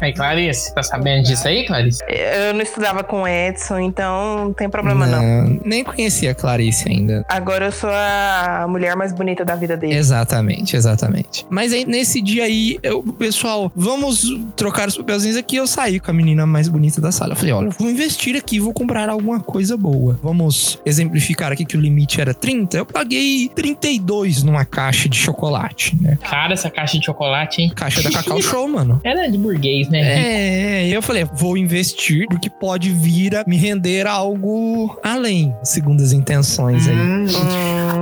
Aí, 0.00 0.12
Clarice, 0.12 0.74
tá 0.74 0.82
sabendo 0.82 1.24
disso 1.24 1.46
aí, 1.46 1.66
Clarice? 1.66 2.02
Eu 2.08 2.54
não 2.54 2.62
estudava 2.62 3.02
com 3.02 3.22
o 3.22 3.28
Edson, 3.28 3.78
então 3.78 4.44
não 4.44 4.52
tem 4.52 4.68
problema 4.68 5.06
não. 5.06 5.60
Nem 5.64 5.84
conhecia 5.84 6.32
a 6.32 6.34
Clarice 6.34 6.88
ainda. 6.88 7.24
Agora 7.28 7.66
eu 7.66 7.72
sou 7.72 7.90
a 7.90 8.66
mulher 8.68 8.96
mais 8.96 9.12
bonita 9.12 9.44
da 9.44 9.54
vida 9.54 9.76
dele. 9.76 9.94
Exatamente, 9.94 10.76
exatamente. 10.76 11.46
Mas 11.48 11.72
aí, 11.72 11.84
nesse 11.84 12.20
dia 12.20 12.44
aí, 12.44 12.78
eu, 12.82 13.02
pessoal, 13.02 13.70
vamos 13.74 14.24
trocar 14.56 14.88
os 14.88 14.96
papelzinhos 14.96 15.36
aqui. 15.36 15.56
Eu 15.56 15.66
saí 15.66 16.00
com 16.00 16.10
a 16.10 16.14
menina 16.14 16.46
mais 16.46 16.68
bonita 16.68 17.00
da 17.00 17.12
sala. 17.12 17.32
Eu 17.32 17.36
falei, 17.36 17.52
olha, 17.52 17.70
vou 17.70 17.90
investir 17.90 18.36
aqui, 18.36 18.60
vou 18.60 18.72
comprar 18.72 19.08
alguma 19.08 19.40
coisa 19.40 19.76
boa. 19.76 20.18
Vamos 20.22 20.78
exemplificar 20.84 21.52
aqui 21.52 21.64
que 21.64 21.76
o 21.76 21.80
limite 21.80 22.20
era 22.20 22.34
30. 22.34 22.76
Eu 22.76 22.86
paguei 22.86 23.48
32 23.54 24.42
numa 24.42 24.64
caixa 24.64 25.08
de 25.08 25.16
chocolate, 25.16 25.96
né? 26.00 26.18
Cara, 26.28 26.52
essa 26.52 26.70
caixa 26.70 26.98
de 26.98 27.04
chocolate, 27.04 27.62
hein? 27.62 27.72
Caixa 27.74 28.02
da 28.02 28.10
Cacau 28.10 28.40
Show, 28.42 28.68
mano. 28.68 29.00
Era 29.04 29.28
de 29.28 29.38
burguês, 29.38 29.83
né? 29.90 30.84
É, 30.84 30.88
eu 30.88 31.00
falei, 31.02 31.24
vou 31.34 31.56
investir 31.56 32.26
porque 32.28 32.48
pode 32.50 32.90
vir 32.90 33.36
a 33.36 33.44
me 33.46 33.56
render 33.56 34.06
algo 34.06 34.98
além, 35.02 35.54
segundo 35.62 36.02
as 36.02 36.12
intenções 36.12 36.86
aí. 36.88 36.94
Hum, 36.96 37.26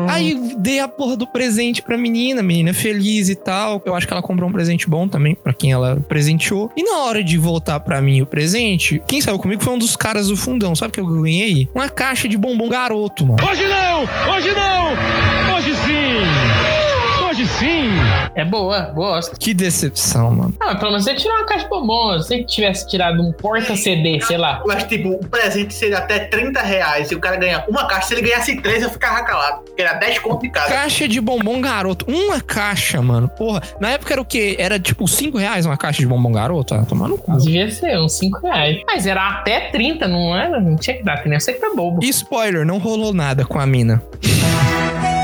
Aí 0.08 0.54
dei 0.58 0.78
a 0.80 0.88
porra 0.88 1.16
do 1.16 1.26
presente 1.26 1.80
pra 1.82 1.96
menina, 1.96 2.40
a 2.40 2.42
menina 2.42 2.74
feliz 2.74 3.28
e 3.28 3.34
tal. 3.34 3.80
Eu 3.84 3.94
acho 3.94 4.06
que 4.06 4.12
ela 4.12 4.22
comprou 4.22 4.48
um 4.48 4.52
presente 4.52 4.88
bom 4.88 5.08
também 5.08 5.34
pra 5.34 5.52
quem 5.52 5.72
ela 5.72 5.96
presenteou. 6.08 6.70
E 6.76 6.82
na 6.82 6.98
hora 7.04 7.22
de 7.24 7.38
voltar 7.38 7.80
pra 7.80 8.00
mim 8.02 8.20
o 8.20 8.26
presente, 8.26 9.02
quem 9.06 9.20
saiu 9.20 9.38
comigo 9.38 9.62
foi 9.62 9.72
um 9.72 9.78
dos 9.78 9.96
caras 9.96 10.28
do 10.28 10.36
fundão. 10.36 10.74
Sabe 10.74 10.90
o 10.90 10.92
que 10.94 11.00
eu 11.00 11.22
ganhei? 11.22 11.68
Uma 11.74 11.88
caixa 11.88 12.28
de 12.28 12.36
bombom 12.36 12.68
garoto, 12.68 13.26
mano. 13.26 13.42
Hoje 13.48 13.66
não! 13.66 14.02
Hoje 14.34 14.50
não! 14.52 15.56
Hoje 15.56 15.74
sim! 15.76 17.26
Hoje 17.28 17.46
sim! 17.46 17.88
É 18.34 18.44
boa, 18.44 18.82
gosto. 18.94 19.38
Que 19.38 19.52
decepção, 19.52 20.30
mano. 20.30 20.54
Ah, 20.60 20.66
mas 20.68 20.78
pelo 20.78 20.90
menos 20.92 21.04
você 21.04 21.14
tirou 21.14 21.36
uma 21.36 21.44
caixa 21.46 21.64
de 21.64 21.70
bombom. 21.70 22.18
Se 22.20 22.28
você 22.28 22.44
tivesse 22.44 22.88
tirado 22.88 23.22
um 23.22 23.32
porta-CD, 23.32 24.20
sei 24.22 24.38
lá. 24.38 24.62
Mas, 24.66 24.84
tipo, 24.84 25.10
o 25.10 25.26
presente 25.28 25.74
seria 25.74 25.98
até 25.98 26.20
30 26.20 26.60
reais. 26.60 27.08
Se 27.08 27.14
o 27.14 27.20
cara 27.20 27.36
ganhar 27.36 27.64
uma 27.68 27.86
caixa, 27.86 28.08
se 28.08 28.14
ele 28.14 28.22
ganhasse 28.22 28.56
três, 28.60 28.82
eu 28.82 28.90
ficava 28.90 29.22
calado. 29.22 29.62
Porque 29.64 29.82
era 29.82 29.94
10 29.94 30.18
conto 30.20 30.42
de 30.42 30.50
cada. 30.50 30.68
Caixa 30.68 31.06
de 31.06 31.20
bombom 31.20 31.60
garoto. 31.60 32.06
Uma 32.08 32.40
caixa, 32.40 33.02
mano. 33.02 33.28
Porra. 33.28 33.62
Na 33.78 33.90
época 33.90 34.14
era 34.14 34.20
o 34.20 34.24
quê? 34.24 34.56
Era 34.58 34.78
tipo 34.78 35.06
5 35.06 35.36
reais 35.36 35.66
uma 35.66 35.76
caixa 35.76 36.00
de 36.00 36.06
bombom 36.06 36.32
garoto? 36.32 36.74
Ah, 36.74 36.84
tomar 36.84 37.08
no 37.08 37.18
cu. 37.18 37.36
Devia 37.36 37.70
ser 37.70 37.98
uns 37.98 38.14
5 38.18 38.46
reais. 38.46 38.80
Mas 38.86 39.06
era 39.06 39.28
até 39.28 39.70
30, 39.70 40.08
não 40.08 40.34
era? 40.34 40.60
Não 40.60 40.76
tinha 40.76 40.96
que 40.96 41.02
dar, 41.02 41.22
que 41.22 41.28
nem 41.28 41.38
você 41.38 41.52
que 41.52 41.60
tá 41.60 41.70
bobo. 41.74 42.02
E 42.02 42.08
spoiler, 42.08 42.64
não 42.64 42.78
rolou 42.78 43.12
nada 43.12 43.44
com 43.44 43.58
a 43.58 43.66
mina. 43.66 44.02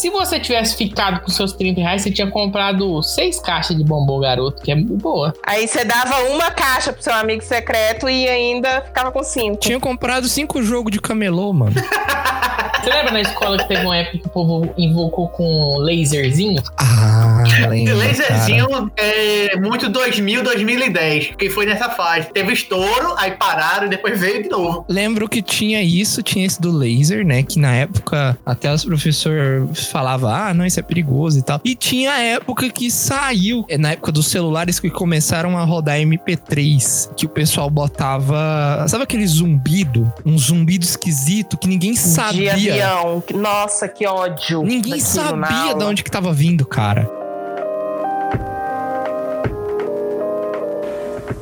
Se 0.00 0.08
você 0.08 0.40
tivesse 0.40 0.76
ficado 0.76 1.20
com 1.20 1.30
seus 1.30 1.52
30 1.52 1.78
reais, 1.78 2.00
você 2.00 2.10
tinha 2.10 2.26
comprado 2.26 3.02
seis 3.02 3.38
caixas 3.38 3.76
de 3.76 3.84
bombom 3.84 4.18
garoto, 4.18 4.62
que 4.62 4.72
é 4.72 4.74
boa. 4.74 5.34
Aí 5.46 5.68
você 5.68 5.84
dava 5.84 6.22
uma 6.30 6.50
caixa 6.50 6.90
pro 6.90 7.02
seu 7.02 7.12
amigo 7.12 7.44
secreto 7.44 8.08
e 8.08 8.26
ainda 8.26 8.80
ficava 8.80 9.12
com 9.12 9.22
cinco. 9.22 9.58
Tinha 9.58 9.78
comprado 9.78 10.26
cinco 10.26 10.62
jogos 10.62 10.90
de 10.90 11.02
camelô, 11.02 11.52
mano. 11.52 11.74
Você 12.82 12.88
lembra 12.88 13.12
na 13.12 13.20
escola 13.20 13.58
que 13.58 13.68
teve 13.68 13.84
uma 13.84 13.94
época 13.94 14.18
que 14.18 14.26
o 14.26 14.30
povo 14.30 14.74
invocou 14.78 15.28
com 15.28 15.76
laserzinho? 15.76 16.62
Ah, 16.78 17.44
lembro, 17.68 17.94
Laserzinho 17.98 18.90
é 18.96 19.54
muito 19.56 19.90
2000, 19.90 20.42
2010. 20.42 21.32
Que 21.36 21.50
foi 21.50 21.66
nessa 21.66 21.90
fase. 21.90 22.28
Teve 22.32 22.54
estouro, 22.54 23.14
aí 23.18 23.32
pararam 23.32 23.86
e 23.86 23.90
depois 23.90 24.18
veio 24.18 24.42
de 24.42 24.48
novo. 24.48 24.86
Lembro 24.88 25.28
que 25.28 25.42
tinha 25.42 25.82
isso, 25.82 26.22
tinha 26.22 26.46
esse 26.46 26.58
do 26.58 26.72
laser, 26.72 27.24
né? 27.24 27.42
Que 27.42 27.58
na 27.58 27.74
época 27.74 28.38
até 28.46 28.72
os 28.72 28.82
professores 28.82 29.89
falavam, 29.90 30.30
ah, 30.30 30.54
não, 30.54 30.64
isso 30.64 30.78
é 30.78 30.82
perigoso 30.82 31.38
e 31.38 31.42
tal. 31.42 31.60
E 31.64 31.74
tinha 31.74 32.12
a 32.12 32.18
época 32.20 32.68
que 32.70 32.90
saiu, 32.90 33.64
é, 33.68 33.76
na 33.76 33.92
época 33.92 34.12
dos 34.12 34.26
celulares 34.28 34.78
que 34.80 34.90
começaram 34.90 35.56
a 35.58 35.64
rodar 35.64 35.96
MP3, 35.98 37.14
que 37.14 37.26
o 37.26 37.28
pessoal 37.28 37.68
botava, 37.68 38.84
sabe 38.88 39.04
aquele 39.04 39.26
zumbido? 39.26 40.12
Um 40.24 40.38
zumbido 40.38 40.84
esquisito 40.84 41.56
que 41.56 41.68
ninguém 41.68 41.92
De 41.92 41.98
sabia. 41.98 42.52
avião. 42.52 43.22
Nossa, 43.34 43.88
que 43.88 44.06
ódio. 44.06 44.62
Ninguém 44.62 45.00
sabia 45.00 45.74
de 45.74 45.84
onde 45.84 46.02
que 46.02 46.10
tava 46.10 46.32
vindo, 46.32 46.64
cara. 46.66 47.10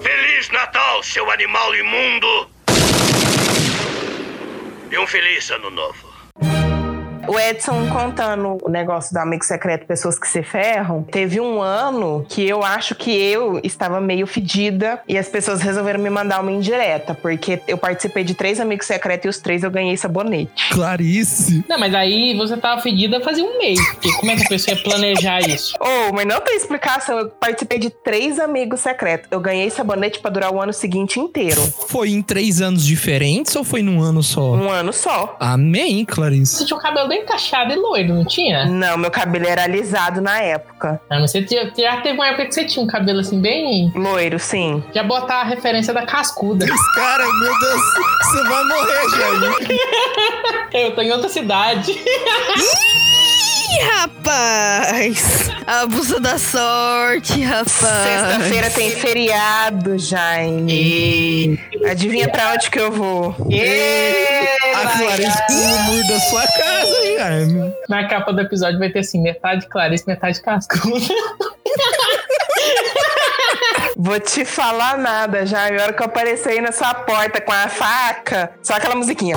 Feliz 0.02 0.48
Natal, 0.52 1.02
seu 1.02 1.30
animal 1.30 1.74
imundo! 1.74 2.48
E 4.90 4.98
um 4.98 5.06
feliz 5.06 5.50
ano 5.50 5.70
novo. 5.70 6.08
O 7.28 7.38
Edson 7.38 7.88
contando 7.90 8.56
o 8.62 8.70
negócio 8.70 9.12
do 9.12 9.18
amigo 9.18 9.44
secreto, 9.44 9.86
pessoas 9.86 10.18
que 10.18 10.26
se 10.26 10.42
ferram. 10.42 11.02
Teve 11.02 11.40
um 11.40 11.60
ano 11.60 12.24
que 12.28 12.48
eu 12.48 12.64
acho 12.64 12.94
que 12.94 13.10
eu 13.10 13.60
estava 13.62 14.00
meio 14.00 14.26
fedida 14.26 15.00
e 15.06 15.18
as 15.18 15.28
pessoas 15.28 15.60
resolveram 15.60 16.00
me 16.00 16.08
mandar 16.08 16.40
uma 16.40 16.50
indireta, 16.50 17.14
porque 17.14 17.60
eu 17.68 17.76
participei 17.76 18.24
de 18.24 18.34
três 18.34 18.58
amigos 18.58 18.86
secretos 18.86 19.26
e 19.26 19.28
os 19.28 19.38
três 19.38 19.62
eu 19.62 19.70
ganhei 19.70 19.96
sabonete. 19.96 20.50
Clarice. 20.70 21.64
Não, 21.68 21.78
mas 21.78 21.94
aí 21.94 22.34
você 22.36 22.56
tava 22.56 22.80
fedida 22.80 23.20
fazia 23.20 23.44
um 23.44 23.58
mês. 23.58 23.78
Porque 23.90 24.10
como 24.12 24.30
é 24.30 24.36
que 24.36 24.44
a 24.44 24.48
pessoa 24.48 24.76
ia 24.76 24.82
planejar 24.82 25.40
isso? 25.40 25.74
Oh, 25.80 26.12
mas 26.14 26.26
não 26.26 26.40
tem 26.40 26.56
explicação. 26.56 27.18
Eu 27.18 27.28
participei 27.28 27.78
de 27.78 27.90
três 27.90 28.38
amigos 28.38 28.80
secretos. 28.80 29.28
Eu 29.30 29.40
ganhei 29.40 29.68
sabonete 29.68 30.18
pra 30.18 30.30
durar 30.30 30.52
o 30.52 30.60
ano 30.60 30.72
seguinte 30.72 31.20
inteiro. 31.20 31.60
Foi 31.88 32.08
em 32.08 32.22
três 32.22 32.62
anos 32.62 32.86
diferentes 32.86 33.54
ou 33.54 33.64
foi 33.64 33.82
num 33.82 34.00
ano 34.00 34.22
só? 34.22 34.54
Um 34.54 34.70
ano 34.70 34.92
só. 34.92 35.36
Amém, 35.38 36.04
Clarice. 36.04 36.56
Você 36.56 36.64
tinha 36.64 36.76
o 36.78 36.80
cabelo 36.80 37.08
bem 37.08 37.17
encaixado 37.18 37.72
e 37.72 37.76
loiro, 37.76 38.14
não 38.14 38.24
tinha? 38.24 38.64
Não, 38.66 38.96
meu 38.96 39.11
cabelo 39.11 39.46
era 39.46 39.64
alisado 39.64 40.20
na 40.20 40.40
época. 40.40 41.00
Ah, 41.11 41.18
mas 41.20 41.31
você 41.31 41.42
tinha- 41.42 41.70
já 41.76 41.98
teve 42.00 42.14
uma 42.14 42.26
época 42.28 42.46
que 42.46 42.52
você 42.54 42.64
tinha 42.64 42.83
um 42.83 42.87
cabelo 42.87 43.20
assim 43.20 43.40
bem. 43.40 43.90
Loiro, 43.94 44.38
sim. 44.38 44.83
Já 44.94 45.02
botar 45.02 45.37
a 45.40 45.44
referência 45.44 45.92
da 45.94 46.04
cascuda. 46.07 46.66
Cara, 46.94 47.24
meu 47.24 47.59
Deus, 47.61 47.81
você 48.22 48.42
vai 48.44 48.64
morrer, 48.64 49.09
Jaime. 49.11 49.78
Eu 50.72 50.94
tô 50.94 51.00
em 51.02 51.11
outra 51.12 51.28
cidade. 51.28 51.92
Ih, 53.70 53.83
rapaz! 53.83 55.50
Abuso 55.66 56.18
da 56.20 56.38
sorte, 56.38 57.42
rapaz. 57.42 57.70
Sexta-feira 57.76 58.70
tem 58.70 58.90
feriado, 58.90 59.98
Jaime. 59.98 61.61
Adivinha 61.90 62.31
pra 62.31 62.52
onde 62.52 62.70
que 62.70 62.81
eu 62.81 62.90
vou? 62.90 63.37
A 64.74 64.96
Clarice 64.96 65.46
pula 65.46 65.74
o 65.74 65.83
muro 65.83 66.09
da 66.09 66.20
sua 66.20 66.46
casa, 66.46 67.16
Jaime. 67.18 67.72
Na 67.88 68.09
capa 68.09 68.33
do 68.33 68.40
episódio 68.40 68.78
vai 68.78 68.88
ter 68.88 69.00
assim: 69.00 69.20
metade 69.20 69.66
Clarice, 69.68 70.04
metade 70.07 70.40
cascuda. 70.40 70.88
Vou 74.00 74.20
te 74.20 74.44
falar 74.44 74.96
nada, 74.96 75.44
Jaime. 75.44 75.78
A 75.81 75.83
hora 75.83 75.92
que 75.92 76.00
eu 76.00 76.07
aparecer 76.07 76.50
aí 76.50 76.61
na 76.61 76.70
sua 76.70 76.94
porta 76.94 77.40
com 77.40 77.52
a 77.52 77.68
faca, 77.68 78.52
só 78.62 78.74
aquela 78.74 78.94
musiquinha. 78.94 79.37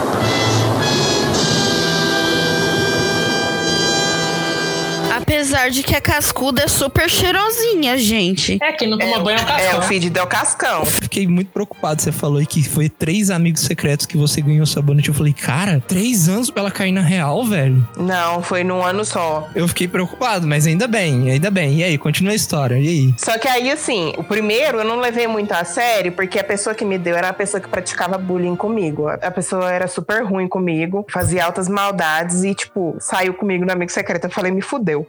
Apesar 5.32 5.70
de 5.70 5.82
que 5.82 5.96
a 5.96 6.02
cascuda 6.02 6.64
é 6.64 6.68
super 6.68 7.10
cheirosinha, 7.10 7.98
gente. 7.98 8.60
É, 8.62 8.74
quem 8.74 8.90
não 8.90 8.98
toma 8.98 9.18
banho 9.22 9.40
é 9.40 9.42
o 9.42 9.44
É, 9.44 9.46
cascão. 9.48 9.80
o 9.80 9.82
feed 9.84 10.10
deu 10.10 10.28
cascão. 10.28 10.86
Fiquei 10.86 11.26
muito 11.26 11.52
preocupado. 11.52 12.02
Você 12.02 12.12
falou 12.12 12.40
aí 12.40 12.46
que 12.46 12.62
foi 12.68 12.90
três 12.90 13.30
amigos 13.32 13.62
secretos 13.62 14.06
que 14.06 14.18
você 14.18 14.42
ganhou 14.42 14.66
sabonete. 14.66 15.08
Eu 15.08 15.16
falei, 15.16 15.32
cara, 15.32 15.82
três 15.88 16.28
anos 16.28 16.52
pra 16.52 16.64
ela 16.64 16.70
cair 16.72 16.92
na 16.92 17.00
real, 17.00 17.46
velho. 17.46 17.88
Não, 17.96 18.44
foi 18.44 18.66
num 18.66 18.84
ano 18.84 19.06
só. 19.06 19.48
Eu 19.56 19.70
fiquei 19.70 19.88
preocupado, 19.88 20.46
mas 20.46 20.68
ainda 20.68 20.86
bem, 20.86 21.32
ainda 21.32 21.50
bem. 21.50 21.78
E 21.80 21.84
aí, 21.86 21.98
continua 21.98 22.34
a 22.34 22.36
história. 22.36 22.76
E 22.78 22.88
aí? 22.90 23.14
Só 23.18 23.38
que 23.38 23.48
aí, 23.48 23.72
assim, 23.72 24.14
o 24.18 24.24
primeiro 24.26 24.80
eu 24.80 24.84
não 24.84 25.00
levei 25.00 25.28
muito 25.28 25.54
a 25.54 25.64
sério, 25.64 26.12
porque 26.12 26.40
a 26.40 26.44
pessoa 26.44 26.76
que 26.76 26.84
me 26.84 26.98
deu 26.98 27.16
era 27.16 27.30
a 27.30 27.34
pessoa 27.34 27.62
que 27.62 27.70
praticava 27.70 28.18
bullying 28.18 28.58
comigo. 28.58 29.08
A 29.08 29.32
pessoa 29.32 29.72
era 29.72 29.88
super 29.88 30.26
ruim 30.26 30.50
comigo, 30.50 31.06
fazia 31.10 31.46
altas 31.46 31.70
maldades 31.70 32.44
e, 32.44 32.54
tipo, 32.54 32.98
saiu 33.00 33.34
comigo 33.34 33.64
no 33.66 33.72
amigo 33.72 33.92
secreto. 33.94 34.26
Eu 34.26 34.30
falei, 34.30 34.52
me 34.52 34.62
fudeu. 34.62 35.08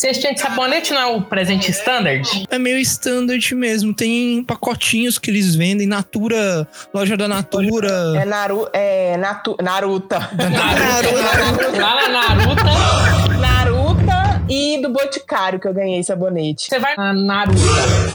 Vocês 0.00 0.16
tinham 0.16 0.32
de 0.32 0.40
sabonete, 0.40 0.94
não 0.94 1.00
é 1.02 1.06
o 1.14 1.20
presente 1.20 1.70
standard? 1.70 2.46
É 2.48 2.58
meio 2.58 2.78
standard 2.78 3.54
mesmo. 3.54 3.92
Tem 3.92 4.42
pacotinhos 4.42 5.18
que 5.18 5.30
eles 5.30 5.54
vendem. 5.54 5.86
Natura, 5.86 6.66
loja 6.94 7.18
da 7.18 7.28
Natura. 7.28 8.14
É, 8.16 8.24
Naru, 8.24 8.66
é 8.72 9.18
Natu, 9.18 9.58
Naruta. 9.62 10.18
Naruto. 10.18 11.78
Lá 11.78 12.08
na 12.08 12.08
Naruto, 12.08 13.38
Naruta 13.38 14.42
e 14.48 14.80
do 14.80 14.88
Boticário 14.88 15.60
que 15.60 15.68
eu 15.68 15.74
ganhei 15.74 16.02
sabonete. 16.02 16.68
você 16.70 16.78
vai 16.78 16.96
na 16.96 17.12
Naruto. 17.12 17.60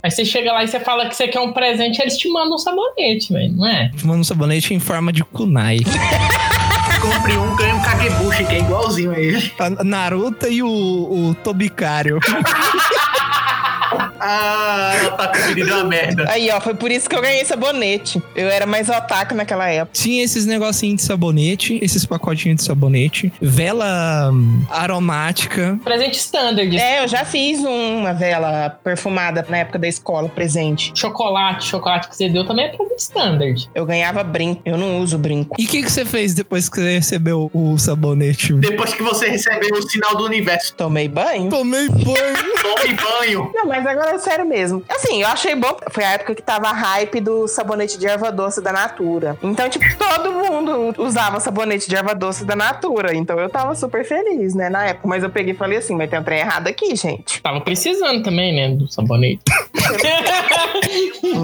Aí 0.02 0.10
você 0.10 0.24
chega 0.24 0.52
lá 0.52 0.64
e 0.64 0.66
você 0.66 0.80
fala 0.80 1.08
que 1.08 1.14
você 1.14 1.28
quer 1.28 1.38
um 1.38 1.52
presente, 1.52 2.02
eles 2.02 2.16
te 2.16 2.28
mandam 2.28 2.56
um 2.56 2.58
sabonete, 2.58 3.32
velho, 3.32 3.52
não 3.52 3.64
é? 3.64 3.92
Manda 4.02 4.22
um 4.22 4.24
sabonete 4.24 4.74
em 4.74 4.80
forma 4.80 5.12
de 5.12 5.22
kunai. 5.22 5.78
Compre 7.12 7.36
um, 7.36 7.56
ganha 7.56 7.74
um 7.74 7.82
Kagebushi, 7.82 8.44
que 8.44 8.54
é 8.54 8.58
igualzinho 8.58 9.12
a 9.12 9.18
ele. 9.18 9.52
A 9.58 9.84
Naruto 9.84 10.46
e 10.48 10.62
o, 10.62 10.68
o 10.68 11.34
Tobicário. 11.42 12.18
Ah, 14.20 14.92
tá 15.16 15.28
pedindo 15.28 15.72
uma 15.72 15.84
merda. 15.84 16.24
Aí, 16.28 16.50
ó, 16.50 16.60
foi 16.60 16.74
por 16.74 16.90
isso 16.90 17.08
que 17.08 17.16
eu 17.16 17.22
ganhei 17.22 17.44
sabonete. 17.44 18.22
Eu 18.34 18.48
era 18.48 18.66
mais 18.66 18.88
otaku 18.88 19.34
naquela 19.34 19.68
época. 19.68 19.92
Tinha 19.92 20.24
esses 20.24 20.46
negocinhos 20.46 21.02
de 21.02 21.06
sabonete, 21.06 21.78
esses 21.82 22.04
pacotinhos 22.04 22.58
de 22.58 22.64
sabonete, 22.64 23.32
vela 23.40 24.30
hum, 24.32 24.64
aromática. 24.70 25.78
Presente 25.84 26.18
standard. 26.18 26.76
É, 26.76 27.02
eu 27.02 27.08
já 27.08 27.24
fiz 27.24 27.60
uma 27.60 28.12
vela 28.12 28.70
perfumada 28.82 29.44
na 29.48 29.58
época 29.58 29.78
da 29.78 29.88
escola, 29.88 30.28
presente. 30.28 30.92
Chocolate, 30.94 31.66
chocolate 31.66 32.08
que 32.08 32.16
você 32.16 32.28
deu 32.28 32.46
também 32.46 32.66
é 32.66 32.68
presente 32.68 33.00
standard. 33.00 33.70
Eu 33.74 33.84
ganhava 33.84 34.22
brinco. 34.22 34.62
Eu 34.64 34.76
não 34.76 35.00
uso 35.00 35.18
brinco. 35.18 35.56
E 35.58 35.64
o 35.64 35.68
que, 35.68 35.82
que 35.82 35.90
você 35.90 36.04
fez 36.04 36.34
depois 36.34 36.68
que 36.68 36.76
você 36.76 36.94
recebeu 36.94 37.50
o 37.52 37.78
sabonete? 37.78 38.52
Depois 38.54 38.94
que 38.94 39.02
você 39.02 39.28
recebeu 39.28 39.76
o 39.76 39.82
sinal 39.82 40.16
do 40.16 40.24
universo, 40.24 40.74
Tomei 40.76 41.08
banho. 41.08 41.48
Tomei 41.48 41.88
banho. 41.88 42.06
tome 42.62 42.94
banho. 42.94 43.50
Não, 43.54 43.66
mas 43.66 43.85
agora 43.88 44.16
é 44.16 44.18
sério 44.18 44.44
mesmo. 44.46 44.82
Assim, 44.88 45.22
eu 45.22 45.28
achei 45.28 45.54
bom. 45.54 45.76
Foi 45.90 46.04
a 46.04 46.12
época 46.12 46.34
que 46.34 46.42
tava 46.42 46.68
a 46.68 46.72
hype 46.72 47.20
do 47.20 47.48
sabonete 47.48 47.98
de 47.98 48.06
erva 48.06 48.30
doce 48.30 48.60
da 48.60 48.72
Natura. 48.72 49.36
Então, 49.42 49.68
tipo, 49.68 49.84
todo 49.96 50.32
mundo 50.32 50.94
usava 50.98 51.40
sabonete 51.40 51.88
de 51.88 51.96
erva 51.96 52.14
doce 52.14 52.44
da 52.44 52.56
Natura. 52.56 53.14
Então 53.14 53.38
eu 53.38 53.48
tava 53.48 53.74
super 53.74 54.04
feliz, 54.04 54.54
né, 54.54 54.68
na 54.68 54.86
época. 54.86 55.08
Mas 55.08 55.22
eu 55.22 55.30
peguei 55.30 55.54
e 55.54 55.56
falei 55.56 55.78
assim, 55.78 55.94
mas 55.94 56.10
tem 56.10 56.18
um 56.18 56.22
trem 56.24 56.40
errado 56.40 56.68
aqui, 56.68 56.94
gente. 56.96 57.40
Tava 57.40 57.60
precisando 57.60 58.22
também, 58.22 58.54
né, 58.54 58.74
do 58.74 58.90
sabonete. 58.90 59.42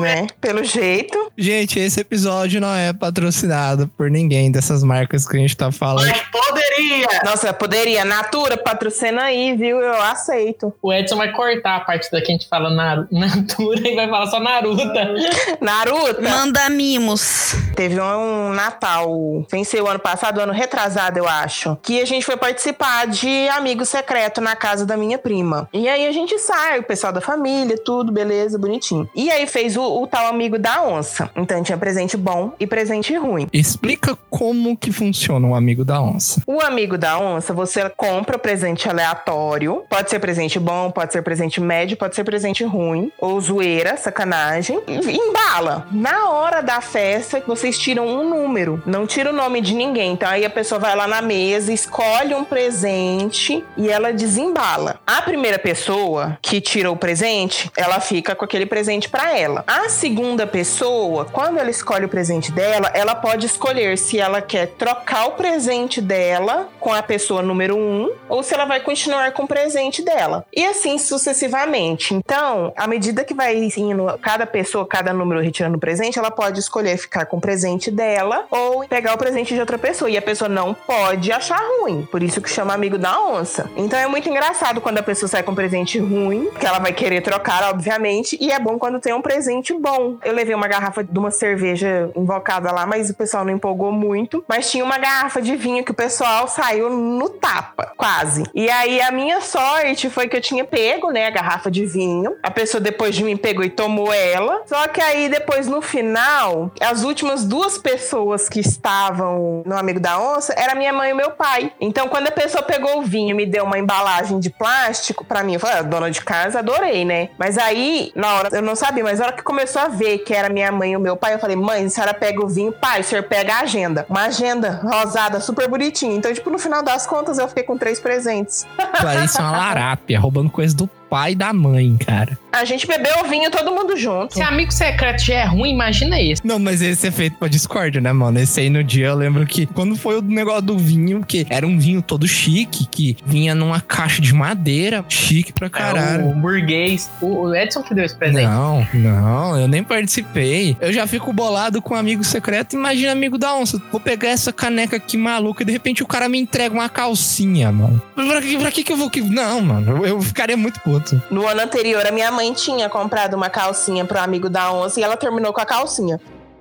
né? 0.01 0.27
Pelo 0.41 0.65
jeito. 0.65 1.33
Gente, 1.37 1.79
esse 1.79 2.01
episódio 2.01 2.61
não 2.61 2.75
é 2.75 2.93
patrocinado 2.93 3.89
por 3.97 4.11
ninguém 4.11 4.51
dessas 4.51 4.83
marcas 4.83 5.27
que 5.27 5.37
a 5.37 5.41
gente 5.41 5.57
tá 5.57 5.71
falando. 5.73 6.07
Mas 6.07 6.23
poderia. 6.31 7.09
Nossa, 7.25 7.53
poderia. 7.53 8.05
Natura, 8.05 8.57
patrocina 8.57 9.25
aí, 9.25 9.57
viu? 9.57 9.81
Eu 9.81 10.01
aceito. 10.03 10.73
O 10.83 10.93
Edson 10.93 11.17
vai 11.17 11.33
cortar 11.33 11.77
a 11.77 11.81
parte 11.81 12.11
da 12.11 12.21
que 12.21 12.31
a 12.31 12.35
gente 12.35 12.49
fala 12.49 12.71
na 12.71 13.07
Natura 13.11 13.81
e 13.89 13.95
vai 13.95 14.09
falar 14.09 14.27
só 14.27 14.41
Naruta. 14.41 15.15
Naruto. 15.61 16.23
Manda 16.23 16.69
mimos. 16.71 17.55
Teve 17.75 18.01
um 18.01 18.53
Natal, 18.53 19.45
venceu 19.51 19.85
o 19.85 19.89
ano 19.89 19.99
passado, 19.99 20.41
ano 20.41 20.53
retrasado, 20.53 21.19
eu 21.19 21.27
acho, 21.27 21.77
que 21.83 22.01
a 22.01 22.05
gente 22.05 22.25
foi 22.25 22.37
participar 22.37 23.07
de 23.07 23.49
amigo 23.49 23.85
secreto 23.85 24.41
na 24.41 24.55
casa 24.55 24.85
da 24.85 24.97
minha 24.97 25.19
prima. 25.19 25.69
E 25.73 25.89
aí 25.89 26.07
a 26.07 26.13
gente 26.13 26.39
sai, 26.39 26.81
o 26.81 26.83
pessoal 26.83 27.13
da 27.13 27.21
família, 27.21 27.77
tudo, 27.83 28.13
beleza, 28.13 28.59
bonitinho. 28.59 29.09
E 29.15 29.31
aí 29.31 29.47
fez 29.47 29.77
o, 29.77 29.83
o 29.83 30.07
tal 30.07 30.27
amigo 30.27 30.59
da 30.59 30.83
onça. 30.83 31.31
Então 31.37 31.63
tinha 31.63 31.79
presente 31.79 32.17
bom 32.17 32.53
e 32.61 32.67
presente 32.67 33.15
ruim. 33.17 33.49
Explica 33.53 34.17
como 34.31 34.77
que 34.77 34.93
funciona 34.93 35.47
o 35.49 35.55
amigo 35.55 35.85
da 35.85 36.01
onça. 36.01 36.43
O 36.47 36.61
amigo 36.61 36.99
da 36.99 37.19
onça, 37.19 37.53
você 37.53 37.89
compra 37.91 38.39
presente 38.39 38.89
aleatório. 38.89 39.85
Pode 39.89 40.11
ser 40.11 40.19
presente 40.19 40.59
bom, 40.59 40.91
pode 40.91 41.13
ser 41.13 41.23
presente 41.23 41.61
médio, 41.61 41.97
pode 41.97 42.15
ser 42.15 42.25
presente 42.25 42.65
ruim. 42.65 43.11
Ou 43.19 43.41
zoeira, 43.41 43.97
sacanagem. 43.97 44.81
E 44.87 45.17
embala. 45.17 45.87
Na 45.91 46.31
hora 46.31 46.61
da 46.61 46.81
festa, 46.81 47.41
vocês 47.63 47.79
tiram 47.79 48.09
um 48.09 48.29
número. 48.29 48.83
Não 48.85 49.07
tira 49.07 49.31
o 49.31 49.33
nome 49.33 49.61
de 49.61 49.73
ninguém. 49.73 50.15
Então 50.15 50.29
aí 50.29 50.45
a 50.45 50.51
pessoa 50.51 50.81
vai 50.81 50.97
lá 50.97 51.07
na 51.07 51.23
mesa, 51.23 51.73
escolhe 51.73 52.35
um 52.35 52.45
presente 52.45 53.65
e 53.77 53.89
ela 53.89 54.13
desembala. 54.13 54.99
A 55.07 55.23
primeira 55.23 55.61
pessoa 55.61 56.37
que 56.43 56.61
tira 56.61 56.91
o 56.91 56.97
presente, 56.97 57.71
ela 57.77 58.01
fica 58.01 58.35
com 58.35 58.45
aquele 58.45 58.67
presente 58.67 59.09
pra 59.09 59.39
ela. 59.39 59.63
A 59.65 59.89
segunda 59.89 60.45
pessoa, 60.45 61.25
quando 61.27 61.61
ela 61.61 61.71
escolhe 61.71 62.05
o 62.05 62.09
presente 62.09 62.51
dela, 62.51 62.91
ela 62.95 63.15
pode 63.15 63.47
escolher 63.47 63.97
se 63.97 64.19
ela 64.19 64.43
quer 64.43 64.67
trocar 64.67 65.27
o 65.27 65.33
presente 65.33 66.01
dela 66.01 66.69
com 66.81 66.93
a 66.93 67.01
pessoa 67.01 67.43
número 67.43 67.77
um 67.77 68.11
ou 68.29 68.43
se 68.43 68.55
ela 68.55 68.65
vai 68.65 68.81
continuar 68.81 69.31
com 69.31 69.45
o 69.45 69.49
presente 69.49 70.03
dela. 70.03 70.45
E 70.53 70.65
assim 70.65 70.99
sucessivamente. 70.99 72.13
Então, 72.13 72.73
à 72.77 72.89
medida 72.89 73.23
que 73.23 73.33
vai 73.33 73.55
indo 73.77 74.19
cada 74.21 74.47
pessoa, 74.47 74.85
cada 74.85 75.13
número 75.13 75.41
retirando 75.41 75.77
o 75.77 75.81
presente, 75.81 76.19
ela 76.19 76.33
pode 76.33 76.59
escolher 76.59 76.99
ficar 76.99 77.25
com 77.27 77.37
o 77.37 77.41
presente 77.41 77.52
dela 77.91 78.45
ou 78.51 78.87
pegar 78.87 79.15
o 79.15 79.19
presente 79.19 79.55
de 79.55 79.61
outra 79.61 79.79
pessoa. 79.79 80.11
E 80.11 80.17
a 80.17 80.23
pessoa 80.23 80.49
não 80.49 80.75
pode 80.75 81.31
achar 81.31 81.61
ruim. 81.81 82.07
Por 82.11 82.23
isso 82.23 82.41
que 82.41 82.51
chama 82.51 82.75
amigo 82.75 82.99
da 82.99 83.21
onça. 83.21 83.71
Então 83.77 83.99
é 83.99 84.07
muito 84.07 84.29
engraçado 84.29 84.81
quando 84.81 84.99
a 84.99 85.03
pessoa 85.03 85.29
sai 85.29 85.43
com 85.43 85.53
um 85.53 85.55
presente 85.55 85.99
ruim, 85.99 86.49
que 86.59 86.67
ela 86.67 86.79
vai 86.79 86.93
querer 86.93 87.21
trocar, 87.21 87.71
obviamente. 87.71 88.37
E 88.41 88.51
é 88.51 88.59
bom 88.59 88.79
quando 88.79 89.01
tem 89.01 89.13
um 89.13 89.23
presente 89.23 89.73
bom. 89.75 90.17
Eu 90.25 90.33
levei 90.33 90.55
uma 90.55 90.69
garrafa 90.69 91.05
de 91.05 91.19
uma 91.19 91.31
cerveja 91.31 92.11
invocada 92.17 92.73
lá, 92.73 92.87
mas 92.87 93.11
o 93.11 93.15
pessoal 93.15 93.45
não 93.45 93.53
empolgou 93.53 93.93
muito. 93.93 94.45
Mas 94.49 94.71
tinha 94.71 94.85
uma 94.85 94.99
garrafa 94.99 95.41
de 95.41 95.55
vinho 95.57 95.85
que 95.85 95.91
o 95.91 95.95
pessoal 95.95 96.49
saiu 96.49 96.91
no 96.91 97.29
tapa, 97.29 97.93
quase. 97.97 98.45
E 98.55 98.71
aí 98.71 99.01
a 99.01 99.11
minha 99.11 99.41
sorte 99.41 100.09
foi 100.09 100.29
que 100.29 100.37
eu 100.37 100.41
tinha 100.41 100.65
pego, 100.65 101.11
né, 101.11 101.27
a 101.27 101.31
garrafa 101.31 101.71
de 101.71 101.85
vinho. 101.85 102.37
A 102.43 102.51
pessoa 102.51 102.81
depois 102.81 103.15
de 103.15 103.25
mim 103.25 103.37
pegou 103.37 103.65
e 103.65 103.71
tomou 103.71 104.13
ela. 104.13 104.63
Só 104.67 104.89
que 104.89 105.01
aí 105.01 105.29
depois 105.29 105.67
no 105.67 105.81
final, 105.81 106.71
as 106.81 107.03
últimas 107.03 107.42
duas 107.45 107.79
pessoas 107.79 108.49
que 108.49 108.61
estavam 108.61 109.63
no 109.65 109.77
amigo 109.77 110.01
da 110.01 110.21
onça 110.21 110.55
era 110.57 110.75
minha 110.75 110.93
mãe 110.93 111.11
e 111.11 111.15
meu 111.15 111.31
pai. 111.33 111.73
Então 111.81 112.09
quando 112.09 112.29
a 112.29 112.33
pessoa 112.33 112.63
pegou 112.63 112.99
o 112.99 113.03
vinho 113.03 113.31
e 113.31 113.35
me 113.35 113.47
deu 113.47 113.65
uma 113.65 113.79
embalagem 113.79 114.39
de 114.39 114.51
plástico 114.51 115.25
pra 115.25 115.43
mim, 115.43 115.55
eu 115.55 115.61
falei, 115.61 115.79
ah, 115.79 115.83
dona 115.83 116.11
de 116.11 116.21
casa, 116.23 116.59
adorei, 116.59 117.05
né? 117.05 117.31
Mas 117.39 117.59
aí, 117.59 118.13
na 118.15 118.35
hora, 118.35 118.49
eu 118.53 118.63
não 118.63 118.75
sabia, 118.75 119.03
mas 119.03 119.19
na 119.19 119.27
hora 119.27 119.37
que 119.37 119.43
começou 119.43 119.83
a 119.83 119.89
ver 119.89 120.19
que 120.19 120.35
era 120.35 120.49
minha 120.49 120.71
mãe 120.71 120.93
e 120.93 120.97
o 120.97 121.01
meu 121.01 121.17
pai, 121.17 121.35
eu 121.35 121.39
falei, 121.39 121.57
mãe, 121.57 121.85
a 121.85 121.91
senhora 121.91 122.15
pega 122.15 122.45
o 122.45 122.49
vinho, 122.49 122.73
pai, 122.73 123.01
o 123.01 123.05
senhor 123.05 123.25
pega 123.25 123.55
a 123.55 123.61
agenda. 123.61 124.07
Uma 124.09 124.25
agenda 124.25 124.81
rosada, 124.83 125.41
super 125.41 125.69
bonitinha. 125.69 126.17
Então, 126.17 126.33
tipo, 126.33 126.51
no 126.51 126.59
final 126.59 126.83
das 126.83 127.07
contas, 127.07 127.39
eu 127.39 127.49
fiquei 127.49 127.63
com 127.63 127.77
três 127.77 128.01
presentes. 128.01 128.67
Clarice 129.01 129.39
é 129.39 129.43
uma 129.43 129.53
larápia, 129.53 130.19
roubando 130.19 130.51
coisa 130.51 130.75
do 130.77 130.89
pai 131.13 131.33
e 131.33 131.35
da 131.35 131.53
mãe, 131.53 131.95
cara. 131.99 132.39
A 132.51 132.65
gente 132.65 132.87
bebeu 132.87 133.13
o 133.23 133.29
vinho 133.29 133.51
todo 133.51 133.71
mundo 133.71 133.95
junto. 133.99 134.33
Se 134.33 134.41
amigo 134.41 134.73
secreto 134.73 135.23
já 135.23 135.35
é 135.35 135.45
ruim, 135.45 135.71
imagina 135.71 136.19
esse. 136.19 136.41
Não, 136.43 136.59
mas 136.59 136.81
esse 136.81 137.07
é 137.07 137.11
feito 137.11 137.37
pra 137.37 137.49
Discord, 137.49 138.01
né, 138.01 138.11
mano? 138.15 138.39
Esse 138.39 138.61
aí 138.61 138.71
no 138.71 138.83
dia 138.83 139.09
eu 139.09 139.15
lembro 139.15 139.45
que 139.45 139.67
quando 139.67 139.95
foi 139.95 140.19
o 140.19 140.23
negócio 140.23 140.63
do 140.63 140.79
vinho, 140.79 141.23
que 141.23 141.47
era 141.51 141.67
um 141.67 141.79
vinho 141.79 142.01
todo 142.01 142.27
chique, 142.27 142.87
que 142.87 143.17
vinha 143.27 143.55
numa 143.55 143.79
caixa 143.79 144.23
de 144.23 144.33
madeira, 144.33 145.05
chique 145.07 145.53
pra 145.53 145.69
caralho. 145.69 146.25
É, 146.25 146.29
o 146.31 146.35
burguês. 146.35 147.11
O 147.21 147.55
Edson 147.55 147.83
que 147.83 147.95
deu 147.95 148.07
esse 148.07 148.17
presente. 148.17 148.47
Não, 148.47 148.87
não, 148.95 149.61
eu 149.61 149.69
nem 149.69 149.85
participei. 149.85 150.79
Eu 150.81 150.95
já 150.95 151.07
fico 151.07 151.31
bolado 151.31 151.83
com 151.83 151.93
um 151.93 151.99
amigo 151.99 152.25
secreto. 152.25 152.75
Imagina 152.75 153.13
amigo 153.13 153.37
da 153.37 153.55
onça. 153.55 153.81
Vou 153.91 154.01
pegar 154.01 154.31
essa 154.31 154.51
caneca 154.51 154.97
aqui 154.97 155.19
maluca 155.19 155.63
e 155.63 155.67
de 155.67 155.73
repente 155.73 156.03
o 156.03 156.07
cara 156.07 156.27
me 156.27 156.39
entrega 156.39 156.75
uma 156.75 156.89
calcinha, 156.89 157.71
mano. 157.71 158.01
Pra 158.15 158.41
que, 158.41 158.57
pra 158.57 158.71
que, 158.71 158.83
que 158.83 158.93
eu 158.93 158.97
vou. 158.97 159.11
Não, 159.29 159.61
mano, 159.61 159.99
eu, 159.99 160.07
eu 160.07 160.23
ficaria 160.23 160.57
muito 160.57 160.81
puto. 160.81 161.02
No 161.31 161.47
ano 161.47 161.61
anterior, 161.63 162.07
a 162.07 162.11
minha 162.11 162.31
mãe 162.31 162.53
tinha 162.53 162.89
comprado 162.89 163.35
uma 163.35 163.49
calcinha 163.51 164.05
pro 164.05 164.19
amigo 164.21 164.49
da 164.49 164.73
onça 164.73 165.01
e 165.01 165.03
ela 165.03 165.17
terminou 165.17 165.53
com 165.53 165.61
a 165.61 165.67
calcinha. 165.67 166.21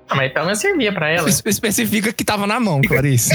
Ah, 0.10 0.16
mas 0.16 0.32
pelo 0.34 0.46
menos 0.46 0.60
servia 0.60 0.94
pra 0.94 1.10
ela. 1.10 1.30
Espe- 1.30 1.50
Especifica 1.50 2.12
que 2.12 2.24
tava 2.24 2.46
na 2.46 2.60
mão, 2.60 2.82
Clarice. 2.82 3.32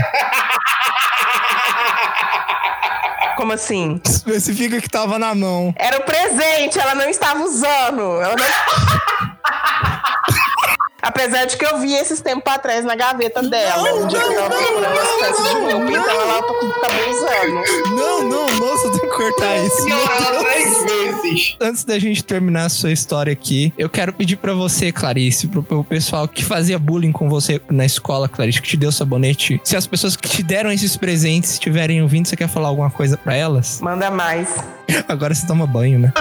Como 3.36 3.52
assim? 3.52 4.00
Especifica 4.04 4.80
que 4.80 4.88
tava 4.88 5.18
na 5.18 5.34
mão. 5.34 5.74
Era 5.76 5.98
o 5.98 6.02
presente, 6.02 6.78
ela 6.78 6.94
não 6.94 7.08
estava 7.08 7.42
usando. 7.44 8.20
Ela 8.22 8.34
não... 8.36 8.46
Apesar 11.06 11.44
de 11.44 11.56
que 11.56 11.64
eu 11.64 11.78
vi 11.78 11.94
esses 11.94 12.20
tempos 12.20 12.52
atrás 12.52 12.84
na 12.84 12.96
gaveta 12.96 13.40
dela. 13.40 13.94
um 13.94 14.08
dia 14.08 14.18
que 14.18 14.26
eu 14.26 14.34
tava 14.34 14.56
procurando 14.56 14.98
as 14.98 15.08
peças 15.20 15.48
de 15.48 15.54
roupa, 15.54 15.92
então 15.92 16.20
ela 16.20 16.42
tá 16.42 16.48
com 16.48 16.66
o 16.66 16.80
cabelo 16.80 17.10
usando. 17.10 17.96
Não, 17.96 18.22
não, 18.24 18.58
moça, 18.58 18.90
tem 18.90 19.00
que 19.00 19.16
cortar 19.16 19.56
isso. 19.58 19.82
Senhora, 19.82 20.44
três 20.44 20.82
vezes. 20.82 21.56
Antes 21.60 21.84
da 21.84 21.96
gente 22.00 22.24
terminar 22.24 22.64
a 22.64 22.68
sua 22.68 22.90
história 22.90 23.32
aqui, 23.32 23.72
eu 23.78 23.88
quero 23.88 24.12
pedir 24.12 24.34
pra 24.34 24.52
você, 24.52 24.90
Clarice, 24.90 25.46
pro, 25.46 25.62
pro 25.62 25.84
pessoal 25.84 26.26
que 26.26 26.44
fazia 26.44 26.76
bullying 26.76 27.12
com 27.12 27.28
você 27.28 27.60
na 27.70 27.86
escola, 27.86 28.28
Clarice, 28.28 28.60
que 28.60 28.68
te 28.68 28.76
deu 28.76 28.90
sabonete, 28.90 29.60
se 29.62 29.76
as 29.76 29.86
pessoas 29.86 30.16
que 30.16 30.28
te 30.28 30.42
deram 30.42 30.72
esses 30.72 30.96
presentes 30.96 31.52
estiverem 31.52 32.02
ouvindo, 32.02 32.26
você 32.26 32.36
quer 32.36 32.48
falar 32.48 32.66
alguma 32.66 32.90
coisa 32.90 33.16
pra 33.16 33.36
elas? 33.36 33.80
Manda 33.80 34.10
mais. 34.10 34.48
Agora 35.06 35.32
você 35.32 35.46
toma 35.46 35.68
banho, 35.68 36.00
né? 36.00 36.12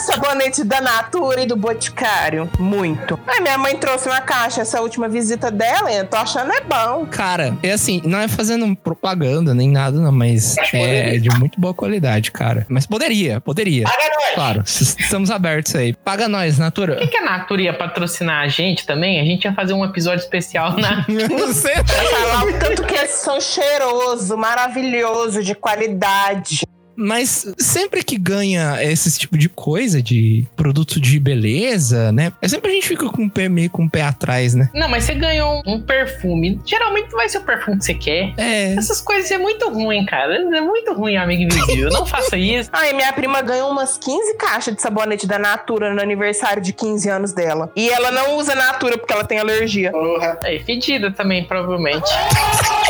Sabonete 0.00 0.64
da 0.64 0.80
Natura 0.80 1.42
e 1.42 1.46
do 1.46 1.56
Boticário? 1.56 2.50
Muito. 2.58 3.18
Aí 3.26 3.40
minha 3.40 3.58
mãe 3.58 3.76
trouxe 3.76 4.08
uma 4.08 4.20
caixa 4.20 4.62
essa 4.62 4.80
última 4.80 5.08
visita 5.08 5.50
dela 5.50 5.90
e 5.90 5.96
eu 5.96 6.06
tô 6.06 6.16
achando 6.16 6.52
é 6.52 6.60
bom. 6.60 7.06
Cara, 7.06 7.56
é 7.62 7.72
assim, 7.72 8.00
não 8.04 8.18
é 8.18 8.28
fazendo 8.28 8.74
propaganda 8.76 9.54
nem 9.54 9.70
nada, 9.70 9.98
não, 9.98 10.12
mas 10.12 10.56
é 10.58 10.62
poderia. 10.62 11.20
de 11.20 11.30
muito 11.38 11.60
boa 11.60 11.74
qualidade, 11.74 12.30
cara. 12.32 12.66
Mas 12.68 12.86
poderia, 12.86 13.40
poderia. 13.40 13.84
Paga 13.84 14.10
nós. 14.14 14.34
Claro, 14.34 14.62
estamos 14.64 15.30
abertos 15.30 15.74
aí. 15.74 15.92
Paga 15.92 16.28
nós, 16.28 16.58
Natura. 16.58 16.94
Por 16.94 17.02
que, 17.02 17.08
que 17.08 17.16
a 17.18 17.24
Natura 17.24 17.62
ia 17.62 17.74
patrocinar 17.74 18.42
a 18.42 18.48
gente 18.48 18.86
também? 18.86 19.20
A 19.20 19.24
gente 19.24 19.44
ia 19.44 19.52
fazer 19.52 19.72
um 19.72 19.84
episódio 19.84 20.22
especial 20.22 20.76
na. 20.76 21.04
Você 21.46 21.74
Falar 21.84 22.44
o 22.44 22.58
tanto 22.58 22.84
que 22.84 22.94
eles 22.94 23.10
são 23.10 23.40
cheiroso, 23.40 24.36
maravilhoso, 24.36 25.42
de 25.42 25.54
qualidade. 25.54 26.62
Mas 27.00 27.52
sempre 27.58 28.04
que 28.04 28.18
ganha 28.18 28.82
esse 28.82 29.18
tipo 29.18 29.38
de 29.38 29.48
coisa, 29.48 30.02
de 30.02 30.46
produto 30.54 31.00
de 31.00 31.18
beleza, 31.18 32.12
né? 32.12 32.30
É 32.42 32.48
sempre 32.48 32.70
a 32.70 32.74
gente 32.74 32.86
fica 32.86 33.08
com 33.08 33.24
o 33.24 33.30
pé 33.30 33.48
meio 33.48 33.70
com 33.70 33.84
o 33.84 33.90
pé 33.90 34.02
atrás, 34.02 34.54
né? 34.54 34.68
Não, 34.74 34.88
mas 34.88 35.04
você 35.04 35.14
ganhou 35.14 35.62
um 35.66 35.80
perfume. 35.80 36.60
Geralmente 36.66 37.10
não 37.10 37.18
vai 37.18 37.28
ser 37.28 37.38
o 37.38 37.42
perfume 37.42 37.78
que 37.78 37.84
você 37.84 37.94
quer. 37.94 38.34
É. 38.36 38.74
Essas 38.74 39.00
coisas 39.00 39.30
é 39.30 39.38
muito 39.38 39.68
ruim, 39.70 40.04
cara. 40.04 40.36
É 40.36 40.60
muito 40.60 40.92
ruim, 40.92 41.16
amigo 41.16 41.42
invisível. 41.44 41.88
Não 41.90 42.04
faça 42.04 42.36
isso. 42.36 42.68
Aí 42.72 42.92
minha 42.92 43.12
prima 43.12 43.40
ganhou 43.40 43.70
umas 43.70 43.96
15 43.96 44.36
caixas 44.36 44.74
de 44.74 44.82
sabonete 44.82 45.26
da 45.26 45.38
Natura 45.38 45.94
no 45.94 46.02
aniversário 46.02 46.62
de 46.62 46.72
15 46.72 47.08
anos 47.08 47.32
dela. 47.32 47.72
E 47.74 47.88
ela 47.88 48.10
não 48.10 48.36
usa 48.36 48.54
Natura 48.54 48.98
porque 48.98 49.12
ela 49.12 49.24
tem 49.24 49.38
alergia. 49.38 49.90
Porra. 49.90 50.38
É 50.44 50.58
fedida 50.58 51.10
também, 51.10 51.44
provavelmente. 51.44 52.10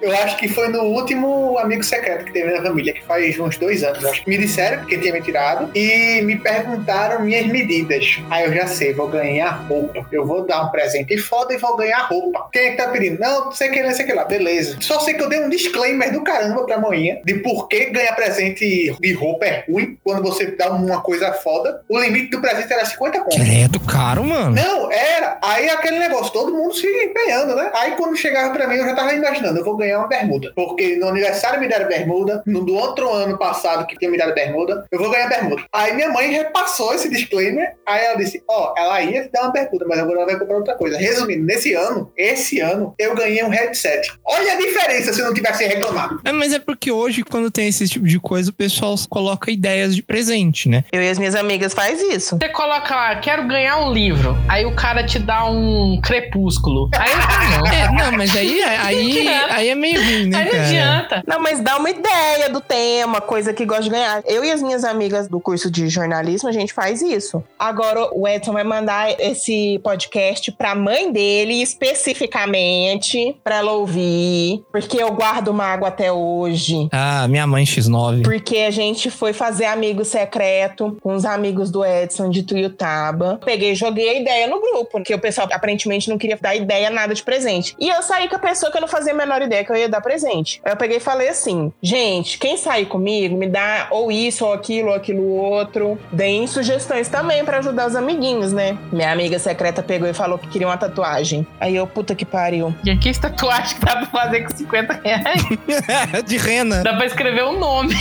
Eu 0.00 0.12
acho 0.12 0.36
que 0.36 0.48
foi 0.48 0.68
no 0.68 0.82
último 0.82 1.58
amigo 1.58 1.82
secreto 1.82 2.24
que 2.24 2.32
teve 2.32 2.52
na 2.52 2.62
família, 2.62 2.92
que 2.92 3.04
faz 3.04 3.38
uns 3.38 3.56
dois 3.58 3.82
anos. 3.82 4.02
eu 4.02 4.10
Acho 4.10 4.22
que 4.22 4.30
me 4.30 4.38
disseram 4.38 4.84
que 4.84 4.96
tinha 4.96 5.12
me 5.12 5.20
tirado 5.20 5.70
e 5.74 6.22
me 6.22 6.36
perguntaram 6.36 7.22
minhas 7.22 7.46
medidas. 7.46 8.18
Aí 8.30 8.44
eu 8.44 8.52
já 8.52 8.66
sei, 8.66 8.92
vou 8.94 9.08
ganhar 9.08 9.50
roupa. 9.68 10.06
Eu 10.12 10.24
vou 10.24 10.46
dar 10.46 10.62
um 10.64 10.70
presente 10.70 11.16
foda 11.18 11.52
e 11.52 11.58
vou 11.58 11.76
ganhar 11.76 12.06
roupa. 12.06 12.48
Quem 12.52 12.68
é 12.68 12.70
que 12.70 12.76
tá 12.76 12.88
pedindo? 12.88 13.18
Não, 13.18 13.46
não 13.46 13.52
sei 13.52 13.70
o 13.70 13.72
que, 13.72 13.82
não 13.82 13.92
sei 13.92 14.04
o 14.04 14.08
que 14.08 14.14
lá. 14.14 14.24
Beleza. 14.24 14.76
Só 14.80 15.00
sei 15.00 15.14
que 15.14 15.22
eu 15.22 15.28
dei 15.28 15.40
um 15.40 15.50
disclaimer 15.50 16.12
do 16.12 16.22
caramba 16.22 16.64
pra 16.64 16.78
manhã 16.78 17.16
de 17.24 17.34
por 17.34 17.66
que 17.66 17.86
ganhar 17.86 18.14
presente 18.14 18.94
de 19.00 19.12
roupa 19.12 19.46
é 19.46 19.64
ruim 19.68 19.98
quando 20.04 20.22
você 20.22 20.46
dá 20.46 20.70
uma 20.70 21.00
coisa 21.00 21.32
foda. 21.32 21.82
O 21.88 21.98
limite 21.98 22.30
do 22.30 22.40
presente 22.40 22.72
era 22.72 22.84
50 22.84 23.20
conto. 23.20 23.36
Credo, 23.36 23.80
caro, 23.80 24.22
mano. 24.22 24.54
Não, 24.54 24.92
era. 24.92 25.38
Aí 25.42 25.68
aquele 25.68 25.98
negócio, 25.98 26.32
todo 26.32 26.52
mundo 26.52 26.72
se 26.74 26.86
empenhando, 26.86 27.56
né? 27.56 27.70
Aí 27.74 27.92
quando 27.92 28.16
chegava 28.16 28.52
pra 28.52 28.66
mim, 28.68 28.76
eu 28.76 28.84
já 28.84 28.94
tava 28.94 29.12
imaginando, 29.12 29.58
eu 29.58 29.64
vou 29.64 29.76
ganhar 29.76 29.87
uma 29.96 30.08
bermuda. 30.08 30.52
Porque 30.54 30.96
no 30.96 31.08
aniversário 31.08 31.60
me 31.60 31.68
deram 31.68 31.88
bermuda, 31.88 32.42
no 32.46 32.64
do 32.64 32.74
outro 32.74 33.10
ano 33.10 33.38
passado 33.38 33.86
que 33.86 33.96
tinha 33.96 34.10
me 34.10 34.18
dado 34.18 34.34
bermuda, 34.34 34.84
eu 34.90 34.98
vou 34.98 35.10
ganhar 35.10 35.28
bermuda. 35.28 35.62
Aí 35.72 35.94
minha 35.94 36.10
mãe 36.10 36.30
repassou 36.30 36.94
esse 36.94 37.08
disclaimer, 37.08 37.74
aí 37.86 38.04
ela 38.04 38.16
disse, 38.16 38.42
ó, 38.48 38.74
ela 38.76 39.00
ia 39.02 39.24
te 39.24 39.30
dar 39.30 39.42
uma 39.42 39.52
bermuda, 39.52 39.86
mas 39.88 39.98
agora 39.98 40.18
ela 40.18 40.26
vai 40.26 40.38
comprar 40.38 40.56
outra 40.56 40.74
coisa. 40.74 40.98
Resumindo, 40.98 41.44
nesse 41.44 41.74
ano, 41.74 42.12
esse 42.16 42.60
ano, 42.60 42.94
eu 42.98 43.14
ganhei 43.14 43.42
um 43.44 43.48
headset. 43.48 44.12
Olha 44.24 44.52
a 44.52 44.56
diferença 44.56 45.12
se 45.12 45.20
eu 45.20 45.26
não 45.26 45.34
tivesse 45.34 45.64
reclamado. 45.66 46.20
É, 46.24 46.32
mas 46.32 46.52
é 46.52 46.58
porque 46.58 46.90
hoje, 46.90 47.22
quando 47.22 47.50
tem 47.50 47.68
esse 47.68 47.88
tipo 47.88 48.06
de 48.06 48.18
coisa, 48.18 48.50
o 48.50 48.54
pessoal 48.54 48.94
coloca 49.08 49.50
ideias 49.50 49.94
de 49.94 50.02
presente, 50.02 50.68
né? 50.68 50.84
Eu 50.92 51.02
e 51.02 51.08
as 51.08 51.18
minhas 51.18 51.34
amigas 51.34 51.74
faz 51.74 52.00
isso. 52.00 52.38
Você 52.40 52.48
coloca 52.48 52.94
lá, 52.94 53.16
quero 53.16 53.46
ganhar 53.46 53.78
um 53.78 53.92
livro. 53.92 54.36
Aí 54.48 54.64
o 54.64 54.74
cara 54.74 55.04
te 55.04 55.18
dá 55.18 55.44
um 55.44 56.00
crepúsculo. 56.02 56.90
Aí 56.94 57.10
não. 57.50 57.66
É, 57.66 57.92
não, 57.92 58.12
mas 58.16 58.36
aí, 58.36 58.62
aí, 58.62 59.28
aí 59.28 59.68
é 59.68 59.74
meio 59.78 60.00
ruim, 60.02 60.26
né, 60.26 60.38
Aí 60.38 60.44
não 60.44 60.50
cara? 60.52 60.64
adianta. 60.66 61.22
Não, 61.26 61.40
mas 61.40 61.60
dá 61.60 61.76
uma 61.76 61.90
ideia 61.90 62.48
do 62.50 62.60
tema, 62.60 63.20
coisa 63.20 63.52
que 63.52 63.64
gosta 63.64 63.84
de 63.84 63.90
ganhar. 63.90 64.22
Eu 64.26 64.44
e 64.44 64.50
as 64.50 64.62
minhas 64.62 64.84
amigas 64.84 65.28
do 65.28 65.40
curso 65.40 65.70
de 65.70 65.88
jornalismo, 65.88 66.48
a 66.48 66.52
gente 66.52 66.72
faz 66.72 67.00
isso. 67.02 67.42
Agora, 67.58 68.08
o 68.12 68.26
Edson 68.26 68.52
vai 68.52 68.64
mandar 68.64 69.10
esse 69.20 69.78
podcast 69.82 70.52
pra 70.52 70.74
mãe 70.74 71.10
dele, 71.12 71.62
especificamente, 71.62 73.36
pra 73.42 73.56
ela 73.56 73.72
ouvir. 73.72 74.62
Porque 74.70 75.02
eu 75.02 75.10
guardo 75.12 75.52
mágoa 75.52 75.88
até 75.88 76.12
hoje. 76.12 76.88
Ah, 76.92 77.26
minha 77.28 77.46
mãe 77.46 77.64
X9. 77.64 78.22
Porque 78.22 78.58
a 78.58 78.70
gente 78.70 79.10
foi 79.10 79.32
fazer 79.32 79.66
amigo 79.66 80.04
secreto 80.04 80.96
com 81.00 81.14
os 81.14 81.24
amigos 81.24 81.70
do 81.70 81.84
Edson 81.84 82.30
de 82.30 82.42
Tuiutaba. 82.42 83.40
Peguei 83.44 83.72
e 83.72 83.74
joguei 83.74 84.08
a 84.10 84.14
ideia 84.20 84.46
no 84.46 84.60
grupo, 84.60 84.88
porque 84.92 85.14
o 85.14 85.18
pessoal 85.18 85.48
aparentemente 85.52 86.08
não 86.08 86.18
queria 86.18 86.38
dar 86.40 86.54
ideia 86.54 86.90
nada 86.90 87.14
de 87.14 87.22
presente. 87.22 87.74
E 87.78 87.88
eu 87.88 88.02
saí 88.02 88.28
com 88.28 88.36
a 88.36 88.40
pessoa 88.40 88.70
que 88.70 88.76
eu 88.76 88.80
não 88.82 88.88
fazia 88.88 89.12
a 89.12 89.16
menor 89.16 89.42
ideia 89.42 89.64
que 89.68 89.72
eu 89.72 89.76
ia 89.76 89.88
dar 89.88 90.00
presente. 90.00 90.60
Aí 90.64 90.72
eu 90.72 90.76
peguei 90.76 90.96
e 90.96 91.00
falei 91.00 91.28
assim: 91.28 91.70
gente, 91.82 92.38
quem 92.38 92.56
sair 92.56 92.86
comigo 92.86 93.36
me 93.36 93.46
dá 93.46 93.88
ou 93.90 94.10
isso, 94.10 94.46
ou 94.46 94.52
aquilo, 94.52 94.88
ou 94.88 94.94
aquilo 94.94 95.22
outro. 95.28 95.98
Deem 96.10 96.46
sugestões 96.46 97.08
também 97.08 97.44
pra 97.44 97.58
ajudar 97.58 97.86
os 97.86 97.94
amiguinhos, 97.94 98.52
né? 98.52 98.78
Minha 98.90 99.12
amiga 99.12 99.38
secreta 99.38 99.82
pegou 99.82 100.08
e 100.08 100.14
falou 100.14 100.38
que 100.38 100.48
queria 100.48 100.66
uma 100.66 100.76
tatuagem. 100.76 101.46
Aí 101.60 101.76
eu, 101.76 101.86
puta 101.86 102.14
que 102.14 102.24
pariu. 102.24 102.74
E 102.84 102.90
aqui 102.90 103.10
essa 103.10 103.22
tatuagem 103.22 103.78
que 103.78 103.84
dá 103.84 103.96
pra 103.96 104.06
fazer 104.06 104.42
com 104.42 104.56
50 104.56 105.00
reais. 105.04 105.42
de 106.26 106.36
rena. 106.36 106.82
Dá 106.82 106.94
pra 106.94 107.06
escrever 107.06 107.44
um 107.44 107.58
nome. 107.58 107.94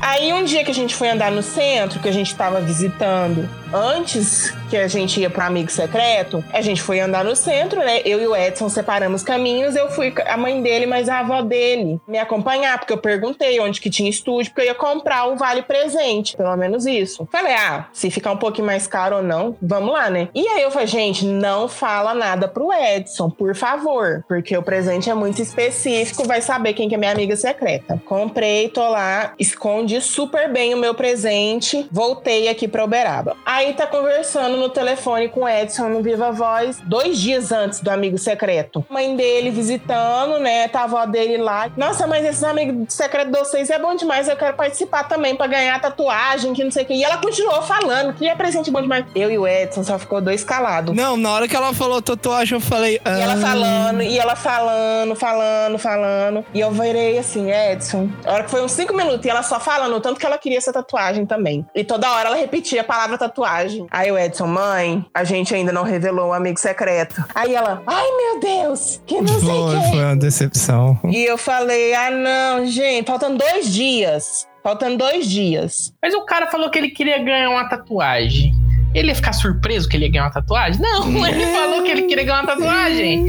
Aí 0.00 0.32
um 0.32 0.44
dia 0.44 0.64
que 0.64 0.70
a 0.70 0.74
gente 0.74 0.94
foi 0.94 1.08
andar 1.08 1.32
no 1.32 1.42
centro, 1.42 1.98
que 1.98 2.08
a 2.08 2.12
gente 2.12 2.34
tava 2.34 2.60
visitando, 2.60 3.48
antes 3.72 4.52
que 4.68 4.76
a 4.76 4.86
gente 4.86 5.20
ia 5.20 5.28
pro 5.28 5.42
amigo 5.42 5.70
secreto, 5.70 6.44
a 6.52 6.60
gente 6.60 6.80
foi 6.80 7.00
andar 7.00 7.24
no 7.24 7.34
centro, 7.34 7.80
né? 7.80 8.00
Eu 8.04 8.20
e 8.20 8.26
o 8.26 8.36
Edson 8.36 8.68
separamos 8.68 9.22
caminhos, 9.22 9.74
eu 9.74 9.90
fui 9.90 10.14
a 10.26 10.36
mãe 10.36 10.62
dele, 10.62 10.86
mas 10.86 11.08
a 11.08 11.18
avó 11.18 11.42
dele 11.42 12.00
me 12.06 12.18
acompanhar, 12.18 12.78
porque 12.78 12.92
eu 12.92 12.98
perguntei 12.98 13.58
onde 13.58 13.80
que 13.80 13.90
tinha 13.90 14.08
estúdio, 14.08 14.52
porque 14.52 14.62
eu 14.62 14.66
ia 14.66 14.74
comprar 14.74 15.26
o 15.26 15.36
vale 15.36 15.62
presente, 15.62 16.36
pelo 16.36 16.56
menos 16.56 16.86
isso. 16.86 17.28
Falei, 17.32 17.54
ah, 17.54 17.86
se 17.92 18.10
ficar 18.10 18.30
um 18.30 18.36
pouquinho 18.36 18.66
mais 18.66 18.86
caro 18.86 19.16
ou 19.16 19.22
não, 19.22 19.56
vamos 19.60 19.92
lá, 19.92 20.08
né? 20.08 20.28
E 20.34 20.46
aí 20.46 20.62
eu 20.62 20.70
falei, 20.70 20.86
gente, 20.86 21.24
não 21.24 21.68
fala 21.68 22.14
nada 22.14 22.46
pro 22.46 22.72
Edson, 22.72 23.28
por 23.28 23.54
favor, 23.56 24.24
porque 24.28 24.56
o 24.56 24.62
presente 24.62 25.10
é 25.10 25.14
muito 25.14 25.42
específico, 25.42 26.26
vai 26.26 26.40
saber 26.40 26.74
quem 26.74 26.88
que 26.88 26.94
é 26.94 26.98
minha 26.98 27.12
amiga 27.12 27.34
secreta. 27.34 28.00
Comprei, 28.06 28.68
tô 28.68 28.88
lá, 28.88 29.34
escondi 29.38 30.00
super 30.00 30.50
bem 30.50 30.74
o 30.74 30.78
meu 30.78 30.94
presente, 30.94 31.88
voltei 31.90 32.48
aqui 32.48 32.68
pra 32.68 32.84
Uberaba. 32.84 33.36
Aí 33.44 33.59
tá 33.74 33.86
conversando 33.86 34.56
no 34.56 34.68
telefone 34.68 35.28
com 35.28 35.42
o 35.42 35.48
Edson 35.48 35.88
no 35.88 36.02
Viva 36.02 36.32
Voz, 36.32 36.80
dois 36.84 37.18
dias 37.18 37.52
antes 37.52 37.80
do 37.80 37.90
amigo 37.90 38.18
secreto. 38.18 38.84
Mãe 38.88 39.14
dele 39.14 39.50
visitando, 39.50 40.38
né? 40.38 40.66
Tá 40.68 40.80
a 40.80 40.84
avó 40.84 41.04
dele 41.04 41.36
lá. 41.36 41.70
Nossa, 41.76 42.06
mas 42.06 42.24
esses 42.24 42.42
amigos 42.42 42.92
secretos 42.94 43.32
de 43.32 43.38
vocês 43.38 43.70
é 43.70 43.78
bom 43.78 43.94
demais, 43.94 44.28
eu 44.28 44.36
quero 44.36 44.56
participar 44.56 45.04
também 45.04 45.36
pra 45.36 45.46
ganhar 45.46 45.80
tatuagem, 45.80 46.52
que 46.54 46.64
não 46.64 46.70
sei 46.70 46.84
o 46.84 46.86
que. 46.86 46.94
E 46.94 47.04
ela 47.04 47.18
continuou 47.18 47.62
falando 47.62 48.14
que 48.14 48.26
é 48.26 48.34
presente 48.34 48.70
bom 48.70 48.80
demais. 48.80 49.04
Eu 49.14 49.30
e 49.30 49.38
o 49.38 49.46
Edson 49.46 49.84
só 49.84 49.98
ficou 49.98 50.20
dois 50.20 50.42
calados. 50.42 50.94
Não, 50.96 51.16
na 51.16 51.30
hora 51.30 51.46
que 51.46 51.54
ela 51.54 51.74
falou 51.74 52.00
tatuagem, 52.00 52.56
eu 52.56 52.60
falei. 52.60 52.96
E 52.96 53.00
ela 53.20 53.34
ah, 53.34 53.36
falando, 53.36 54.02
e 54.02 54.18
ela 54.18 54.34
falando, 54.34 55.14
falando, 55.14 55.78
falando. 55.78 56.44
E 56.54 56.60
eu 56.60 56.70
virei 56.70 57.18
assim, 57.18 57.50
Edson. 57.52 58.08
A 58.24 58.32
hora 58.32 58.44
que 58.44 58.50
foi 58.50 58.62
uns 58.62 58.72
cinco 58.72 58.94
minutos, 58.94 59.24
e 59.24 59.28
ela 59.28 59.42
só 59.42 59.60
falando, 59.60 59.94
o 59.96 60.00
tanto 60.00 60.18
que 60.18 60.26
ela 60.26 60.38
queria 60.38 60.58
essa 60.58 60.72
tatuagem 60.72 61.26
também. 61.26 61.66
E 61.74 61.84
toda 61.84 62.10
hora 62.10 62.28
ela 62.28 62.36
repetia 62.36 62.80
a 62.80 62.84
palavra 62.84 63.18
tatuagem. 63.18 63.49
Aí 63.90 64.10
o 64.10 64.18
Edson, 64.18 64.46
mãe, 64.46 65.04
a 65.14 65.24
gente 65.24 65.54
ainda 65.54 65.72
não 65.72 65.82
revelou 65.82 66.28
o 66.28 66.32
amigo 66.32 66.58
secreto. 66.58 67.24
Aí 67.34 67.54
ela, 67.54 67.82
ai 67.86 68.06
meu 68.16 68.40
Deus, 68.40 69.00
que 69.06 69.20
não 69.20 69.40
sei 69.40 69.48
o 69.48 69.70
quê. 69.70 69.88
foi 69.90 70.04
uma 70.04 70.16
decepção. 70.16 70.98
E 71.04 71.24
eu 71.24 71.36
falei, 71.36 71.94
ah 71.94 72.10
não, 72.10 72.66
gente, 72.66 73.06
faltando 73.06 73.38
dois 73.38 73.72
dias. 73.72 74.48
Faltando 74.62 74.98
dois 74.98 75.26
dias. 75.26 75.94
Mas 76.02 76.12
o 76.14 76.24
cara 76.26 76.50
falou 76.50 76.70
que 76.70 76.78
ele 76.78 76.90
queria 76.90 77.18
ganhar 77.18 77.48
uma 77.48 77.66
tatuagem. 77.68 78.54
Ele 78.94 79.08
ia 79.08 79.14
ficar 79.14 79.32
surpreso 79.32 79.88
que 79.88 79.96
ele 79.96 80.06
ia 80.06 80.10
ganhar 80.10 80.24
uma 80.24 80.32
tatuagem? 80.32 80.80
Não, 80.80 81.26
ele 81.26 81.46
falou 81.46 81.82
que 81.82 81.90
ele 81.90 82.02
queria 82.02 82.24
ganhar 82.24 82.40
uma 82.42 82.46
tatuagem. 82.46 83.26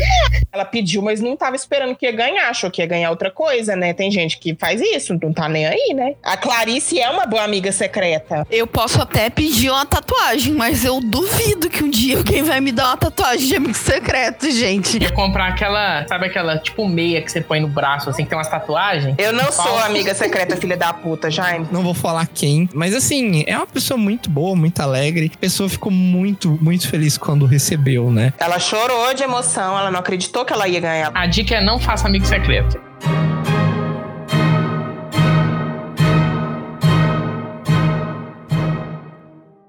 Ela 0.52 0.66
pediu, 0.66 1.02
mas 1.02 1.22
não 1.22 1.38
tava 1.38 1.56
esperando 1.56 1.96
que 1.96 2.06
ia 2.06 2.12
ganhar, 2.12 2.50
achou 2.50 2.70
que 2.70 2.82
ia 2.82 2.88
ganhar 2.88 3.10
outra 3.10 3.32
coisa, 3.32 3.76
né? 3.76 3.94
Tem 3.94 4.12
gente 4.12 4.38
que 4.38 4.56
faz 4.60 4.82
isso, 4.82 5.18
não 5.22 5.32
tá 5.32 5.48
nem 5.48 5.66
aí, 5.66 5.94
né? 5.94 6.16
A 6.24 6.36
Clarice 6.36 7.00
é 7.00 7.10
uma 7.10 7.26
boa 7.26 7.44
amiga 7.44 7.72
secreta. 7.72 8.46
Eu 8.50 8.68
posso 8.68 9.02
até 9.02 9.30
pedir 9.30 9.70
uma 9.70 9.86
tatuagem, 9.86 10.54
mas 10.54 10.84
eu 10.84 11.00
duvido 11.00 11.70
que 11.70 11.84
um 11.84 11.90
dia 11.90 12.18
alguém 12.18 12.44
vai 12.44 12.60
me 12.60 12.72
dar 12.72 12.88
uma 12.88 12.98
tatuagem 12.98 13.48
de 13.48 13.56
amigo 13.56 13.74
secreto, 13.74 14.50
gente. 14.52 15.02
Ia 15.02 15.12
comprar 15.12 15.48
aquela, 15.48 16.06
sabe 16.08 16.26
aquela 16.26 16.58
tipo 16.58 16.88
meia 16.88 17.22
que 17.22 17.32
você 17.32 17.42
põe 17.42 17.60
no 17.60 17.68
braço, 17.68 18.10
assim, 18.10 18.24
que 18.24 18.30
tem 18.30 18.38
umas 18.38 18.50
tatuagens? 18.50 19.16
Eu 19.18 19.32
não 19.32 19.52
sou 19.52 19.78
amiga 19.80 20.14
secreta, 20.14 20.58
filha 20.58 20.76
da 20.76 20.92
puta, 20.94 21.32
Jaime. 21.32 21.68
Não 21.72 21.82
vou 21.82 21.94
falar 21.94 22.28
quem, 22.28 22.70
mas 22.74 22.94
assim, 22.94 23.44
é 23.48 23.56
uma 23.56 23.68
pessoa 23.68 23.98
muito 23.98 24.30
boa, 24.30 24.56
muito 24.56 24.80
alegre. 24.82 25.32
A 25.34 25.38
pessoa 25.52 25.68
ficou 25.68 25.92
muito, 25.92 26.58
muito 26.62 26.88
feliz 26.88 27.18
quando 27.18 27.46
recebeu, 27.46 28.10
né? 28.10 28.32
Ela 28.40 28.58
chorou 28.58 29.14
de 29.14 29.22
emoção, 29.22 29.78
ela 29.78 29.92
não 29.92 30.00
acreditou 30.00 30.46
que 30.46 30.54
ela 30.54 30.66
ia 30.66 30.80
ganhar. 30.80 31.12
A 31.14 31.28
dica 31.28 31.56
é 31.56 31.62
não 31.62 31.78
faça 31.78 32.08
amigo 32.08 32.26
secreto. 32.26 32.80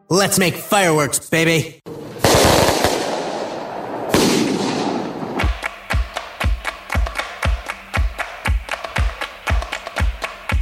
Let's 0.08 0.38
make 0.38 0.56
fireworks, 0.56 1.28
baby. 1.28 1.80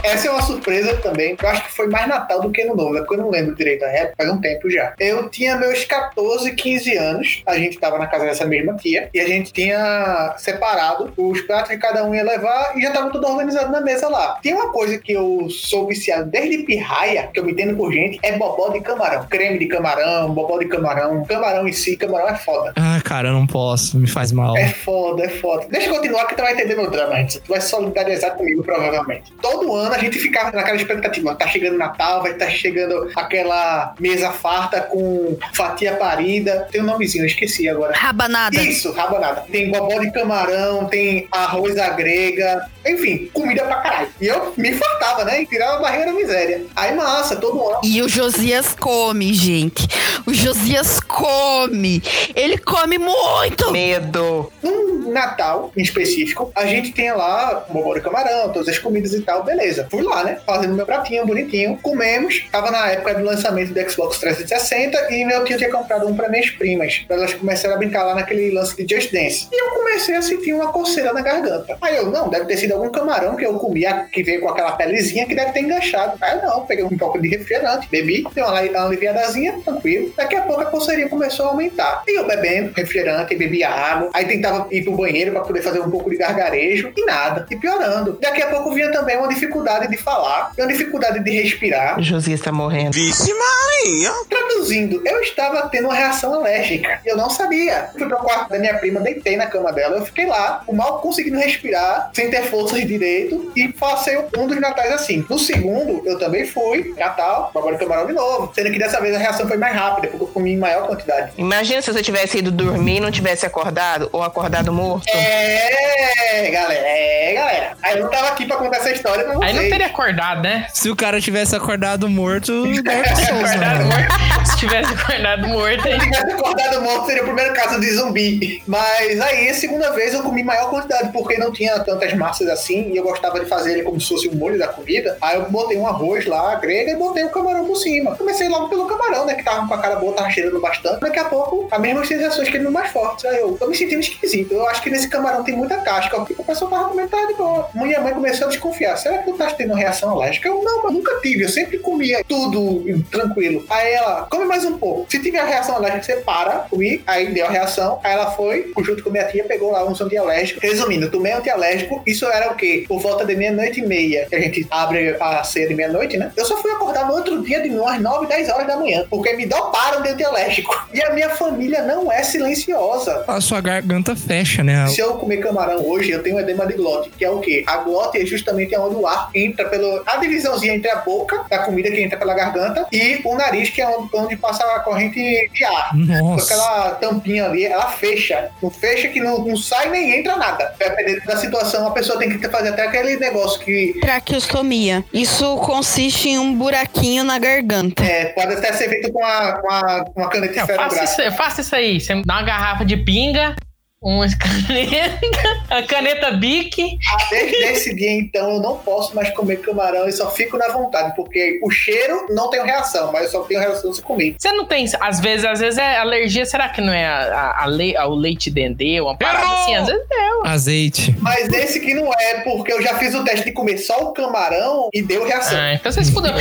Essa 0.03 0.29
é 0.29 0.31
uma 0.31 0.40
surpresa 0.71 0.97
também, 0.99 1.37
eu 1.41 1.49
acho 1.49 1.65
que 1.65 1.73
foi 1.73 1.89
mais 1.89 2.07
Natal 2.07 2.41
do 2.41 2.51
que 2.51 2.65
no 2.65 2.77
Novo, 2.77 2.97
é 2.97 3.01
porque 3.01 3.15
eu 3.15 3.19
não 3.19 3.31
lembro 3.31 3.55
direito 3.55 3.85
a 3.85 3.89
época, 3.89 4.15
faz 4.17 4.31
um 4.31 4.41
tempo 4.41 4.71
já. 4.71 4.95
Eu 4.99 5.29
tinha 5.29 5.57
meus 5.57 5.85
14, 5.85 6.53
15 6.53 6.97
anos, 6.97 7.43
a 7.47 7.59
gente 7.59 7.79
tava 7.79 7.99
na 7.99 8.07
casa 8.07 8.25
dessa 8.25 8.45
mesma 8.47 8.77
tia, 8.77 9.11
e 9.13 9.21
a 9.21 9.27
gente 9.27 9.53
tinha 9.53 10.35
separado 10.39 11.13
os 11.17 11.41
pratos 11.43 11.71
que 11.71 11.79
cada 11.79 12.05
um 12.05 12.15
ia 12.15 12.23
levar 12.23 12.77
e 12.77 12.83
já 12.83 12.93
tava 12.93 13.11
tudo 13.11 13.27
organizado 13.27 13.73
na 13.73 13.81
mesa 13.81 14.09
lá. 14.09 14.39
Tem 14.43 14.55
uma 14.55 14.71
coisa 14.71 14.97
que 14.99 15.13
eu 15.13 15.49
sou 15.51 15.87
viciado 15.87 16.31
desde 16.31 16.59
pirraia, 16.59 17.29
que 17.33 17.41
eu 17.41 17.45
me 17.45 17.53
entendo 17.53 17.77
por 17.77 17.93
gente, 17.93 18.19
é 18.23 18.37
bobó 18.37 18.69
de 18.69 18.81
camarão. 18.81 19.27
Creme 19.29 19.59
de 19.59 19.67
camarão, 19.67 20.33
bobó 20.33 20.59
de 20.59 20.67
camarão, 20.67 21.25
camarão 21.25 21.67
em 21.67 21.73
si, 21.73 21.97
camarão 21.97 22.29
é 22.29 22.37
foda. 22.37 22.73
Ah, 22.77 23.01
cara, 23.05 23.29
eu 23.29 23.33
não 23.33 23.47
posso, 23.47 23.99
me 23.99 24.09
faz 24.09 24.31
mal. 24.31 24.57
É 24.57 24.69
foda, 24.69 25.25
é 25.25 25.29
foda. 25.29 25.67
Deixa 25.69 25.89
eu 25.89 25.95
continuar 25.95 26.27
que 26.27 26.35
tu 26.35 26.43
vai 26.43 26.53
entender 26.53 26.77
meu 26.77 26.91
drama 26.91 27.17
antes. 27.17 27.41
Tu 27.41 27.49
vai 27.49 27.61
solidarizar 27.61 28.35
comigo, 28.37 28.63
provavelmente. 28.63 29.33
Todo 29.41 29.75
ano 29.75 29.95
a 29.95 29.99
gente 29.99 30.19
ficava 30.19 30.51
naquela 30.61 30.77
expectativa. 30.77 31.35
Tá 31.35 31.47
chegando 31.47 31.79
Natal, 31.79 32.23
vai 32.23 32.33
estar 32.33 32.51
chegando 32.51 33.11
aquela 33.17 33.95
mesa 33.99 34.31
farta 34.31 34.81
com 34.83 35.37
fatia 35.53 35.95
parida. 35.95 36.69
Tem 36.71 36.81
um 36.81 36.85
nomezinho, 36.85 37.23
eu 37.23 37.27
esqueci 37.27 37.69
agora. 37.69 37.97
Rabanada. 37.97 38.61
Isso, 38.63 38.93
rabanada. 38.93 39.45
Tem 39.51 39.71
bobó 39.71 39.99
de 39.99 40.13
camarão, 40.13 40.87
tem 40.87 41.27
arroz 41.33 41.77
à 41.79 41.91
grega. 41.91 42.69
Enfim, 42.87 43.31
comida 43.33 43.65
pra 43.65 43.77
caralho. 43.77 44.09
E 44.21 44.27
eu 44.27 44.53
me 44.57 44.73
fartava, 44.73 45.25
né? 45.25 45.43
E 45.43 45.47
tirava 45.47 45.77
a 45.77 45.81
barreira 45.81 46.07
da 46.07 46.13
miséria. 46.13 46.65
Aí 46.77 46.95
massa, 46.95 47.37
todo 47.37 47.69
ano. 47.69 47.81
E 47.83 48.01
o 48.03 48.09
Josias 48.09 48.75
come, 48.79 49.33
gente. 49.33 49.87
O 50.27 50.33
Josias 50.33 51.01
come. 51.01 52.03
Ele 52.35 52.59
come 52.59 52.99
muito. 52.99 53.71
Medo. 53.71 54.51
Num 54.63 55.11
Natal, 55.11 55.73
em 55.77 55.83
específico, 55.83 56.53
a 56.55 56.65
gente 56.67 56.93
tem 56.93 57.13
lá 57.13 57.65
bobó 57.69 57.95
de 57.95 58.01
camarão, 58.01 58.53
todas 58.53 58.69
as 58.69 58.79
comidas 58.79 59.13
e 59.13 59.21
tal, 59.21 59.43
beleza. 59.43 59.87
Fui 59.91 60.03
lá, 60.03 60.25
né? 60.25 60.39
Fazendo 60.51 60.75
meu 60.75 60.85
pratinho 60.85 61.25
bonitinho. 61.25 61.79
Comemos. 61.81 62.49
Tava 62.51 62.73
na 62.73 62.91
época 62.91 63.15
do 63.15 63.25
lançamento 63.25 63.73
do 63.73 63.91
Xbox 63.91 64.19
360 64.19 65.13
e 65.13 65.25
meu 65.25 65.45
tio 65.45 65.57
tinha 65.57 65.71
comprado 65.71 66.09
um 66.09 66.17
pra 66.17 66.29
minhas 66.29 66.51
primas. 66.51 67.05
Pra 67.07 67.15
elas 67.15 67.35
começaram 67.35 67.77
a 67.77 67.79
brincar 67.79 68.03
lá 68.03 68.17
naquele 68.17 68.51
lance 68.51 68.75
de 68.77 68.93
Just 68.93 69.13
Dance. 69.13 69.49
E 69.53 69.63
eu 69.63 69.71
comecei 69.71 70.17
a 70.17 70.23
sentir 70.23 70.53
uma 70.53 70.73
coceira 70.73 71.13
na 71.13 71.21
garganta. 71.21 71.79
Aí 71.81 71.97
eu, 71.97 72.11
não, 72.11 72.29
deve 72.29 72.47
ter 72.47 72.57
sido 72.57 72.73
algum 72.73 72.91
camarão 72.91 73.37
que 73.37 73.47
eu 73.47 73.55
comia, 73.61 74.09
que 74.11 74.25
veio 74.25 74.41
com 74.41 74.49
aquela 74.49 74.73
pelezinha 74.73 75.25
que 75.25 75.37
deve 75.37 75.53
ter 75.53 75.61
enganchado. 75.61 76.19
Aí 76.21 76.37
eu, 76.37 76.43
não, 76.43 76.67
peguei 76.67 76.85
um 76.85 76.99
pouco 76.99 77.21
de 77.21 77.29
refrigerante, 77.29 77.89
bebi, 77.89 78.27
dei 78.35 78.43
uma, 78.43 78.61
uma 78.61 78.87
aliviadazinha, 78.87 79.61
tranquilo. 79.65 80.13
Daqui 80.17 80.35
a 80.35 80.43
pouco 80.43 80.63
a 80.63 80.67
coceirinha 80.67 81.09
começou 81.09 81.47
a 81.47 81.49
aumentar. 81.51 82.03
E 82.09 82.19
eu 82.19 82.27
bebendo 82.27 82.73
refrigerante, 82.75 83.37
bebi 83.37 83.63
água. 83.63 84.11
Aí 84.13 84.25
tentava 84.25 84.67
ir 84.73 84.83
pro 84.83 84.97
banheiro 84.97 85.31
pra 85.31 85.43
poder 85.43 85.63
fazer 85.63 85.79
um 85.79 85.91
pouco 85.91 86.11
de 86.11 86.17
gargarejo 86.17 86.93
e 86.97 87.05
nada. 87.05 87.47
E 87.49 87.57
piorando. 87.57 88.19
Daqui 88.21 88.43
a 88.43 88.49
pouco 88.49 88.73
vinha 88.73 88.91
também 88.91 89.17
uma 89.17 89.29
dificuldade 89.29 89.89
de 89.89 89.97
falar, 89.97 90.40
uma 90.57 90.67
dificuldade 90.67 91.21
de 91.21 91.31
respirar. 91.31 92.01
Josias 92.01 92.41
tá 92.41 92.53
morrendo. 92.53 92.93
Vixe 92.93 93.33
Maria! 93.33 94.13
Traduzindo, 94.29 95.03
eu 95.07 95.21
estava 95.21 95.69
tendo 95.69 95.87
uma 95.87 95.95
reação 95.95 96.35
alérgica. 96.35 97.01
E 97.05 97.09
eu 97.09 97.17
não 97.17 97.31
sabia. 97.31 97.91
Fui 97.97 98.07
pro 98.07 98.19
quarto 98.19 98.51
da 98.51 98.59
minha 98.59 98.75
prima, 98.79 99.01
deitei 99.01 99.37
na 99.37 99.47
cama 99.47 99.73
dela. 99.73 99.97
Eu 99.97 100.05
fiquei 100.05 100.27
lá, 100.27 100.63
mal 100.73 101.01
conseguindo 101.01 101.39
respirar, 101.39 102.11
sem 102.13 102.31
ter 102.31 102.45
forças 102.45 102.87
direito. 102.87 103.53
E 103.57 103.69
passei 103.69 104.17
um 104.37 104.47
dos 104.47 104.61
natais 104.61 104.93
assim. 104.93 105.25
No 105.29 105.39
segundo, 105.39 106.03
eu 106.07 106.19
também 106.19 106.47
fui, 106.47 106.95
Natal, 106.97 107.53
de 107.55 107.79
camarão 107.79 108.07
de 108.07 108.13
novo. 108.13 108.53
Sendo 108.55 108.71
que 108.71 108.79
dessa 108.79 109.01
vez 109.01 109.15
a 109.15 109.19
reação 109.19 109.47
foi 109.47 109.57
mais 109.57 109.75
rápida, 109.75 110.09
porque 110.09 110.25
eu 110.25 110.29
comi 110.29 110.53
em 110.53 110.59
maior 110.59 110.87
quantidade. 110.87 111.33
Imagina 111.37 111.83
se 111.83 111.93
você 111.93 112.03
tivesse 112.03 112.39
ido 112.39 112.51
dormir 112.51 112.97
e 112.97 113.01
não 113.01 113.11
tivesse 113.11 113.47
acordado, 113.47 114.09
ou 114.13 114.23
acordado 114.23 114.73
morto. 114.73 115.07
É, 115.09 116.51
galera, 116.51 116.87
é, 116.87 117.33
galera. 117.35 117.77
Aí 117.83 117.97
eu 117.97 118.05
não 118.05 118.11
tava 118.11 118.29
aqui 118.29 118.47
pra 118.47 118.57
contar 118.57 118.79
essa 118.79 118.91
história 118.91 119.25
pra 119.25 119.35
vocês. 119.35 119.51
Aí 119.51 119.63
não 119.63 119.69
teria 119.71 119.87
acordado, 119.87 120.20
né? 120.43 120.67
Se 120.73 120.91
o 120.91 120.97
cara 120.97 121.21
tivesse 121.21 121.55
acordado 121.57 122.09
morto, 122.09 122.53
Dark 122.83 123.07
Souls, 123.07 123.51
Acordado 123.51 123.85
né? 123.85 124.09
morto. 124.09 124.51
Se 124.51 124.57
tivesse 124.57 124.93
acordado 124.95 125.49
morto, 125.49 125.83
Se 125.83 125.89
aí. 125.89 125.99
tivesse 126.01 126.33
acordado 126.33 126.83
morto, 126.83 127.07
seria 127.07 127.23
o 127.23 127.27
primeiro 127.27 127.55
caso 127.55 127.81
de 127.81 127.91
zumbi. 127.93 128.63
Mas 128.67 129.21
aí, 129.21 129.49
a 129.49 129.55
segunda 129.55 129.91
vez, 129.93 130.15
eu 130.15 130.23
comi 130.23 130.43
maior 130.43 130.71
quantidade, 130.71 131.13
porque 131.13 131.37
não 131.39 131.53
tinha 131.53 131.79
tantas 131.81 132.13
massas 132.15 132.49
assim, 132.49 132.91
e 132.93 132.97
eu 132.97 133.03
gostava 133.03 133.39
de 133.41 133.47
fazer 133.47 133.73
ele 133.73 133.83
como 133.83 134.01
se 134.01 134.09
fosse 134.09 134.29
o 134.29 134.35
molho 134.35 134.59
da 134.59 134.69
comida. 134.69 135.17
Aí 135.21 135.37
eu 135.37 135.51
botei 135.51 135.77
um 135.77 135.87
arroz 135.87 136.27
lá, 136.27 136.55
grega, 136.57 136.93
e 136.93 136.97
botei 136.97 137.25
o 137.25 137.31
camarão 137.31 137.65
por 137.67 137.77
cima. 137.77 138.17
Comecei 138.17 138.49
logo 138.49 138.69
pelo 138.69 138.87
camarão, 138.87 139.27
né, 139.27 139.35
que 139.35 139.45
tava 139.45 139.67
com 139.67 139.75
a 139.75 139.79
cara 139.79 139.97
boa, 139.97 140.13
tava 140.15 140.31
cheirando 140.31 140.61
bastante. 140.61 141.01
Daqui 141.01 141.19
a 141.19 141.25
pouco, 141.25 141.69
as 141.71 141.81
mesmas 141.81 142.09
sensações 142.09 142.49
que 142.49 142.57
ele 142.57 142.71
mais 142.71 142.91
fortes. 142.91 143.25
Aí 143.25 143.39
eu 143.41 143.57
tô 143.59 143.67
me 143.67 143.77
sentindo 143.77 144.01
esquisito. 144.01 144.53
Eu 144.55 144.67
acho 144.69 144.81
que 144.83 144.91
nesse 144.91 145.09
camarão 145.09 145.43
tem 145.43 145.57
muita 145.57 145.77
casca. 145.79 146.21
O 146.21 146.25
que 146.25 146.35
o 146.37 146.45
pessoal 146.45 146.71
tava 146.71 146.89
comendo 146.89 147.09
tava 147.09 147.27
de 147.27 147.35
boa. 147.35 147.69
Minha 147.75 148.01
mãe 148.01 148.13
começou 148.15 148.47
a 148.47 148.51
desconfiar. 148.51 148.97
Será 148.97 149.19
que 149.19 149.25
tu 149.31 149.37
tá 149.37 149.47
tendo 149.51 149.75
reação 149.75 150.10
alérgica? 150.11 150.49
Eu, 150.49 150.63
não, 150.63 150.83
mas 150.83 150.93
nunca 150.93 151.21
tive. 151.21 151.45
Eu 151.45 151.49
sempre 151.49 151.79
comia 151.79 152.25
tudo 152.27 152.85
tranquilo. 153.11 153.65
Aí 153.69 153.93
ela, 153.93 154.27
come 154.31 154.45
mais 154.45 154.65
um 154.65 154.79
pouco. 154.79 155.07
Se 155.11 155.21
tiver 155.21 155.41
a 155.41 155.45
reação 155.45 155.77
alérgica, 155.77 156.03
você 156.03 156.17
para, 156.17 156.67
comi. 156.71 157.03
Aí 157.07 157.33
deu 157.33 157.47
a 157.47 157.51
reação. 157.51 158.01
Aí 158.03 158.13
ela 158.13 158.31
foi, 158.33 158.73
junto 158.83 159.03
com 159.03 159.11
minha 159.11 159.25
tia, 159.25 159.45
pegou 159.45 159.73
lá 159.73 159.85
um 159.85 159.91
antialérgico. 159.91 160.61
Resumindo, 160.61 161.11
tomei 161.11 161.33
antialérgico. 161.33 162.03
Isso 162.07 162.27
era 162.27 162.53
o 162.53 162.55
quê? 162.55 162.85
Por 162.87 163.01
volta 163.01 163.25
de 163.25 163.35
meia-noite 163.37 163.81
e 163.81 163.87
meia. 163.87 164.27
Que 164.29 164.37
a 164.37 164.41
gente 164.41 164.67
abre 164.71 165.17
a 165.21 165.45
ceia 165.45 165.69
de 165.69 165.75
meia-noite, 165.75 166.17
né? 166.17 166.33
Eu 166.37 166.45
só 166.45 166.57
fui 166.57 166.71
acordar 166.71 167.07
no 167.07 167.15
outro 167.15 167.43
dia 167.43 167.61
de 167.63 167.69
umas 167.71 168.01
9, 168.01 168.27
10 168.27 168.49
horas 168.51 168.67
da 168.67 168.77
manhã. 168.77 169.05
Porque 169.09 169.33
me 169.35 169.47
doparam 169.47 170.03
de 170.03 170.11
antialérgico. 170.11 170.71
E 170.93 171.01
a 171.03 171.13
minha 171.13 171.31
família 171.31 171.83
não 171.83 172.11
é 172.11 172.23
silenciosa. 172.23 173.25
A 173.27 173.41
sua 173.41 173.61
garganta 173.61 174.17
fecha, 174.17 174.63
né? 174.63 174.87
Se 174.89 175.01
eu 175.01 175.15
comer 175.15 175.39
camarão 175.39 175.87
hoje, 175.87 176.11
eu 176.11 176.23
tenho 176.23 176.39
edema 176.39 176.67
de 176.67 176.75
glote, 176.75 177.11
que 177.11 177.25
é 177.25 177.31
o 177.31 177.39
quê? 177.39 177.63
A 177.67 177.79
glote 177.79 178.19
é 178.19 178.27
justamente 178.27 178.77
onde 178.77 178.97
o 178.97 179.07
ar 179.07 179.31
entra 179.35 179.69
pelo. 179.69 180.00
A 180.07 180.17
divisãozinha 180.17 180.75
entre 180.75 180.91
a 180.91 180.97
boca, 180.97 181.45
da 181.49 181.59
comida 181.61 181.91
que 181.91 182.01
entra 182.03 182.19
pela 182.19 182.35
garganta, 182.35 182.87
e 182.93 183.21
o 183.25 183.35
nariz, 183.37 183.71
que 183.71 183.81
é 183.81 183.89
onde, 183.89 184.09
onde 184.15 184.37
passa 184.37 184.65
a 184.65 184.81
corrente 184.81 185.21
de 185.53 185.65
ar. 185.65 185.91
Com 185.91 185.97
Nossa. 185.97 186.45
aquela 186.45 186.91
tampinha 186.93 187.47
ali, 187.47 187.65
ela 187.65 187.89
fecha. 187.91 188.51
Não 188.63 188.71
fecha 188.71 189.09
que 189.09 189.21
não, 189.21 189.39
não 189.45 189.57
sai 189.57 189.91
nem 189.91 190.19
entra 190.19 190.37
nada. 190.37 190.75
Dependendo 190.79 191.25
da 191.25 191.37
situação, 191.37 191.87
a 191.87 191.91
pessoa 191.91 192.19
tem 192.19 192.39
que 192.39 192.49
fazer 192.49 192.71
até 192.71 192.83
aquele 192.87 193.17
negócio 193.17 193.61
que 193.61 193.99
Traqueostomia. 194.01 195.05
Isso 195.13 195.57
consiste 195.59 196.29
em 196.31 196.39
um 196.39 196.55
buraquinho 196.55 197.25
na 197.25 197.39
garganta. 197.39 198.03
é, 198.05 198.27
pode 198.27 198.55
até 198.55 198.73
ser 198.73 198.89
feito 198.89 199.13
com 199.13 199.21
uma, 199.21 199.53
com 199.53 199.67
uma, 199.69 200.05
uma 200.17 200.29
caneta 200.29 200.61
Não, 200.61 200.67
faça, 200.67 201.05
isso, 201.05 201.37
faça 201.37 201.61
isso 201.61 201.75
aí. 201.77 202.01
Você 202.01 202.15
dá 202.25 202.35
uma 202.35 202.43
garrafa 202.43 202.85
de 202.85 202.97
pinga, 202.97 203.55
uma 204.03 204.27
caneta, 204.35 205.21
a 205.69 205.83
caneta 205.83 206.31
Bic. 206.31 206.99
Desde 207.29 207.57
esse 207.65 207.95
dia, 207.95 208.13
então, 208.13 208.51
eu 208.53 208.61
não 208.61 208.79
posso 208.79 209.15
mais 209.15 209.29
comer 209.31 209.61
camarão 209.61 210.09
e 210.09 210.13
só 210.13 210.31
fico 210.31 210.57
na 210.57 210.69
vontade, 210.69 211.15
porque 211.15 211.61
o 211.63 211.71
cheiro 211.71 212.27
não 212.31 212.49
tenho 212.49 212.65
reação, 212.65 213.13
mas 213.13 213.25
eu 213.25 213.31
só 213.31 213.43
tenho 213.43 213.61
reação 213.61 213.93
se 213.93 214.01
comer. 214.01 214.37
Você 214.39 214.53
não 214.53 214.65
tem, 214.65 214.87
às 215.01 215.21
vezes, 215.21 215.45
às 215.45 215.61
vezes 215.61 215.79
é 215.79 215.99
alergia, 215.99 216.47
será 216.47 216.71
que 216.71 216.81
não 216.81 216.95
é 216.95 217.07
a, 217.07 217.53
a, 217.59 217.67
a 217.67 218.03
ao 218.03 218.15
leite 218.15 218.51
dendê, 218.51 219.03
uma 219.03 219.17
parada 219.17 219.45
Errou! 219.45 219.63
assim? 219.63 219.75
Às 219.75 219.87
vezes 219.87 220.07
é. 220.11 220.31
Azeite. 220.49 221.15
Mas 221.21 221.49
esse 221.51 221.81
que 221.81 221.93
não 221.93 222.11
é, 222.15 222.41
porque 222.41 222.73
eu 222.73 222.81
já 222.81 222.97
fiz 222.99 223.15
o 223.15 223.23
teste 223.23 223.45
de 223.45 223.53
comer 223.53 223.77
só 223.77 223.99
o 224.03 224.13
camarão 224.13 224.89
e 224.95 225.03
deu 225.03 225.27
reação. 225.27 225.59
Ah, 225.59 225.75
então 225.75 225.93
você 225.93 226.03
se 226.03 226.13
fudeu. 226.13 226.33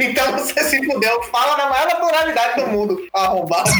Então 0.00 0.32
você 0.32 0.62
se 0.64 0.84
fudeu. 0.84 1.22
Fala 1.24 1.56
na 1.56 1.70
maior 1.70 1.86
naturalidade 1.86 2.60
do 2.60 2.66
mundo, 2.68 3.06
arrombado. 3.12 3.70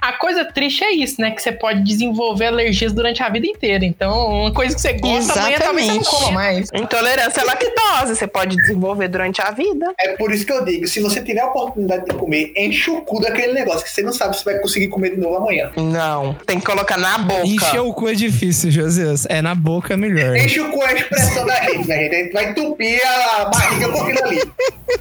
A 0.00 0.12
coisa 0.14 0.44
triste 0.44 0.84
é 0.84 0.92
isso, 0.92 1.20
né? 1.20 1.23
Que 1.30 1.42
você 1.42 1.52
pode 1.52 1.82
desenvolver 1.82 2.46
alergias 2.46 2.92
durante 2.92 3.22
a 3.22 3.28
vida 3.28 3.46
inteira. 3.46 3.84
Então, 3.84 4.28
uma 4.28 4.52
coisa 4.52 4.74
que 4.74 4.80
você 4.80 4.92
gosta, 4.94 5.38
amanhã 5.38 5.58
talvez 5.58 5.86
você 5.86 5.92
não 5.92 6.00
Exatamente. 6.00 6.24
coma 6.24 6.32
mais. 6.32 6.68
Intolerância 6.74 7.42
à 7.42 7.46
lactose, 7.46 8.16
você 8.16 8.26
pode 8.26 8.56
desenvolver 8.56 9.08
durante 9.08 9.40
a 9.40 9.50
vida. 9.50 9.92
É 9.98 10.16
por 10.16 10.32
isso 10.32 10.46
que 10.46 10.52
eu 10.52 10.64
digo, 10.64 10.86
se 10.86 11.00
você 11.00 11.22
tiver 11.22 11.40
a 11.40 11.46
oportunidade 11.46 12.04
de 12.06 12.14
comer, 12.14 12.52
enche 12.56 12.90
o 12.90 13.00
cu 13.02 13.20
daquele 13.20 13.52
negócio, 13.52 13.84
que 13.84 13.90
você 13.90 14.02
não 14.02 14.12
sabe 14.12 14.36
se 14.36 14.44
vai 14.44 14.58
conseguir 14.58 14.88
comer 14.88 15.10
de 15.10 15.20
novo 15.20 15.36
amanhã. 15.36 15.70
Não, 15.76 16.34
tem 16.46 16.58
que 16.58 16.66
colocar 16.66 16.96
na 16.96 17.18
boca. 17.18 17.46
Encher 17.46 17.80
o 17.80 17.92
cu 17.92 18.08
é 18.08 18.14
difícil, 18.14 18.70
Josias. 18.70 19.26
É 19.28 19.42
na 19.42 19.54
boca 19.54 19.96
melhor. 19.96 20.36
Enche 20.36 20.60
o 20.60 20.70
cu 20.70 20.82
é 20.82 20.88
a 20.88 20.94
expressão 20.94 21.46
da 21.46 21.60
gente, 21.62 21.88
né, 21.88 21.98
gente? 21.98 22.14
A 22.14 22.22
gente 22.22 22.32
vai 22.32 22.50
entupir 22.50 23.00
a 23.06 23.44
barriga 23.46 23.88
com 23.88 24.02
aquilo 24.02 24.24
ali. 24.24 24.42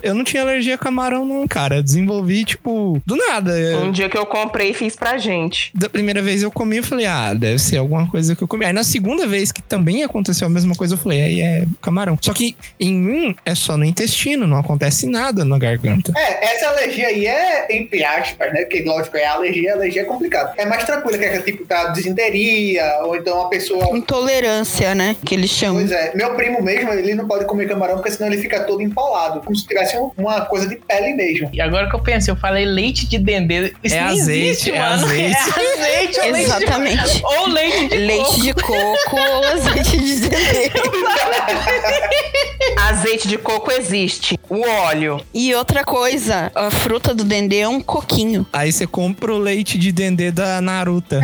Eu 0.02 0.14
não 0.14 0.24
tinha 0.24 0.44
alergia 0.44 0.76
a 0.76 0.78
camarão, 0.78 1.26
não, 1.26 1.48
cara. 1.48 1.78
Eu 1.78 1.84
desenvolvi, 1.84 2.44
tipo, 2.46 3.02
do 3.06 3.16
nada. 3.16 3.54
Um 3.84 3.92
dia 3.92 4.10
que 4.10 4.18
eu 4.18 4.26
comprei 4.26 4.72
e 4.72 4.74
fiz 4.74 4.96
pra 4.96 5.18
gente. 5.18 5.72
Da 5.74 5.90
primeira 5.90 6.13
vez 6.22 6.44
eu 6.44 6.52
comi, 6.52 6.78
eu 6.78 6.84
falei, 6.84 7.06
ah, 7.06 7.34
deve 7.34 7.60
ser 7.60 7.78
alguma 7.78 8.08
coisa 8.10 8.36
que 8.36 8.44
eu 8.44 8.48
comi. 8.48 8.66
Aí 8.66 8.74
na 8.74 8.84
segunda 8.84 9.26
vez 9.28 9.52
que 9.52 9.62
também 9.62 10.04
aconteceu 10.04 10.48
a 10.48 10.50
mesma 10.50 10.76
coisa, 10.76 10.94
eu 10.96 10.98
falei, 10.98 11.22
aí 11.22 11.42
é 11.42 11.66
camarão. 11.82 12.18
Só 12.22 12.34
que 12.34 12.56
em 12.80 12.96
um 13.08 13.36
é 13.46 13.56
só 13.56 13.78
no 13.78 13.86
intestino, 13.86 14.46
não 14.48 14.58
acontece 14.58 15.08
nada 15.08 15.44
na 15.46 15.58
garganta. 15.58 16.14
É, 16.16 16.54
essa 16.56 16.68
alergia 16.70 17.08
aí 17.08 17.26
é, 17.26 17.68
entre 17.76 18.04
aspas, 18.04 18.52
né? 18.54 18.62
Porque, 18.62 18.84
lógico, 18.84 19.18
é 19.18 19.26
alergia, 19.26 19.74
alergia 19.74 20.02
é 20.02 20.06
complicado. 20.06 20.54
É 20.58 20.66
mais 20.66 20.84
tranquila 20.84 21.18
que 21.18 21.26
aquele 21.26 21.44
tipo 21.44 21.66
da 21.66 21.88
desinteria, 21.88 23.00
ou 23.04 23.16
então 23.16 23.38
uma 23.40 23.50
pessoa. 23.50 23.98
Intolerância, 23.98 24.96
né? 24.96 25.16
Que 25.26 25.36
eles 25.36 25.50
chamam. 25.50 25.76
Pois 25.82 25.92
é, 25.92 26.12
meu 26.16 26.34
primo 26.36 26.62
mesmo, 26.62 26.92
ele 26.92 27.14
não 27.16 27.28
pode 27.28 27.46
comer 27.46 27.68
camarão, 27.68 27.96
porque 27.96 28.12
senão 28.12 28.32
ele 28.32 28.42
fica 28.42 28.62
todo 28.64 28.82
empolado, 28.82 29.42
como 29.42 29.56
se 29.56 29.66
tivesse 29.68 29.98
um- 29.98 30.12
uma 30.18 30.42
coisa 30.46 30.68
de 30.68 30.76
pele 30.76 31.14
mesmo. 31.14 31.50
E 31.54 31.62
agora 31.62 31.90
que 31.90 31.96
eu 31.96 32.00
pensei, 32.02 32.32
eu 32.32 32.38
falei 32.38 32.66
leite 32.66 33.08
de 33.08 33.18
dendê. 33.20 33.74
Isso 33.84 33.96
É 33.96 34.02
nem 34.06 34.22
azeite, 34.22 34.48
existe, 34.48 34.72
é 34.72 34.80
mano. 34.80 35.06
azeite. 35.06 35.34
É 35.64 35.84
azeite 35.84 36.03
ou 36.08 36.14
leite 36.22 36.22
de- 36.22 36.42
Exatamente. 36.44 37.22
Ou 37.24 37.48
leite 37.50 37.88
de 37.88 37.98
Leite 37.98 38.24
coco. 38.24 38.42
de 38.42 38.54
coco 38.54 39.16
ou 39.18 39.46
azeite 39.48 39.98
de 39.98 40.20
dendê. 40.22 40.72
Azeite 42.90 43.28
de 43.28 43.38
coco 43.38 43.72
existe. 43.72 44.40
O 44.50 44.62
óleo. 44.68 45.22
E 45.34 45.54
outra 45.54 45.84
coisa, 45.84 46.52
a 46.56 46.72
fruta 46.72 47.14
do 47.14 47.24
dendê 47.24 47.60
é 47.60 47.68
um 47.68 47.82
coquinho. 47.82 48.46
Aí 48.52 48.72
você 48.72 48.88
compra 48.88 49.34
o 49.34 49.38
leite 49.38 49.78
de 49.78 49.92
dendê 49.92 50.32
da 50.32 50.60
Naruta. 50.62 51.22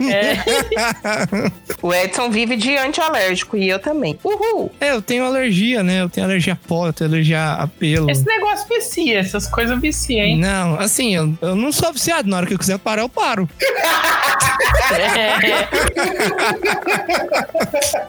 É. 0.00 0.36
O 1.82 1.92
Edson 1.92 2.30
vive 2.30 2.56
de 2.56 2.76
antialérgico 2.76 3.56
e 3.56 3.68
eu 3.68 3.78
também. 3.78 4.18
Uhul. 4.24 4.72
É, 4.80 4.90
eu 4.92 5.02
tenho 5.02 5.24
alergia, 5.24 5.82
né? 5.82 6.00
Eu 6.02 6.08
tenho 6.08 6.26
alergia 6.26 6.54
a 6.54 6.68
pó, 6.68 6.86
eu 6.88 6.92
tenho 6.92 7.10
alergia 7.10 7.52
a 7.52 7.66
pelo. 7.66 8.10
Esse 8.10 8.24
negócio 8.26 8.66
vicia, 8.68 9.18
essas 9.20 9.46
coisas 9.48 9.80
viciam, 9.80 10.24
hein? 10.24 10.38
Não, 10.38 10.78
assim, 10.78 11.14
eu, 11.14 11.32
eu 11.40 11.54
não 11.54 11.72
sou 11.72 11.92
viciado. 11.92 12.28
Na 12.28 12.38
hora 12.38 12.46
que 12.46 12.54
eu 12.54 12.58
quiser 12.58 12.78
parar, 12.84 13.02
eu 13.02 13.08
paro. 13.08 13.48
É. 14.92 15.68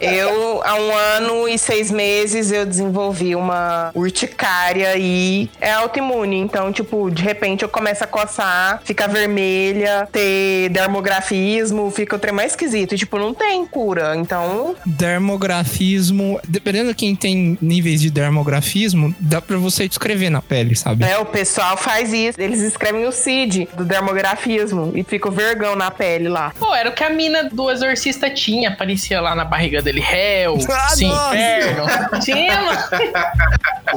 Eu, 0.00 0.62
há 0.64 0.74
um 0.74 0.94
ano 0.94 1.48
e 1.48 1.58
seis 1.58 1.90
meses, 1.90 2.52
eu 2.52 2.64
desenvolvi 2.66 3.34
uma 3.34 3.90
urticária 3.94 4.94
e 4.96 5.48
é 5.60 5.72
autoimune. 5.72 6.36
Então, 6.38 6.72
tipo, 6.72 7.10
de 7.10 7.22
repente 7.22 7.62
eu 7.62 7.68
começo 7.68 8.04
a 8.04 8.06
coçar, 8.06 8.80
fica 8.84 9.08
vermelha, 9.08 10.08
ter 10.12 10.68
dermografismo, 10.70 11.90
fica 11.90 12.16
o 12.16 12.18
trem 12.18 12.34
mais 12.34 12.52
esquisito. 12.52 12.94
E, 12.94 12.98
tipo, 12.98 13.18
não 13.18 13.32
tem 13.34 13.64
cura. 13.66 14.14
Então, 14.16 14.76
Dermografismo, 14.84 16.40
dependendo 16.46 16.90
de 16.90 16.94
quem 16.94 17.16
tem 17.16 17.58
níveis 17.60 18.00
de 18.00 18.10
dermografismo, 18.10 19.14
dá 19.18 19.40
pra 19.40 19.56
você 19.56 19.88
descrever 19.88 20.30
na 20.30 20.42
pele, 20.42 20.76
sabe? 20.76 21.04
é, 21.04 21.18
o 21.18 21.24
pessoal 21.26 21.76
faz 21.76 22.12
isso. 22.12 22.40
Eles 22.40 22.60
escrevem 22.60 23.06
o 23.06 23.12
CID 23.12 23.68
do 23.76 23.84
dermografismo 23.84 24.65
e 24.94 25.02
fica 25.02 25.28
o 25.28 25.32
vergão 25.32 25.76
na 25.76 25.90
pele 25.90 26.28
lá. 26.28 26.52
Pô, 26.58 26.74
era 26.74 26.90
o 26.90 26.92
que 26.92 27.04
a 27.04 27.10
mina 27.10 27.44
do 27.44 27.70
exorcista 27.70 28.30
tinha. 28.30 28.70
Aparecia 28.70 29.20
lá 29.20 29.34
na 29.34 29.44
barriga 29.44 29.82
dele, 29.82 30.00
réu, 30.00 30.58
Ah, 30.70 30.88
sim, 30.90 31.10
inferno. 31.10 31.84
Tinha, 32.22 32.62
mano. 32.62 32.78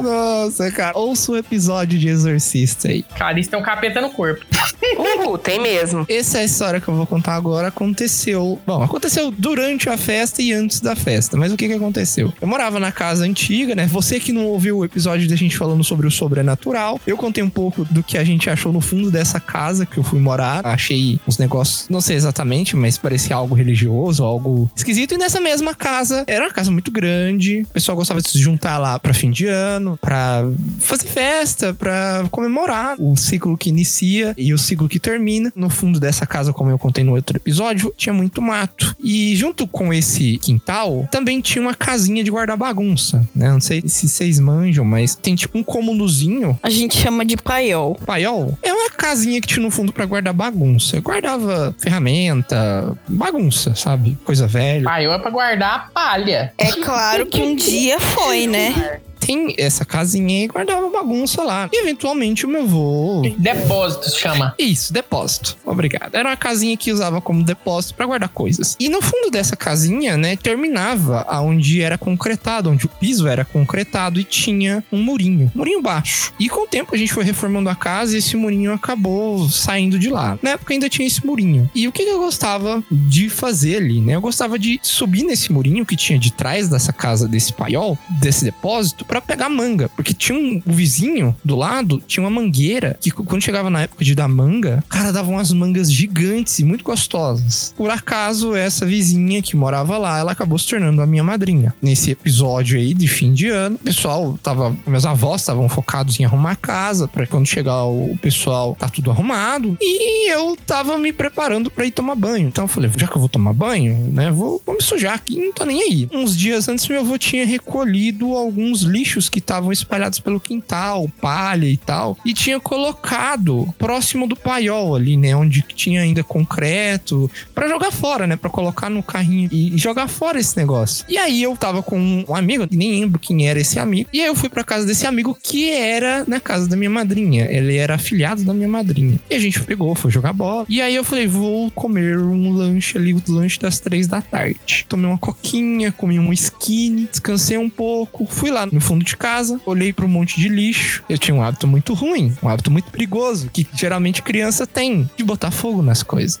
Nossa, 0.00 0.70
cara. 0.70 0.96
Ouça 0.96 1.32
o 1.32 1.36
episódio 1.36 1.98
de 1.98 2.08
Exorcista 2.08 2.88
aí. 2.88 3.02
Cara, 3.02 3.38
isso 3.38 3.50
tem 3.50 3.58
um 3.58 3.62
capeta 3.62 4.00
no 4.00 4.10
corpo. 4.10 4.44
Uhul, 4.96 5.36
tem 5.36 5.60
mesmo. 5.60 6.06
Essa 6.08 6.38
é 6.38 6.40
a 6.42 6.44
história 6.44 6.80
que 6.80 6.88
eu 6.88 6.94
vou 6.94 7.06
contar 7.06 7.34
agora. 7.34 7.68
Aconteceu. 7.68 8.58
Bom, 8.66 8.82
aconteceu 8.82 9.30
durante 9.30 9.88
a 9.88 9.96
festa 9.96 10.40
e 10.42 10.52
antes 10.52 10.80
da 10.80 10.96
festa. 10.96 11.36
Mas 11.36 11.52
o 11.52 11.56
que 11.56 11.68
que 11.68 11.74
aconteceu? 11.74 12.32
Eu 12.40 12.48
morava 12.48 12.80
na 12.80 12.90
casa 12.90 13.24
antiga, 13.24 13.74
né? 13.74 13.86
Você 13.86 14.18
que 14.18 14.32
não 14.32 14.46
ouviu 14.46 14.78
o 14.78 14.84
episódio 14.84 15.28
da 15.28 15.36
gente 15.36 15.56
falando 15.56 15.84
sobre 15.84 16.06
o 16.06 16.10
sobrenatural, 16.10 17.00
eu 17.06 17.16
contei 17.16 17.42
um 17.42 17.50
pouco 17.50 17.84
do 17.84 18.02
que 18.02 18.16
a 18.16 18.24
gente 18.24 18.48
achou 18.48 18.72
no 18.72 18.80
fundo 18.80 19.10
dessa 19.10 19.38
casa 19.38 19.84
que 19.84 19.98
eu 19.98 20.02
fui 20.02 20.20
morar. 20.20 20.49
Achei 20.64 21.20
uns 21.26 21.38
negócios, 21.38 21.86
não 21.88 22.00
sei 22.00 22.16
exatamente, 22.16 22.76
mas 22.76 22.98
parecia 22.98 23.36
algo 23.36 23.54
religioso, 23.54 24.24
algo 24.24 24.70
esquisito. 24.74 25.14
E 25.14 25.18
nessa 25.18 25.40
mesma 25.40 25.74
casa, 25.74 26.24
era 26.26 26.44
uma 26.44 26.52
casa 26.52 26.70
muito 26.70 26.90
grande. 26.90 27.62
O 27.62 27.72
pessoal 27.72 27.96
gostava 27.96 28.20
de 28.20 28.28
se 28.28 28.38
juntar 28.38 28.78
lá 28.78 28.98
pra 28.98 29.14
fim 29.14 29.30
de 29.30 29.46
ano, 29.46 29.98
pra 30.00 30.44
fazer 30.78 31.06
festa, 31.06 31.72
pra 31.74 32.26
comemorar 32.30 32.96
o 32.98 33.16
ciclo 33.16 33.56
que 33.56 33.68
inicia 33.68 34.34
e 34.36 34.52
o 34.52 34.58
ciclo 34.58 34.88
que 34.88 34.98
termina. 34.98 35.52
No 35.54 35.70
fundo 35.70 36.00
dessa 36.00 36.26
casa, 36.26 36.52
como 36.52 36.70
eu 36.70 36.78
contei 36.78 37.04
no 37.04 37.14
outro 37.14 37.36
episódio, 37.36 37.92
tinha 37.96 38.12
muito 38.12 38.42
mato. 38.42 38.94
E 39.02 39.34
junto 39.36 39.66
com 39.66 39.92
esse 39.92 40.38
quintal, 40.38 41.08
também 41.10 41.40
tinha 41.40 41.62
uma 41.62 41.74
casinha 41.74 42.24
de 42.24 42.30
guardar 42.30 42.56
bagunça, 42.56 43.26
né? 43.34 43.50
Não 43.50 43.60
sei 43.60 43.82
se 43.86 44.08
vocês 44.08 44.38
manjam, 44.38 44.84
mas 44.84 45.14
tem 45.14 45.34
tipo 45.34 45.58
um 45.58 45.62
cômodozinho 45.62 46.58
A 46.62 46.70
gente 46.70 46.96
chama 46.96 47.24
de 47.24 47.36
paiol. 47.36 47.94
Paiol 48.06 48.56
é 48.62 48.72
uma 48.72 48.90
casinha 48.90 49.40
que 49.40 49.46
tinha 49.46 49.62
no 49.62 49.70
fundo 49.70 49.92
pra 49.92 50.06
guardar 50.06 50.32
bagunça. 50.40 50.96
Eu 50.96 51.02
guardava 51.02 51.74
ferramenta, 51.78 52.96
bagunça, 53.06 53.74
sabe? 53.74 54.16
Coisa 54.24 54.46
velha. 54.46 54.84
Paiol 54.84 55.12
é 55.12 55.18
pra 55.18 55.30
guardar 55.30 55.74
a 55.74 55.78
palha. 55.80 56.52
É 56.56 56.72
claro 56.72 57.26
que 57.26 57.42
um 57.42 57.54
dia 57.54 58.00
foi, 58.00 58.46
né? 58.46 59.00
Tem 59.20 59.54
essa 59.58 59.84
casinha 59.84 60.44
e 60.44 60.48
guardava 60.48 60.88
bagunça 60.88 61.42
lá. 61.42 61.68
E 61.72 61.82
eventualmente 61.82 62.46
o 62.46 62.48
meu 62.48 62.62
avô. 62.62 63.22
Depósito 63.38 64.10
se 64.10 64.18
chama. 64.18 64.54
Isso, 64.58 64.92
depósito. 64.92 65.56
Obrigado. 65.64 66.14
Era 66.14 66.30
uma 66.30 66.36
casinha 66.36 66.76
que 66.76 66.92
usava 66.92 67.20
como 67.20 67.44
depósito 67.44 67.94
pra 67.94 68.06
guardar 68.06 68.28
coisas. 68.28 68.76
E 68.80 68.88
no 68.88 69.00
fundo 69.02 69.30
dessa 69.30 69.56
casinha, 69.56 70.16
né, 70.16 70.36
terminava 70.36 71.24
aonde 71.28 71.82
era 71.82 71.96
concretado, 71.96 72.70
onde 72.70 72.86
o 72.86 72.88
piso 72.88 73.28
era 73.28 73.44
concretado 73.44 74.18
e 74.18 74.24
tinha 74.24 74.82
um 74.90 75.02
murinho, 75.02 75.50
murinho 75.54 75.82
baixo. 75.82 76.32
E 76.38 76.48
com 76.48 76.64
o 76.64 76.66
tempo 76.66 76.94
a 76.94 76.98
gente 76.98 77.12
foi 77.12 77.24
reformando 77.24 77.68
a 77.68 77.74
casa 77.74 78.14
e 78.14 78.18
esse 78.18 78.36
murinho 78.36 78.72
acabou 78.72 79.48
saindo 79.48 79.98
de 79.98 80.08
lá. 80.08 80.38
Na 80.42 80.50
época 80.50 80.72
ainda 80.72 80.88
tinha 80.88 81.06
esse 81.06 81.24
murinho. 81.24 81.70
E 81.74 81.86
o 81.86 81.92
que 81.92 82.04
que 82.04 82.10
eu 82.10 82.18
gostava 82.18 82.82
de 82.90 83.28
fazer 83.28 83.76
ali, 83.76 84.00
né? 84.00 84.14
Eu 84.14 84.20
gostava 84.20 84.58
de 84.58 84.80
subir 84.82 85.22
nesse 85.22 85.52
murinho 85.52 85.84
que 85.84 85.96
tinha 85.96 86.18
de 86.18 86.32
trás 86.32 86.68
dessa 86.68 86.92
casa 86.92 87.28
desse 87.28 87.52
paiol, 87.52 87.98
desse 88.20 88.44
depósito, 88.44 89.04
pra 89.10 89.20
pegar 89.20 89.48
manga. 89.48 89.88
Porque 89.88 90.14
tinha 90.14 90.38
um 90.38 90.62
o 90.64 90.72
vizinho 90.72 91.34
do 91.44 91.56
lado, 91.56 92.00
tinha 92.06 92.22
uma 92.22 92.30
mangueira 92.30 92.96
que 93.00 93.10
quando 93.10 93.42
chegava 93.42 93.68
na 93.68 93.82
época 93.82 94.04
de 94.04 94.14
dar 94.14 94.28
manga, 94.28 94.84
cara, 94.88 95.12
dava 95.12 95.28
umas 95.28 95.52
mangas 95.52 95.92
gigantes 95.92 96.60
e 96.60 96.64
muito 96.64 96.84
gostosas. 96.84 97.74
Por 97.76 97.90
acaso, 97.90 98.54
essa 98.54 98.86
vizinha 98.86 99.42
que 99.42 99.56
morava 99.56 99.98
lá, 99.98 100.20
ela 100.20 100.30
acabou 100.30 100.56
se 100.58 100.68
tornando 100.68 101.02
a 101.02 101.06
minha 101.06 101.24
madrinha. 101.24 101.74
Nesse 101.82 102.12
episódio 102.12 102.78
aí 102.78 102.94
de 102.94 103.08
fim 103.08 103.32
de 103.34 103.48
ano, 103.48 103.76
o 103.76 103.84
pessoal 103.84 104.38
tava, 104.40 104.76
meus 104.86 105.04
avós 105.04 105.40
estavam 105.40 105.68
focados 105.68 106.20
em 106.20 106.24
arrumar 106.24 106.52
a 106.52 106.56
casa, 106.56 107.08
pra 107.08 107.26
quando 107.26 107.46
chegar 107.46 107.84
o 107.84 108.16
pessoal 108.22 108.76
tá 108.78 108.88
tudo 108.88 109.10
arrumado. 109.10 109.76
E 109.80 110.30
eu 110.30 110.56
tava 110.64 110.96
me 110.98 111.12
preparando 111.12 111.68
pra 111.68 111.84
ir 111.84 111.90
tomar 111.90 112.14
banho. 112.14 112.46
Então 112.46 112.64
eu 112.64 112.68
falei, 112.68 112.90
já 112.96 113.08
que 113.08 113.16
eu 113.16 113.20
vou 113.20 113.28
tomar 113.28 113.52
banho, 113.52 114.12
né, 114.12 114.30
vou, 114.30 114.62
vou 114.64 114.76
me 114.76 114.82
sujar 114.82 115.14
aqui, 115.14 115.36
não 115.36 115.52
tô 115.52 115.64
nem 115.64 115.82
aí. 115.82 116.08
Uns 116.12 116.36
dias 116.36 116.68
antes, 116.68 116.86
meu 116.86 117.00
avô 117.00 117.18
tinha 117.18 117.44
recolhido 117.44 118.34
alguns 118.34 118.84
lixos 119.00 119.30
que 119.30 119.38
estavam 119.38 119.72
espalhados 119.72 120.20
pelo 120.20 120.38
quintal, 120.38 121.08
palha 121.20 121.66
e 121.66 121.76
tal, 121.76 122.18
e 122.24 122.34
tinha 122.34 122.60
colocado 122.60 123.72
próximo 123.78 124.26
do 124.26 124.36
paiol 124.36 124.94
ali, 124.94 125.16
né, 125.16 125.34
onde 125.34 125.62
tinha 125.62 126.02
ainda 126.02 126.22
concreto, 126.22 127.30
pra 127.54 127.68
jogar 127.68 127.90
fora, 127.90 128.26
né, 128.26 128.36
Pra 128.36 128.48
colocar 128.48 128.88
no 128.88 129.02
carrinho 129.02 129.50
e 129.52 129.76
jogar 129.76 130.08
fora 130.08 130.40
esse 130.40 130.56
negócio. 130.56 131.04
E 131.08 131.18
aí 131.18 131.42
eu 131.42 131.54
tava 131.56 131.82
com 131.82 132.24
um 132.26 132.34
amigo, 132.34 132.66
nem 132.70 133.00
lembro 133.00 133.18
quem 133.18 133.46
era 133.46 133.60
esse 133.60 133.78
amigo, 133.78 134.08
e 134.12 134.20
aí 134.20 134.26
eu 134.26 134.34
fui 134.34 134.48
pra 134.48 134.64
casa 134.64 134.86
desse 134.86 135.06
amigo 135.06 135.36
que 135.40 135.70
era 135.70 136.24
na 136.26 136.40
casa 136.40 136.66
da 136.66 136.74
minha 136.74 136.88
madrinha. 136.88 137.46
Ele 137.50 137.76
era 137.76 137.96
afilhado 137.96 138.42
da 138.44 138.54
minha 138.54 138.68
madrinha. 138.68 139.20
E 139.28 139.34
a 139.34 139.38
gente 139.38 139.60
pegou, 139.62 139.94
foi 139.94 140.10
jogar 140.10 140.32
bola. 140.32 140.64
E 140.68 140.80
aí 140.80 140.94
eu 140.94 141.04
falei, 141.04 141.26
vou 141.26 141.70
comer 141.72 142.18
um 142.18 142.52
lanche 142.52 142.96
ali, 142.96 143.12
o 143.12 143.22
lanche 143.28 143.60
das 143.60 143.78
três 143.78 144.06
da 144.06 144.22
tarde. 144.22 144.86
Tomei 144.88 145.06
uma 145.06 145.18
coquinha, 145.18 145.92
comi 145.92 146.18
um 146.18 146.32
skinny, 146.32 147.06
descansei 147.10 147.58
um 147.58 147.68
pouco, 147.68 148.26
fui 148.26 148.50
lá 148.50 148.66
no 148.66 148.80
fundo 148.90 149.04
de 149.04 149.16
casa, 149.16 149.60
olhei 149.64 149.92
para 149.92 150.04
um 150.04 150.08
monte 150.08 150.40
de 150.40 150.48
lixo. 150.48 151.04
Eu 151.08 151.16
tinha 151.16 151.32
um 151.32 151.40
hábito 151.40 151.64
muito 151.68 151.94
ruim, 151.94 152.36
um 152.42 152.48
hábito 152.48 152.72
muito 152.72 152.90
perigoso, 152.90 153.48
que 153.52 153.64
geralmente 153.72 154.20
criança 154.20 154.66
tem, 154.66 155.08
de 155.16 155.22
botar 155.22 155.52
fogo 155.52 155.80
nas 155.80 156.02
coisas. 156.02 156.40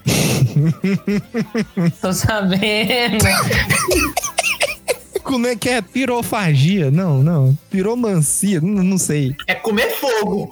Tô 2.02 2.12
sabendo. 2.12 3.24
Como 5.22 5.46
é 5.46 5.54
que 5.54 5.68
é? 5.68 5.80
Pirofagia? 5.80 6.90
Não, 6.90 7.22
não. 7.22 7.56
Piromancia? 7.70 8.60
Não, 8.60 8.82
não 8.82 8.98
sei. 8.98 9.36
É 9.46 9.54
comer 9.54 9.88
fogo. 9.92 10.50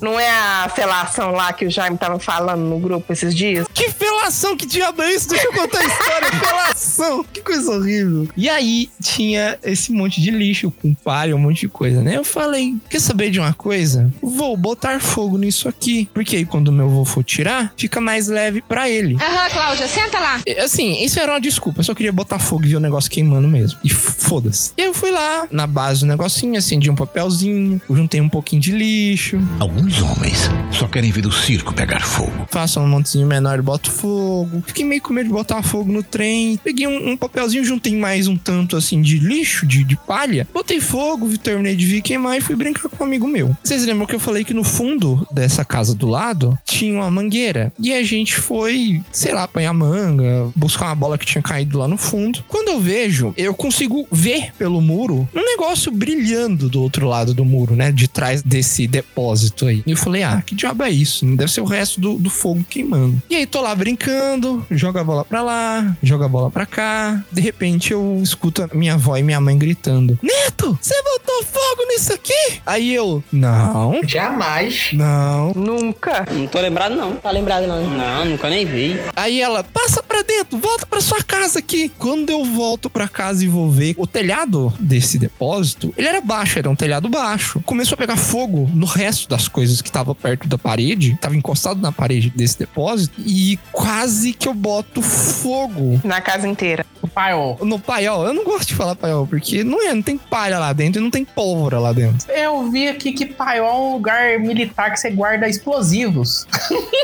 Não 0.00 0.18
é 0.18 0.30
a 0.30 0.68
felação 0.74 1.32
lá 1.32 1.52
que 1.52 1.66
o 1.66 1.70
Jaime 1.70 1.96
tava 1.98 2.18
falando 2.18 2.60
no 2.62 2.78
grupo 2.78 3.12
esses 3.12 3.34
dias? 3.34 3.66
Que 3.72 3.90
felação? 3.90 4.56
Que 4.56 4.66
diabo 4.66 5.02
é 5.02 5.12
isso? 5.12 5.28
Deixa 5.28 5.46
eu 5.46 5.52
contar 5.52 5.80
a 5.80 5.84
história. 5.84 6.30
felação. 6.38 7.24
Que 7.32 7.40
coisa 7.40 7.70
horrível. 7.70 8.28
E 8.36 8.48
aí 8.48 8.88
tinha 9.02 9.58
esse 9.62 9.92
monte 9.92 10.20
de 10.20 10.30
lixo 10.30 10.70
com 10.70 10.94
palha, 10.94 11.34
um 11.36 11.38
monte 11.38 11.60
de 11.60 11.68
coisa, 11.68 12.02
né? 12.02 12.16
Eu 12.16 12.24
falei, 12.24 12.76
quer 12.88 13.00
saber 13.00 13.30
de 13.30 13.38
uma 13.38 13.52
coisa? 13.52 14.10
Vou 14.22 14.56
botar 14.56 15.00
fogo 15.00 15.36
nisso 15.36 15.68
aqui. 15.68 16.08
Porque 16.14 16.36
aí 16.36 16.44
quando 16.46 16.68
o 16.68 16.72
meu 16.72 16.86
avô 16.86 17.04
for 17.04 17.22
tirar, 17.22 17.72
fica 17.76 18.00
mais 18.00 18.28
leve 18.28 18.62
pra 18.62 18.88
ele. 18.88 19.16
Aham, 19.16 19.50
Cláudia, 19.50 19.88
senta 19.88 20.18
lá. 20.18 20.40
E, 20.46 20.54
Assim, 20.58 21.02
isso 21.04 21.20
era 21.20 21.32
uma 21.32 21.40
desculpa. 21.40 21.80
Eu 21.80 21.84
só 21.84 21.94
queria 21.94 22.12
botar 22.12 22.38
fogo 22.38 22.64
e 22.64 22.68
ver 22.68 22.76
o 22.76 22.80
negócio 22.80 23.10
queimando 23.10 23.46
mesmo. 23.46 23.78
E 23.84 23.90
foda-se. 23.90 24.72
E 24.76 24.82
aí 24.82 24.88
eu 24.88 24.94
fui 24.94 25.10
lá, 25.10 25.46
na 25.50 25.66
base 25.66 26.00
do 26.00 26.06
negocinho, 26.06 26.56
acendi 26.58 26.90
um 26.90 26.94
papelzinho, 26.94 27.80
juntei 27.90 28.20
um 28.20 28.28
pouquinho 28.28 28.62
de 28.62 28.72
lixo, 28.72 29.38
Alguns 29.74 30.00
homens 30.02 30.48
só 30.70 30.86
querem 30.86 31.10
ver 31.10 31.26
o 31.26 31.32
circo 31.32 31.74
pegar 31.74 32.00
fogo. 32.00 32.46
faço 32.48 32.78
um 32.78 32.86
montezinho 32.86 33.26
menor 33.26 33.58
e 33.58 33.62
boto 33.62 33.90
fogo. 33.90 34.62
Fiquei 34.64 34.84
meio 34.84 35.02
com 35.02 35.12
medo 35.12 35.26
de 35.26 35.32
botar 35.32 35.64
fogo 35.64 35.90
no 35.92 36.00
trem. 36.00 36.56
Peguei 36.62 36.86
um, 36.86 37.10
um 37.10 37.16
papelzinho, 37.16 37.64
juntei 37.64 37.96
mais 37.96 38.28
um 38.28 38.36
tanto 38.36 38.76
assim 38.76 39.02
de 39.02 39.18
lixo, 39.18 39.66
de, 39.66 39.82
de 39.82 39.96
palha. 39.96 40.46
Botei 40.54 40.80
fogo, 40.80 41.36
terminei 41.38 41.74
de 41.74 41.84
vir 41.86 42.02
queimar 42.02 42.38
e 42.38 42.40
fui 42.40 42.54
brincar 42.54 42.88
com 42.88 43.02
um 43.02 43.06
amigo 43.06 43.26
meu. 43.26 43.56
Vocês 43.64 43.84
lembram 43.84 44.06
que 44.06 44.14
eu 44.14 44.20
falei 44.20 44.44
que 44.44 44.54
no 44.54 44.62
fundo 44.62 45.26
dessa 45.32 45.64
casa 45.64 45.92
do 45.92 46.06
lado 46.06 46.56
tinha 46.64 46.94
uma 46.94 47.10
mangueira? 47.10 47.72
E 47.76 47.92
a 47.92 48.04
gente 48.04 48.36
foi, 48.36 49.02
sei 49.10 49.34
lá, 49.34 49.42
apanhar 49.42 49.72
manga, 49.72 50.52
buscar 50.54 50.86
uma 50.86 50.94
bola 50.94 51.18
que 51.18 51.26
tinha 51.26 51.42
caído 51.42 51.78
lá 51.78 51.88
no 51.88 51.96
fundo. 51.96 52.44
Quando 52.46 52.68
eu 52.68 52.80
vejo, 52.80 53.34
eu 53.36 53.52
consigo 53.52 54.06
ver 54.12 54.52
pelo 54.56 54.80
muro 54.80 55.28
um 55.34 55.44
negócio 55.44 55.90
brilhando 55.90 56.68
do 56.68 56.80
outro 56.80 57.08
lado 57.08 57.34
do 57.34 57.44
muro, 57.44 57.74
né? 57.74 57.90
De 57.90 58.06
trás 58.06 58.40
desse 58.40 58.86
depósito 58.86 59.63
aí. 59.66 59.82
E 59.86 59.90
eu 59.90 59.96
falei, 59.96 60.22
ah, 60.22 60.42
que 60.44 60.54
diabo 60.54 60.82
é 60.82 60.90
isso? 60.90 61.24
Deve 61.36 61.50
ser 61.50 61.60
o 61.60 61.64
resto 61.64 62.00
do, 62.00 62.14
do 62.14 62.30
fogo 62.30 62.64
queimando. 62.68 63.22
E 63.28 63.36
aí 63.36 63.46
tô 63.46 63.60
lá 63.60 63.74
brincando, 63.74 64.64
joga 64.70 65.00
a 65.00 65.04
bola 65.04 65.24
pra 65.24 65.42
lá, 65.42 65.96
joga 66.02 66.26
a 66.26 66.28
bola 66.28 66.50
pra 66.50 66.66
cá. 66.66 67.22
De 67.30 67.40
repente 67.40 67.92
eu 67.92 68.20
escuto 68.22 68.62
a 68.62 68.68
minha 68.74 68.94
avó 68.94 69.16
e 69.16 69.22
minha 69.22 69.40
mãe 69.40 69.56
gritando: 69.56 70.18
Neto, 70.22 70.78
você 70.80 70.94
botou 71.02 71.42
fogo 71.44 71.88
nisso 71.88 72.12
aqui? 72.12 72.60
Aí 72.64 72.94
eu, 72.94 73.22
não, 73.32 74.00
Jamais. 74.06 74.90
não. 74.92 75.52
Nunca. 75.54 76.26
Não 76.30 76.46
tô 76.46 76.60
lembrado, 76.60 76.94
não. 76.94 77.16
Tá 77.16 77.30
lembrado, 77.30 77.66
não. 77.66 77.84
Não, 77.90 78.24
nunca 78.24 78.48
nem 78.48 78.64
vi. 78.64 78.98
Aí 79.14 79.40
ela, 79.40 79.62
passa 79.64 80.02
pra 80.02 80.22
dentro, 80.22 80.58
volta 80.58 80.86
pra 80.86 81.00
sua 81.00 81.22
casa 81.22 81.58
aqui. 81.58 81.90
Quando 81.98 82.30
eu 82.30 82.44
volto 82.44 82.88
pra 82.88 83.08
casa 83.08 83.44
e 83.44 83.48
vou 83.48 83.70
ver 83.70 83.94
o 83.96 84.06
telhado 84.06 84.72
desse 84.78 85.18
depósito, 85.18 85.92
ele 85.96 86.08
era 86.08 86.20
baixo, 86.20 86.58
era 86.58 86.70
um 86.70 86.76
telhado 86.76 87.08
baixo. 87.08 87.60
Começou 87.64 87.94
a 87.94 87.98
pegar 87.98 88.16
fogo 88.16 88.70
no 88.74 88.86
resto 88.86 89.28
das 89.28 89.48
coisas 89.54 89.80
que 89.80 89.90
tava 89.90 90.14
perto 90.16 90.48
da 90.48 90.58
parede, 90.58 91.16
tava 91.20 91.36
encostado 91.36 91.80
na 91.80 91.92
parede 91.92 92.28
desse 92.34 92.58
depósito, 92.58 93.14
e 93.24 93.56
quase 93.70 94.32
que 94.32 94.48
eu 94.48 94.52
boto 94.54 95.00
fogo 95.00 96.00
Na 96.02 96.20
casa 96.20 96.48
inteira. 96.48 96.84
O 97.00 97.06
paiol. 97.06 97.58
no 97.62 97.78
paiol. 97.78 98.24
Eu 98.26 98.32
não 98.34 98.44
gosto 98.44 98.68
de 98.68 98.74
falar 98.74 98.96
paiol, 98.96 99.26
porque 99.26 99.62
não 99.62 99.80
é, 99.86 99.94
não 99.94 100.02
tem 100.02 100.16
palha 100.18 100.58
lá 100.58 100.72
dentro 100.72 101.00
e 101.00 101.04
não 101.04 101.10
tem 101.10 101.24
pólvora 101.24 101.78
lá 101.78 101.92
dentro. 101.92 102.30
Eu 102.32 102.68
vi 102.70 102.88
aqui 102.88 103.12
que 103.12 103.26
paiol 103.26 103.68
é 103.68 103.72
um 103.78 103.92
lugar 103.92 104.38
militar 104.40 104.90
que 104.90 104.96
você 104.98 105.10
guarda 105.10 105.48
explosivos. 105.48 106.46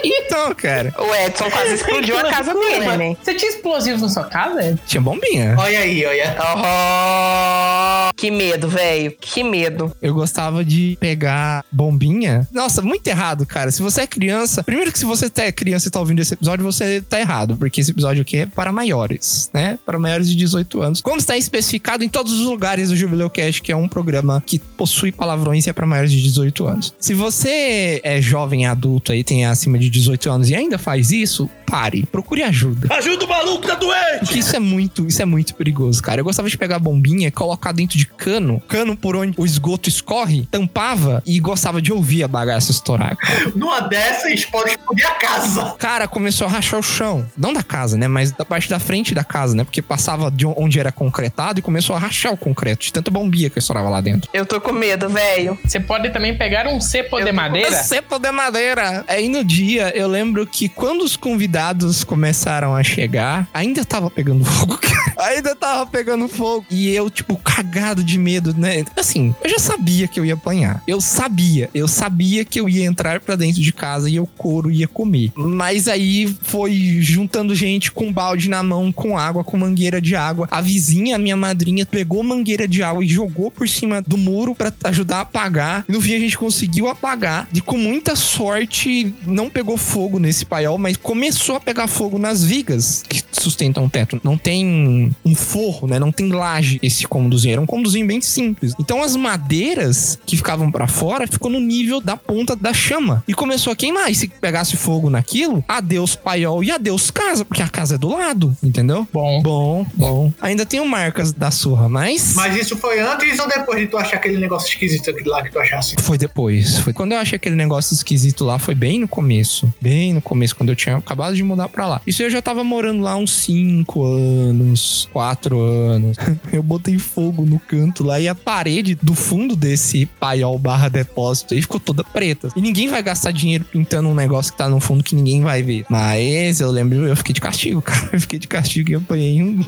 Então, 0.02 0.54
cara, 0.54 0.92
O 0.98 1.14
Edson 1.14 1.50
quase 1.50 1.74
explodiu 1.74 2.18
a 2.18 2.30
casa 2.30 2.54
dele, 2.54 2.96
né? 2.96 3.16
Você 3.22 3.34
tinha 3.34 3.50
explosivos 3.50 4.00
na 4.02 4.08
sua 4.08 4.24
casa? 4.24 4.62
Ed? 4.64 4.80
tinha 4.86 5.00
bombinha. 5.00 5.54
Olha 5.58 5.78
aí, 5.80 6.04
olha. 6.06 6.36
Oh, 6.40 8.12
que 8.16 8.30
medo, 8.30 8.68
velho. 8.68 9.14
Que 9.20 9.42
medo. 9.44 9.94
Eu 10.00 10.14
gostava 10.14 10.64
de 10.64 10.96
pegar 11.00 11.64
bombinha. 11.70 12.39
Nossa, 12.52 12.82
muito 12.82 13.06
errado, 13.06 13.46
cara. 13.46 13.70
Se 13.70 13.82
você 13.82 14.02
é 14.02 14.06
criança, 14.06 14.62
primeiro 14.62 14.92
que 14.92 14.98
se 14.98 15.04
você 15.04 15.30
é 15.36 15.52
criança 15.52 15.88
e 15.88 15.90
tá 15.90 16.00
ouvindo 16.00 16.20
esse 16.20 16.34
episódio, 16.34 16.64
você 16.64 17.00
tá 17.00 17.20
errado, 17.20 17.56
porque 17.56 17.80
esse 17.80 17.90
episódio 17.90 18.22
aqui 18.22 18.38
é 18.38 18.46
para 18.46 18.72
maiores, 18.72 19.50
né? 19.52 19.78
Para 19.84 19.98
maiores 19.98 20.28
de 20.28 20.36
18 20.36 20.82
anos. 20.82 21.00
Como 21.00 21.18
está 21.18 21.36
especificado 21.36 22.04
em 22.04 22.08
todos 22.08 22.32
os 22.32 22.46
lugares 22.46 22.90
do 22.90 22.96
Jubileu 22.96 23.30
Cast, 23.30 23.62
que 23.62 23.72
é 23.72 23.76
um 23.76 23.88
programa 23.88 24.42
que 24.44 24.58
possui 24.58 25.12
palavrões 25.12 25.66
e 25.66 25.70
é 25.70 25.72
para 25.72 25.86
maiores 25.86 26.12
de 26.12 26.22
18 26.22 26.66
anos. 26.66 26.94
Se 26.98 27.14
você 27.14 28.00
é 28.02 28.20
jovem 28.20 28.66
adulto 28.66 29.12
aí, 29.12 29.24
tem 29.24 29.46
acima 29.46 29.78
de 29.78 29.90
18 29.90 30.30
anos 30.30 30.50
e 30.50 30.54
ainda 30.54 30.78
faz 30.78 31.10
isso, 31.10 31.48
pare, 31.70 32.04
procure 32.10 32.42
ajuda. 32.42 32.92
Ajuda 32.94 33.24
o 33.24 33.28
maluco, 33.28 33.66
tá 33.66 33.74
doente! 33.76 34.20
Porque 34.20 34.38
isso 34.40 34.56
é 34.56 34.58
muito, 34.58 35.06
isso 35.06 35.22
é 35.22 35.24
muito 35.24 35.54
perigoso, 35.54 36.02
cara. 36.02 36.20
Eu 36.20 36.24
gostava 36.24 36.48
de 36.48 36.58
pegar 36.58 36.78
bombinha, 36.80 37.30
colocar 37.30 37.72
dentro 37.72 37.96
de 37.96 38.06
cano, 38.06 38.60
cano 38.68 38.96
por 38.96 39.14
onde 39.14 39.34
o 39.36 39.46
esgoto 39.46 39.88
escorre, 39.88 40.48
tampava 40.50 41.22
e 41.24 41.38
gostava 41.38 41.80
de 41.80 41.92
ouvir 41.92 42.24
a 42.24 42.28
bagaça 42.28 42.72
estourar. 42.72 43.16
cara. 43.16 43.52
Numa 43.54 43.80
dessas 43.80 44.44
pode 44.46 44.70
explodir 44.70 45.06
a 45.06 45.14
casa. 45.14 45.74
Cara, 45.78 46.08
começou 46.08 46.46
a 46.46 46.50
rachar 46.50 46.80
o 46.80 46.82
chão. 46.82 47.24
Não 47.36 47.52
da 47.52 47.62
casa, 47.62 47.96
né? 47.96 48.08
Mas 48.08 48.32
da 48.32 48.44
parte 48.44 48.68
da 48.68 48.80
frente 48.80 49.14
da 49.14 49.22
casa, 49.22 49.54
né? 49.54 49.62
Porque 49.62 49.80
passava 49.80 50.30
de 50.30 50.46
onde 50.46 50.80
era 50.80 50.90
concretado 50.90 51.60
e 51.60 51.62
começou 51.62 51.94
a 51.94 51.98
rachar 51.98 52.32
o 52.32 52.36
concreto, 52.36 52.84
de 52.84 52.92
tanta 52.92 53.10
bombinha 53.10 53.48
que 53.48 53.58
estourava 53.58 53.88
lá 53.88 54.00
dentro. 54.00 54.28
Eu 54.32 54.44
tô 54.44 54.60
com 54.60 54.72
medo, 54.72 55.08
velho. 55.08 55.56
Você 55.64 55.78
pode 55.78 56.10
também 56.10 56.36
pegar 56.36 56.66
um 56.66 56.80
cepo 56.80 57.20
de 57.20 57.30
madeira. 57.30 57.70
Cepo 57.82 58.18
de 58.18 58.32
madeira. 58.32 59.04
Aí 59.06 59.28
no 59.28 59.44
dia, 59.44 59.92
eu 59.94 60.08
lembro 60.08 60.46
que 60.46 60.68
quando 60.68 61.02
os 61.02 61.16
convidados 61.16 61.59
começaram 62.06 62.74
a 62.74 62.82
chegar, 62.82 63.46
ainda 63.52 63.84
tava 63.84 64.10
pegando 64.10 64.44
fogo, 64.44 64.78
cara. 64.80 65.00
Ainda 65.18 65.54
tava 65.54 65.86
pegando 65.86 66.26
fogo. 66.28 66.64
E 66.70 66.88
eu, 66.88 67.10
tipo, 67.10 67.36
cagado 67.36 68.02
de 68.02 68.18
medo, 68.18 68.54
né? 68.56 68.84
Assim, 68.96 69.34
eu 69.44 69.50
já 69.50 69.58
sabia 69.58 70.08
que 70.08 70.18
eu 70.18 70.24
ia 70.24 70.34
apanhar. 70.34 70.82
Eu 70.86 71.00
sabia. 71.00 71.68
Eu 71.74 71.86
sabia 71.86 72.44
que 72.44 72.58
eu 72.58 72.68
ia 72.68 72.86
entrar 72.86 73.20
pra 73.20 73.36
dentro 73.36 73.60
de 73.60 73.72
casa 73.72 74.08
e 74.08 74.18
o 74.18 74.26
couro 74.26 74.70
ia 74.70 74.88
comer. 74.88 75.30
Mas 75.36 75.88
aí 75.88 76.34
foi 76.42 76.98
juntando 77.00 77.54
gente 77.54 77.92
com 77.92 78.10
balde 78.10 78.48
na 78.48 78.62
mão, 78.62 78.90
com 78.90 79.18
água, 79.18 79.44
com 79.44 79.58
mangueira 79.58 80.00
de 80.00 80.16
água. 80.16 80.48
A 80.50 80.62
vizinha, 80.62 81.16
a 81.16 81.18
minha 81.18 81.36
madrinha, 81.36 81.84
pegou 81.84 82.22
mangueira 82.22 82.66
de 82.66 82.82
água 82.82 83.04
e 83.04 83.08
jogou 83.08 83.50
por 83.50 83.68
cima 83.68 84.00
do 84.00 84.16
muro 84.16 84.54
pra 84.54 84.72
ajudar 84.84 85.18
a 85.18 85.20
apagar. 85.20 85.84
E 85.86 85.92
no 85.92 86.00
fim 86.00 86.14
a 86.14 86.20
gente 86.20 86.38
conseguiu 86.38 86.88
apagar. 86.88 87.46
E 87.52 87.60
com 87.60 87.76
muita 87.76 88.16
sorte, 88.16 89.14
não 89.26 89.50
pegou 89.50 89.76
fogo 89.76 90.18
nesse 90.18 90.46
paiol, 90.46 90.78
mas 90.78 90.96
começou 90.96 91.49
a 91.56 91.60
pegar 91.60 91.86
fogo 91.86 92.18
nas 92.18 92.44
vigas 92.44 93.02
que 93.08 93.22
sustentam 93.32 93.84
o 93.84 93.90
teto. 93.90 94.20
Não 94.22 94.36
tem 94.36 95.14
um 95.24 95.34
forro, 95.34 95.86
né? 95.86 95.98
Não 95.98 96.12
tem 96.12 96.30
laje 96.30 96.78
esse 96.82 97.06
cômodozinho. 97.06 97.52
Era 97.52 97.60
um 97.60 97.66
cômodozinho 97.66 98.06
bem 98.06 98.20
simples. 98.20 98.74
Então 98.78 99.02
as 99.02 99.16
madeiras 99.16 100.18
que 100.26 100.36
ficavam 100.36 100.70
pra 100.70 100.86
fora 100.86 101.26
ficou 101.26 101.50
no 101.50 101.60
nível 101.60 102.00
da 102.00 102.16
ponta 102.16 102.54
da 102.54 102.72
chama. 102.72 103.24
E 103.26 103.34
começou 103.34 103.72
a 103.72 103.76
queimar. 103.76 104.10
E 104.10 104.14
se 104.14 104.28
pegasse 104.28 104.76
fogo 104.76 105.10
naquilo, 105.10 105.64
adeus 105.66 106.14
paiol 106.14 106.62
e 106.62 106.70
adeus 106.70 107.10
casa, 107.10 107.44
porque 107.44 107.62
a 107.62 107.68
casa 107.68 107.94
é 107.94 107.98
do 107.98 108.08
lado, 108.08 108.56
entendeu? 108.62 109.06
Bom. 109.12 109.42
Bom, 109.42 109.86
bom. 109.94 110.32
Ainda 110.40 110.66
tenho 110.66 110.86
marcas 110.86 111.32
da 111.32 111.50
surra, 111.50 111.88
mas. 111.88 112.34
Mas 112.34 112.56
isso 112.56 112.76
foi 112.76 113.00
antes 113.00 113.38
ou 113.38 113.48
depois 113.48 113.80
de 113.80 113.86
tu 113.86 113.96
achar 113.96 114.16
aquele 114.16 114.38
negócio 114.38 114.68
esquisito 114.68 115.10
lá 115.26 115.42
que 115.42 115.50
tu 115.50 115.58
achasse? 115.58 115.96
Foi 116.00 116.18
depois. 116.18 116.78
Foi 116.78 116.92
quando 116.92 117.12
eu 117.12 117.18
achei 117.18 117.36
aquele 117.36 117.56
negócio 117.56 117.94
esquisito 117.94 118.44
lá, 118.44 118.58
foi 118.58 118.74
bem 118.74 119.00
no 119.00 119.08
começo. 119.08 119.72
Bem 119.80 120.12
no 120.12 120.20
começo, 120.20 120.54
quando 120.56 120.70
eu 120.70 120.76
tinha 120.76 120.96
acabado 120.96 121.34
de 121.34 121.39
mudar 121.42 121.68
pra 121.68 121.86
lá. 121.86 122.00
Isso 122.06 122.22
eu 122.22 122.30
já 122.30 122.40
tava 122.40 122.64
morando 122.64 123.02
lá 123.02 123.16
uns 123.16 123.32
5 123.32 124.04
anos, 124.04 125.08
4 125.12 125.58
anos. 125.58 126.16
Eu 126.52 126.62
botei 126.62 126.98
fogo 126.98 127.44
no 127.44 127.58
canto 127.58 128.02
lá 128.04 128.18
e 128.20 128.28
a 128.28 128.34
parede 128.34 128.94
do 128.94 129.14
fundo 129.14 129.54
desse 129.54 130.06
paiol 130.06 130.58
barra 130.58 130.88
depósito 130.88 131.54
aí 131.54 131.62
ficou 131.62 131.80
toda 131.80 132.02
preta. 132.02 132.48
E 132.56 132.60
ninguém 132.60 132.88
vai 132.88 133.02
gastar 133.02 133.32
dinheiro 133.32 133.64
pintando 133.64 134.08
um 134.08 134.14
negócio 134.14 134.52
que 134.52 134.58
tá 134.58 134.68
no 134.68 134.80
fundo 134.80 135.04
que 135.04 135.14
ninguém 135.14 135.42
vai 135.42 135.62
ver. 135.62 135.84
Mas 135.88 136.60
eu 136.60 136.70
lembro, 136.70 137.06
eu 137.06 137.16
fiquei 137.16 137.32
de 137.32 137.40
castigo, 137.40 137.80
cara. 137.82 138.10
Eu 138.12 138.20
fiquei 138.20 138.38
de 138.38 138.48
castigo 138.48 138.90
e 138.90 138.94
apanhei 138.94 139.42
um, 139.42 139.64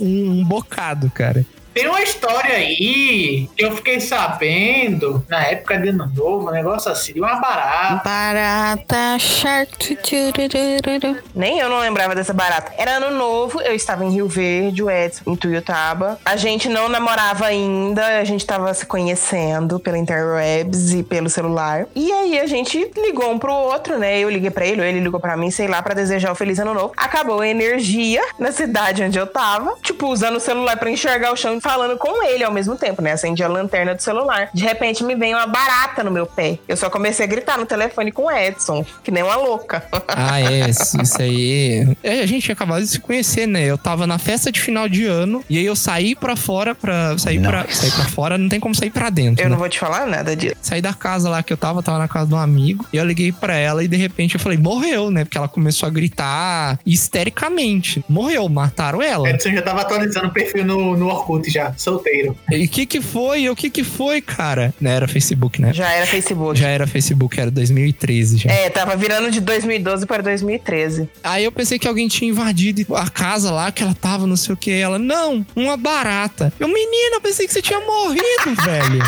um, 0.00 0.40
um 0.40 0.44
bocado, 0.44 1.10
cara. 1.10 1.44
Tem 1.74 1.88
uma 1.88 2.02
história 2.02 2.54
aí 2.54 3.48
que 3.56 3.64
eu 3.64 3.74
fiquei 3.76 4.00
sabendo 4.00 5.24
na 5.28 5.42
época 5.44 5.78
de 5.78 5.88
ano 5.88 6.10
novo, 6.14 6.48
um 6.48 6.52
negócio 6.52 6.90
assim, 6.90 7.14
de 7.14 7.20
uma 7.20 7.36
barata. 7.36 8.02
Barata 8.04 9.18
shark. 9.18 9.96
tchurururu. 9.96 11.22
Nem 11.34 11.58
eu 11.58 11.68
não 11.68 11.78
lembrava 11.80 12.14
dessa 12.14 12.32
barata. 12.32 12.72
Era 12.76 12.96
ano 12.96 13.16
novo, 13.16 13.60
eu 13.62 13.74
estava 13.74 14.04
em 14.04 14.10
Rio 14.10 14.28
Verde, 14.28 14.82
o 14.82 14.90
Edson 14.90 15.22
em 15.26 15.36
Tuiutaba. 15.36 16.18
A 16.24 16.36
gente 16.36 16.68
não 16.68 16.88
namorava 16.88 17.46
ainda, 17.46 18.18
a 18.18 18.24
gente 18.24 18.44
tava 18.44 18.72
se 18.74 18.84
conhecendo 18.84 19.80
pela 19.80 19.98
interwebs 19.98 20.92
e 20.92 21.02
pelo 21.02 21.30
celular. 21.30 21.86
E 21.94 22.12
aí 22.12 22.38
a 22.38 22.46
gente 22.46 22.90
ligou 22.96 23.30
um 23.30 23.38
pro 23.38 23.52
outro, 23.52 23.98
né? 23.98 24.18
Eu 24.18 24.28
liguei 24.28 24.50
pra 24.50 24.66
ele, 24.66 24.80
ou 24.80 24.86
ele 24.86 25.00
ligou 25.00 25.20
pra 25.20 25.36
mim, 25.36 25.50
sei 25.50 25.68
lá, 25.68 25.82
pra 25.82 25.94
desejar 25.94 26.32
o 26.32 26.34
feliz 26.34 26.58
ano 26.58 26.74
novo. 26.74 26.92
Acabou 26.96 27.40
a 27.40 27.48
energia 27.48 28.22
na 28.38 28.52
cidade 28.52 29.02
onde 29.02 29.18
eu 29.18 29.26
tava, 29.26 29.76
tipo, 30.02 30.08
usando 30.08 30.36
o 30.36 30.40
celular 30.40 30.76
pra 30.76 30.90
enxergar 30.90 31.32
o 31.32 31.36
chão 31.36 31.60
falando 31.60 31.96
com 31.96 32.24
ele 32.24 32.42
ao 32.42 32.52
mesmo 32.52 32.76
tempo, 32.76 33.00
né? 33.00 33.12
Acendi 33.12 33.42
a 33.42 33.48
lanterna 33.48 33.94
do 33.94 34.02
celular. 34.02 34.50
De 34.52 34.64
repente 34.64 35.04
me 35.04 35.14
vem 35.14 35.34
uma 35.34 35.46
barata 35.46 36.02
no 36.02 36.10
meu 36.10 36.26
pé. 36.26 36.58
Eu 36.66 36.76
só 36.76 36.90
comecei 36.90 37.24
a 37.24 37.28
gritar 37.28 37.56
no 37.56 37.64
telefone 37.64 38.10
com 38.10 38.24
o 38.24 38.30
Edson, 38.30 38.84
que 39.04 39.10
nem 39.10 39.22
uma 39.22 39.36
louca. 39.36 39.84
Ah, 40.14 40.40
é, 40.40 40.68
isso 40.68 41.22
aí. 41.22 41.96
É, 42.02 42.20
a 42.20 42.26
gente 42.26 42.44
tinha 42.44 42.52
acabado 42.52 42.82
de 42.82 42.88
se 42.88 43.00
conhecer, 43.00 43.46
né? 43.46 43.64
Eu 43.64 43.78
tava 43.78 44.06
na 44.06 44.18
festa 44.18 44.52
de 44.52 44.60
final 44.60 44.88
de 44.88 45.06
ano 45.06 45.42
e 45.48 45.56
aí 45.58 45.64
eu 45.64 45.74
saí 45.74 46.14
pra 46.14 46.36
fora 46.36 46.74
pra. 46.74 47.16
Sair 47.18 47.40
pra, 47.40 47.66
sair 47.68 47.90
pra 47.92 48.04
fora, 48.04 48.36
não 48.36 48.48
tem 48.48 48.60
como 48.60 48.74
sair 48.74 48.90
pra 48.90 49.08
dentro. 49.10 49.42
Eu 49.42 49.48
né? 49.48 49.50
não 49.50 49.58
vou 49.58 49.68
te 49.68 49.78
falar 49.78 50.06
nada 50.06 50.36
disso. 50.36 50.54
Saí 50.60 50.82
da 50.82 50.92
casa 50.92 51.28
lá 51.28 51.42
que 51.42 51.52
eu 51.52 51.56
tava, 51.56 51.82
tava 51.82 51.98
na 51.98 52.08
casa 52.08 52.26
de 52.26 52.34
um 52.34 52.38
amigo, 52.38 52.86
e 52.92 52.96
eu 52.96 53.04
liguei 53.04 53.32
pra 53.32 53.56
ela 53.56 53.82
e 53.82 53.88
de 53.88 53.96
repente 53.96 54.34
eu 54.34 54.40
falei, 54.40 54.58
morreu, 54.58 55.10
né? 55.10 55.24
Porque 55.24 55.38
ela 55.38 55.48
começou 55.48 55.86
a 55.86 55.90
gritar 55.90 56.78
histericamente. 56.84 58.04
Morreu, 58.08 58.48
mataram 58.48 59.00
ela. 59.00 59.28
Edson 59.28 59.50
já 59.50 59.62
tava 59.62 59.84
atualizando 59.94 60.26
o 60.28 60.30
perfil 60.32 60.64
no, 60.64 60.96
no 60.96 61.06
Orkut 61.08 61.50
já, 61.50 61.72
solteiro. 61.76 62.36
E 62.50 62.64
o 62.64 62.68
que 62.68 62.86
que 62.86 63.00
foi? 63.00 63.48
O 63.48 63.56
que 63.56 63.70
que 63.70 63.84
foi, 63.84 64.20
cara? 64.20 64.72
Não 64.80 64.90
era 64.90 65.06
Facebook, 65.06 65.60
né? 65.60 65.72
Já 65.72 65.90
era 65.92 66.06
Facebook. 66.06 66.58
Já 66.58 66.68
era 66.68 66.86
Facebook, 66.86 67.38
era 67.40 67.50
2013 67.50 68.38
já. 68.38 68.50
É, 68.50 68.70
tava 68.70 68.96
virando 68.96 69.30
de 69.30 69.40
2012 69.40 70.06
para 70.06 70.22
2013. 70.22 71.08
Aí 71.22 71.44
eu 71.44 71.52
pensei 71.52 71.78
que 71.78 71.86
alguém 71.88 72.08
tinha 72.08 72.30
invadido 72.30 72.94
a 72.96 73.08
casa 73.08 73.50
lá, 73.50 73.70
que 73.70 73.82
ela 73.82 73.94
tava, 73.94 74.26
não 74.26 74.36
sei 74.36 74.54
o 74.54 74.56
que. 74.56 74.70
Ela, 74.70 74.98
não, 74.98 75.44
uma 75.54 75.76
barata. 75.76 76.52
Eu, 76.58 76.68
menina, 76.68 77.16
eu 77.16 77.20
pensei 77.20 77.46
que 77.46 77.52
você 77.52 77.62
tinha 77.62 77.80
morrido, 77.80 78.22
velho. 78.64 79.02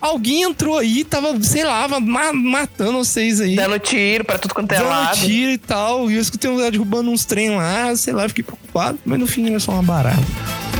Alguém 0.00 0.42
entrou 0.42 0.78
aí, 0.78 1.04
tava, 1.04 1.40
sei 1.42 1.64
lá, 1.64 1.88
ma- 2.00 2.32
matando 2.32 2.98
vocês 2.98 3.40
aí. 3.40 3.56
Dando 3.56 3.78
tiro 3.78 4.24
pra 4.24 4.38
tudo 4.38 4.54
quanto 4.54 4.72
é 4.72 4.78
Dando 4.78 4.88
lado. 4.88 5.16
tiro 5.18 5.52
e 5.52 5.58
tal. 5.58 6.10
E 6.10 6.14
eu 6.14 6.20
escutei 6.20 6.50
um 6.50 6.56
derrubando 6.56 7.10
uns 7.10 7.24
trem 7.24 7.50
lá, 7.56 7.94
sei 7.96 8.12
lá, 8.12 8.28
fiquei 8.28 8.44
preocupado. 8.44 8.98
Mas 9.04 9.18
no 9.18 9.26
fim 9.26 9.48
era 9.48 9.58
só 9.66 9.72
uma 9.72 9.82
barata. 9.82 10.75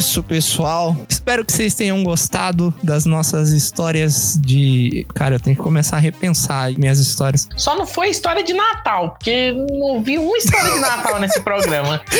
Isso, 0.00 0.22
pessoal. 0.22 0.96
Espero 1.06 1.44
que 1.44 1.52
vocês 1.52 1.74
tenham 1.74 2.02
gostado 2.02 2.72
das 2.82 3.04
nossas 3.04 3.50
histórias 3.50 4.38
de. 4.40 5.06
Cara, 5.14 5.34
eu 5.34 5.40
tenho 5.40 5.54
que 5.54 5.62
começar 5.62 5.98
a 5.98 6.00
repensar 6.00 6.72
minhas 6.72 6.98
histórias. 6.98 7.46
Só 7.54 7.76
não 7.76 7.86
foi 7.86 8.08
história 8.08 8.42
de 8.42 8.54
Natal, 8.54 9.10
porque 9.10 9.52
não 9.52 10.02
vi 10.02 10.16
uma 10.16 10.38
história 10.38 10.72
de 10.72 10.80
Natal 10.80 11.20
nesse 11.20 11.40
programa. 11.42 12.00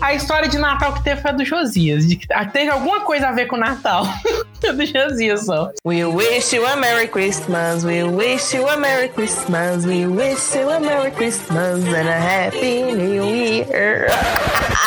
A 0.00 0.12
história 0.12 0.48
de 0.48 0.58
Natal 0.58 0.92
que 0.94 1.04
teve 1.04 1.22
foi 1.22 1.30
a 1.30 1.34
do 1.34 1.44
Josias. 1.44 2.08
De 2.08 2.16
que 2.16 2.26
teve 2.52 2.68
alguma 2.68 3.02
coisa 3.02 3.28
a 3.28 3.32
ver 3.32 3.46
com 3.46 3.56
Natal. 3.56 4.04
A 4.68 4.72
do 4.72 4.84
Josias 4.84 5.46
só. 5.46 5.70
We 5.84 6.04
wish 6.04 6.54
you 6.54 6.66
a 6.66 6.76
Merry 6.76 7.06
Christmas. 7.06 7.84
We 7.84 8.02
wish 8.02 8.54
you 8.54 8.68
a 8.68 8.76
Merry 8.76 9.08
Christmas. 9.08 9.84
We 9.84 10.06
wish 10.06 10.56
you 10.56 10.68
a 10.68 10.80
Merry 10.80 11.12
Christmas 11.12 11.84
and 11.84 12.08
a 12.08 12.18
Happy 12.18 12.82
New 12.82 13.24
Year. 13.24 14.08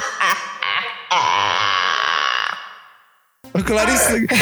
A 3.58 3.62
Clarice. 3.64 4.28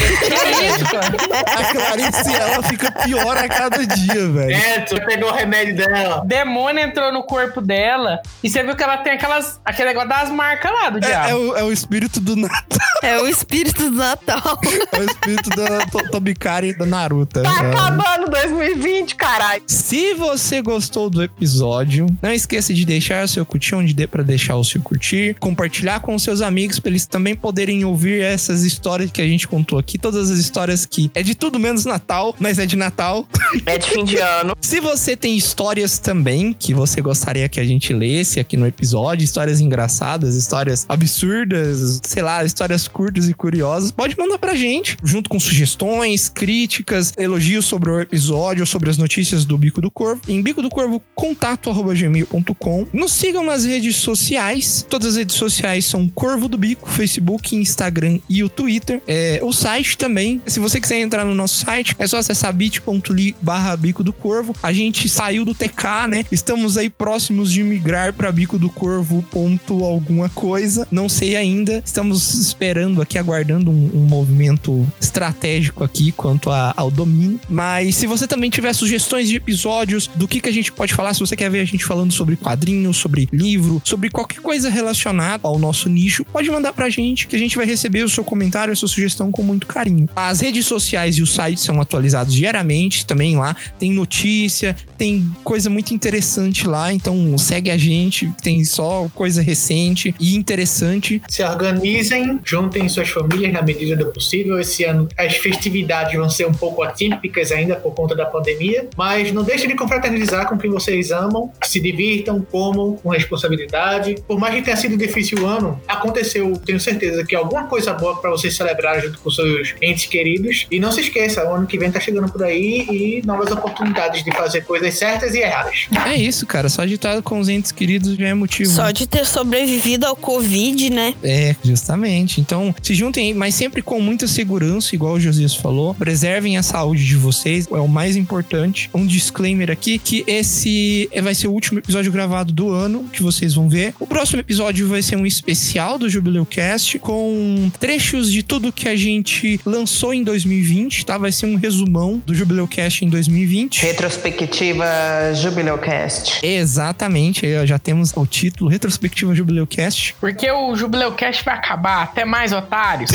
a 1.45 1.63
Clarice, 1.73 2.35
ela 2.35 2.63
fica 2.63 2.91
pior 2.91 3.37
a 3.37 3.47
cada 3.47 3.85
dia, 3.85 4.27
velho. 4.29 4.51
Edson 4.77 4.97
pegou 5.05 5.29
o 5.29 5.33
remédio 5.33 5.75
dela. 5.75 6.23
Demônio 6.25 6.83
entrou 6.83 7.11
no 7.11 7.23
corpo 7.23 7.61
dela 7.61 8.21
e 8.43 8.49
você 8.49 8.63
viu 8.63 8.75
que 8.75 8.83
ela 8.83 8.97
tem 8.97 9.13
aquelas, 9.13 9.59
aquele 9.63 9.89
negócio 9.89 10.09
das 10.09 10.29
marcas 10.29 10.71
lá 10.71 10.89
do 10.89 10.97
É, 10.97 11.01
diabo. 11.01 11.29
é 11.29 11.35
o, 11.35 11.57
é 11.57 11.63
o 11.63 11.71
espírito 11.71 12.19
do 12.19 12.35
Natal. 12.35 12.79
É 13.01 13.19
o 13.19 13.27
espírito 13.27 13.89
do 13.89 13.95
Natal. 13.97 14.59
É 14.91 14.99
o 14.99 15.03
espírito 15.05 15.49
da 15.49 15.85
to- 15.87 16.09
Tobikari 16.11 16.69
e 16.69 16.77
da 16.77 16.85
Naruto. 16.85 17.41
Tá 17.41 17.49
É. 17.63 17.69
acabando 17.71 18.29
2020, 18.29 19.15
caralho. 19.15 19.63
Se 19.67 20.13
você 20.13 20.61
gostou 20.61 21.09
do 21.09 21.23
episódio, 21.23 22.07
não 22.21 22.31
esqueça 22.31 22.73
de 22.73 22.85
deixar 22.85 23.27
seu 23.27 23.45
curtir 23.45 23.75
onde 23.75 23.93
dê 23.93 24.07
pra 24.07 24.23
deixar 24.23 24.55
o 24.55 24.63
seu 24.63 24.81
curtir, 24.81 25.35
compartilhar 25.39 25.99
com 25.99 26.17
seus 26.17 26.41
amigos 26.41 26.79
pra 26.79 26.89
eles 26.89 27.05
também 27.05 27.35
poderem 27.35 27.83
ouvir 27.85 28.21
essas 28.21 28.63
histórias 28.63 29.02
que 29.11 29.21
a 29.21 29.27
gente 29.27 29.47
contou 29.47 29.77
aqui, 29.79 29.97
todas 29.97 30.29
as 30.29 30.37
histórias 30.37 30.85
que 30.85 31.11
é 31.13 31.23
de 31.23 31.35
tudo 31.35 31.59
menos 31.59 31.85
Natal, 31.85 32.35
mas 32.39 32.59
é 32.59 32.65
de 32.65 32.75
Natal. 32.75 33.27
É 33.65 33.77
de 33.77 33.87
fim 33.87 34.03
de 34.03 34.17
ano. 34.17 34.55
Se 34.59 34.79
você 34.79 35.15
tem 35.15 35.37
histórias 35.37 35.99
também 35.99 36.53
que 36.53 36.73
você 36.73 37.01
gostaria 37.01 37.47
que 37.47 37.59
a 37.59 37.63
gente 37.63 37.93
lesse 37.93 38.39
aqui 38.39 38.57
no 38.57 38.65
episódio, 38.65 39.23
histórias 39.23 39.61
engraçadas, 39.61 40.35
histórias 40.35 40.85
absurdas, 40.89 42.01
sei 42.03 42.23
lá, 42.23 42.43
histórias 42.43 42.87
curtas 42.87 43.29
e 43.29 43.33
curiosas, 43.33 43.91
pode 43.91 44.17
mandar 44.17 44.37
pra 44.37 44.55
gente, 44.55 44.97
junto 45.03 45.29
com 45.29 45.39
sugestões, 45.39 46.29
críticas, 46.29 47.13
elogios 47.17 47.65
sobre 47.65 47.91
o 47.91 48.01
episódio, 48.01 48.65
sobre 48.65 48.89
as 48.89 48.97
notícias 48.97 49.45
do 49.45 49.57
Bico 49.57 49.79
do 49.79 49.91
Corvo, 49.91 50.21
em 50.27 50.41
bico 50.41 50.61
do 50.61 50.69
corvo 50.69 51.01
contato@gmail.com. 51.15 52.87
Nos 52.91 53.13
sigam 53.13 53.45
nas 53.45 53.65
redes 53.65 53.95
sociais. 53.97 54.85
Todas 54.89 55.09
as 55.09 55.15
redes 55.15 55.35
sociais 55.35 55.85
são 55.85 56.07
Corvo 56.09 56.47
do 56.47 56.57
Bico, 56.57 56.89
Facebook, 56.89 57.55
Instagram 57.55 58.19
e 58.29 58.43
o 58.43 58.49
Twitter. 58.49 58.92
É, 59.07 59.39
o 59.43 59.51
site 59.51 59.97
também. 59.97 60.41
Se 60.45 60.59
você 60.59 60.79
quiser 60.79 60.99
entrar 60.99 61.25
no 61.25 61.33
nosso 61.35 61.63
site, 61.65 61.95
é 61.99 62.07
só 62.07 62.17
acessar 62.17 62.53
bit.ly 62.53 63.35
barra 63.41 63.75
Bico 63.75 64.03
do 64.03 64.13
Corvo. 64.13 64.55
A 64.61 64.71
gente 64.73 65.07
saiu 65.09 65.45
do 65.45 65.53
TK, 65.53 66.07
né? 66.09 66.25
Estamos 66.31 66.77
aí 66.77 66.89
próximos 66.89 67.51
de 67.51 67.63
migrar 67.63 68.13
para 68.13 68.31
Bico 68.31 68.57
do 68.57 68.69
Corvo 68.69 69.23
ponto 69.31 69.83
alguma 69.83 70.29
coisa. 70.29 70.87
Não 70.91 71.07
sei 71.09 71.35
ainda. 71.35 71.81
Estamos 71.85 72.33
esperando 72.33 73.01
aqui, 73.01 73.17
aguardando 73.17 73.71
um, 73.71 73.91
um 73.93 74.05
movimento 74.05 74.85
estratégico 74.99 75.83
aqui 75.83 76.11
quanto 76.11 76.49
a- 76.49 76.73
ao 76.75 76.89
domínio. 76.91 77.39
Mas 77.49 77.95
se 77.95 78.07
você 78.07 78.27
também 78.27 78.49
tiver 78.49 78.73
sugestões 78.73 79.27
de 79.29 79.35
episódios, 79.35 80.07
do 80.15 80.27
que, 80.27 80.41
que 80.41 80.49
a 80.49 80.53
gente 80.53 80.71
pode 80.71 80.93
falar, 80.93 81.13
se 81.13 81.19
você 81.19 81.35
quer 81.35 81.49
ver 81.49 81.59
a 81.61 81.65
gente 81.65 81.85
falando 81.85 82.11
sobre 82.11 82.35
quadrinhos, 82.35 82.97
sobre 82.97 83.27
livro, 83.31 83.81
sobre 83.83 84.09
qualquer 84.09 84.39
coisa 84.41 84.69
relacionada 84.69 85.47
ao 85.47 85.57
nosso 85.59 85.87
nicho, 85.89 86.25
pode 86.25 86.49
mandar 86.49 86.73
pra 86.73 86.89
gente 86.89 87.27
que 87.27 87.35
a 87.35 87.39
gente 87.39 87.55
vai 87.55 87.65
receber 87.65 88.03
o 88.03 88.09
seu 88.09 88.23
comentário, 88.23 88.75
sua 88.83 88.87
sugestão 88.87 89.31
com 89.31 89.41
muito 89.41 89.65
carinho. 89.65 90.07
As 90.15 90.41
redes 90.41 90.65
sociais 90.65 91.17
e 91.17 91.21
o 91.21 91.27
site 91.27 91.59
são 91.59 91.79
atualizados 91.79 92.33
diariamente 92.33 93.05
também 93.05 93.37
lá. 93.37 93.55
Tem 93.79 93.91
notícia, 93.91 94.75
tem 94.97 95.29
coisa 95.43 95.69
muito 95.69 95.93
interessante 95.93 96.67
lá, 96.67 96.93
então 96.93 97.37
segue 97.37 97.71
a 97.71 97.77
gente, 97.77 98.31
tem 98.41 98.63
só 98.65 99.09
coisa 99.13 99.41
recente 99.41 100.13
e 100.19 100.35
interessante. 100.35 101.21
Se 101.29 101.43
organizem, 101.43 102.39
juntem 102.43 102.87
suas 102.89 103.09
famílias 103.09 103.53
na 103.53 103.61
medida 103.61 103.95
do 103.95 104.11
possível. 104.11 104.59
Esse 104.59 104.83
ano 104.83 105.07
as 105.17 105.35
festividades 105.37 106.15
vão 106.15 106.29
ser 106.29 106.47
um 106.47 106.53
pouco 106.53 106.83
atípicas 106.83 107.51
ainda 107.51 107.75
por 107.75 107.93
conta 107.93 108.15
da 108.15 108.25
pandemia, 108.25 108.87
mas 108.97 109.31
não 109.31 109.43
deixem 109.43 109.67
de 109.67 109.75
confraternizar 109.75 110.47
com 110.47 110.57
quem 110.57 110.69
vocês 110.69 111.11
amam, 111.11 111.51
se 111.63 111.79
divirtam, 111.79 112.41
comam 112.41 112.95
com 112.97 113.09
responsabilidade. 113.09 114.15
Por 114.27 114.39
mais 114.39 114.55
que 114.55 114.61
tenha 114.61 114.77
sido 114.77 114.97
difícil 114.97 115.39
o 115.39 115.45
ano, 115.45 115.81
aconteceu, 115.87 116.53
tenho 116.65 116.79
certeza 116.79 117.23
que 117.25 117.35
alguma 117.35 117.67
coisa 117.67 117.93
boa 117.93 118.19
para 118.19 118.29
vocês 118.29 118.55
celebrar 118.55 118.72
junto 119.01 119.19
com 119.19 119.29
seus 119.29 119.75
entes 119.81 120.05
queridos. 120.05 120.67
E 120.69 120.79
não 120.79 120.91
se 120.91 121.01
esqueça, 121.01 121.43
o 121.47 121.53
ano 121.53 121.67
que 121.67 121.77
vem 121.77 121.91
tá 121.91 121.99
chegando 121.99 122.31
por 122.31 122.43
aí 122.43 122.87
e 122.89 123.21
novas 123.25 123.51
oportunidades 123.51 124.23
de 124.23 124.31
fazer 124.31 124.61
coisas 124.61 124.93
certas 124.93 125.33
e 125.33 125.39
erradas. 125.39 125.87
É 126.05 126.15
isso, 126.15 126.45
cara. 126.45 126.69
Só 126.69 126.85
de 126.85 126.95
estar 126.95 127.21
com 127.21 127.39
os 127.39 127.49
entes 127.49 127.71
queridos 127.71 128.15
já 128.15 128.27
é 128.27 128.33
motivo. 128.33 128.69
Só 128.69 128.91
de 128.91 129.07
ter 129.07 129.25
sobrevivido 129.25 130.05
ao 130.05 130.15
Covid, 130.15 130.89
né? 130.89 131.13
É, 131.23 131.55
justamente. 131.63 132.41
Então, 132.41 132.73
se 132.81 132.93
juntem 132.93 133.27
aí, 133.27 133.33
mas 133.33 133.55
sempre 133.55 133.81
com 133.81 133.99
muita 133.99 134.27
segurança, 134.27 134.95
igual 134.95 135.13
o 135.13 135.19
Josias 135.19 135.55
falou. 135.55 135.93
Preservem 135.93 136.57
a 136.57 136.63
saúde 136.63 137.05
de 137.05 137.15
vocês, 137.15 137.67
é 137.71 137.75
o 137.75 137.87
mais 137.87 138.15
importante. 138.15 138.89
Um 138.93 139.05
disclaimer 139.05 139.69
aqui, 139.71 139.97
que 139.97 140.23
esse 140.27 141.09
vai 141.21 141.35
ser 141.35 141.47
o 141.47 141.51
último 141.51 141.79
episódio 141.79 142.11
gravado 142.11 142.51
do 142.51 142.69
ano, 142.69 143.05
que 143.11 143.21
vocês 143.23 143.53
vão 143.53 143.69
ver. 143.69 143.93
O 143.99 144.07
próximo 144.07 144.39
episódio 144.39 144.87
vai 144.87 145.01
ser 145.01 145.15
um 145.15 145.25
especial 145.25 145.97
do 145.97 146.09
Jubileu 146.09 146.45
Cast, 146.45 146.99
com 146.99 147.71
trechos 147.79 148.31
de 148.31 148.43
tudo 148.43 148.62
que 148.71 148.87
a 148.87 148.95
gente 148.95 149.59
lançou 149.65 150.13
em 150.13 150.23
2020, 150.23 151.05
tá? 151.05 151.17
Vai 151.17 151.31
ser 151.31 151.45
um 151.47 151.55
resumão 151.55 152.21
do 152.25 152.33
Jubileu 152.33 152.67
Cast 152.67 153.03
em 153.03 153.09
2020. 153.09 153.81
Retrospectiva 153.81 154.85
Jubileucast. 155.33 156.39
Exatamente, 156.45 157.45
já 157.65 157.79
temos 157.79 158.11
o 158.15 158.25
título, 158.25 158.69
Retrospectiva 158.69 159.33
Jubileu 159.33 159.67
Cast. 159.67 160.15
Porque 160.19 160.49
o 160.51 160.75
Jubileu 160.75 161.11
Cash 161.13 161.41
vai 161.41 161.55
acabar. 161.55 162.03
Até 162.03 162.25
mais, 162.25 162.53
otários. 162.53 163.11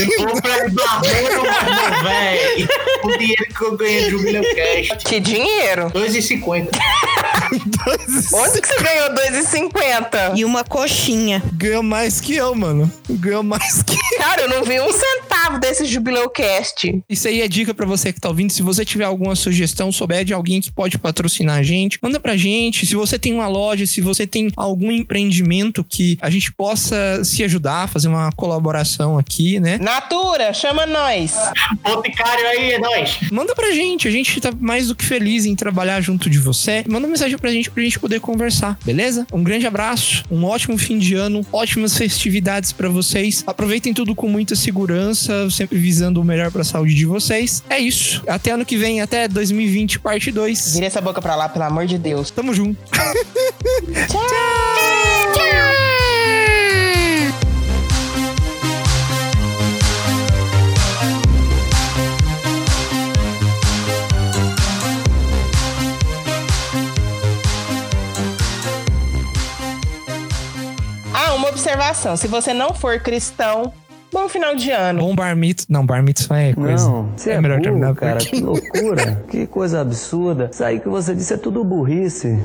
O 3.03 3.19
dinheiro 3.19 3.47
que 3.57 3.63
eu 3.63 3.77
ganhei 3.77 4.05
do 4.05 4.11
Jubileu 4.11 4.43
Cash. 4.43 5.05
Que 5.05 5.21
dinheiro? 5.21 5.91
2,50. 5.91 6.69
Onde 8.33 8.61
que 8.61 8.69
você 8.69 8.83
ganhou 8.83 9.15
2,50? 9.15 10.37
E 10.37 10.45
uma 10.45 10.65
coxinha. 10.65 11.43
Ganhou 11.55 11.83
mais 11.83 12.21
que 12.21 12.35
eu, 12.35 12.55
mano. 12.55 12.91
Ganhou 13.09 13.43
mais 13.43 13.83
que 13.83 13.97
Cara, 14.19 14.43
eu 14.43 14.49
não 14.49 14.65
vi 14.65 14.81
um 14.81 14.93
centavo 14.93 15.59
desse 15.59 15.85
Jubileu 15.85 16.29
Cast. 16.29 17.03
Isso 17.09 17.29
aí 17.29 17.41
é 17.41 17.49
dica 17.49 17.73
pra 17.73 17.87
você 17.87 18.13
que 18.13 18.21
tá 18.21 18.29
ouvindo. 18.29 18.53
Se 18.53 18.63
você 18.63 18.85
tiver 18.85 19.05
alguma 19.05 19.37
sugestão, 19.37 19.93
souber 19.93 20.25
de 20.25 20.35
alguém 20.35 20.61
que 20.61 20.73
pode 20.73 20.99
patrocinar 20.99 21.59
a 21.59 21.63
gente, 21.63 21.99
manda 22.03 22.19
pra 22.19 22.37
gente. 22.37 22.87
Se 22.87 22.95
você 22.95 23.19
tem 23.19 23.33
uma 23.33 23.49
loja, 23.49 23.87
se 23.87 24.01
você 24.01 24.27
tem 24.27 24.51
algum 24.57 24.91
empreendimento 24.91 25.85
que 25.85 26.19
a 26.21 26.31
gente 26.31 26.53
possa 26.53 27.23
se 27.25 27.45
ajudar, 27.45 27.89
fazer 27.89 28.09
uma 28.09 28.31
colaboração 28.33 29.19
aqui, 29.19 29.61
né? 29.61 29.79
Natura, 29.79 30.53
chama 30.53 30.87
nós. 30.87 31.35
Boticário 31.83 32.47
aí, 32.49 32.73
é 32.73 32.79
nóis. 32.79 33.19
Manda 33.31 33.55
pra 33.55 33.71
gente. 33.73 34.09
A 34.09 34.11
gente 34.11 34.41
tá 34.41 34.51
mais 34.59 34.89
do 34.89 34.95
que 34.95 35.05
feliz 35.05 35.47
em 35.47 35.55
trabalhar 35.55 36.01
junto 36.01 36.29
de 36.29 36.39
você. 36.39 36.85
Manda 36.89 37.07
uma 37.07 37.17
mensagem 37.29 37.39
pra 37.39 37.51
gente 37.51 37.71
pra 37.71 37.83
gente 37.83 37.99
poder 37.99 38.21
conversar, 38.21 38.79
beleza? 38.85 39.27
Um 39.33 39.43
grande 39.43 39.67
abraço, 39.67 40.25
um 40.31 40.45
ótimo 40.45 40.79
fim 40.79 40.99
de 40.99 41.15
ano, 41.15 41.45
ótimas 41.53 41.97
festividades 41.97 42.73
pra 42.73 42.89
vocês. 42.89 43.45
Aproveitem 43.47 43.93
tudo 43.93 44.15
com 44.15 44.29
muita 44.29 44.57
segurança, 44.57 45.49
sempre 45.51 45.79
visando 45.79 46.21
o 46.21 46.25
melhor 46.25 46.51
pra 46.51 46.65
saúde 46.65 46.95
de 46.95 47.05
vocês. 47.05 47.63
É 47.69 47.79
isso. 47.79 48.23
Até 48.27 48.53
ano 48.53 48.65
que 48.65 48.77
vem, 48.77 49.01
até 49.01 49.29
2020, 49.29 50.01
parte 50.01 50.31
2. 50.31 50.75
Vira 50.75 50.87
essa 50.87 51.01
boca 51.01 51.21
pra 51.21 51.37
lá, 51.37 51.49
pelo 51.49 51.65
amor 51.65 51.87
de 51.87 51.99
Deus. 51.99 52.31
Tamo 52.31 52.55
junto. 52.55 52.79
Ah, 54.11 54.89
uma 54.93 54.98
observação. 71.59 72.17
Se 72.17 72.29
você 72.29 72.55
não 72.55 72.73
for 72.73 73.01
cristão, 73.01 73.73
bom 74.13 74.29
final 74.29 74.55
de 74.55 74.71
ano. 74.71 75.01
Bom 75.01 75.15
bar 75.15 75.35
mitzvah. 75.35 75.67
Não, 75.69 75.85
bar 75.85 76.03
mitzvah 76.03 76.39
é 76.39 76.55
coisa. 76.55 76.89
Não, 76.89 77.11
você 77.17 77.33
é, 77.33 77.41
melhor 77.41 77.57
burro, 77.59 77.65
terminar 77.65 77.95
cara. 77.97 78.19
Que 78.19 78.41
loucura. 78.41 79.25
que 79.29 79.47
coisa 79.49 79.81
absurda. 79.81 80.51
Isso 80.53 80.63
aí 80.63 80.79
que 80.79 80.89
você 80.89 81.15
disse 81.15 81.35
é 81.35 81.37
tudo 81.37 81.65
burrice. 81.65 82.39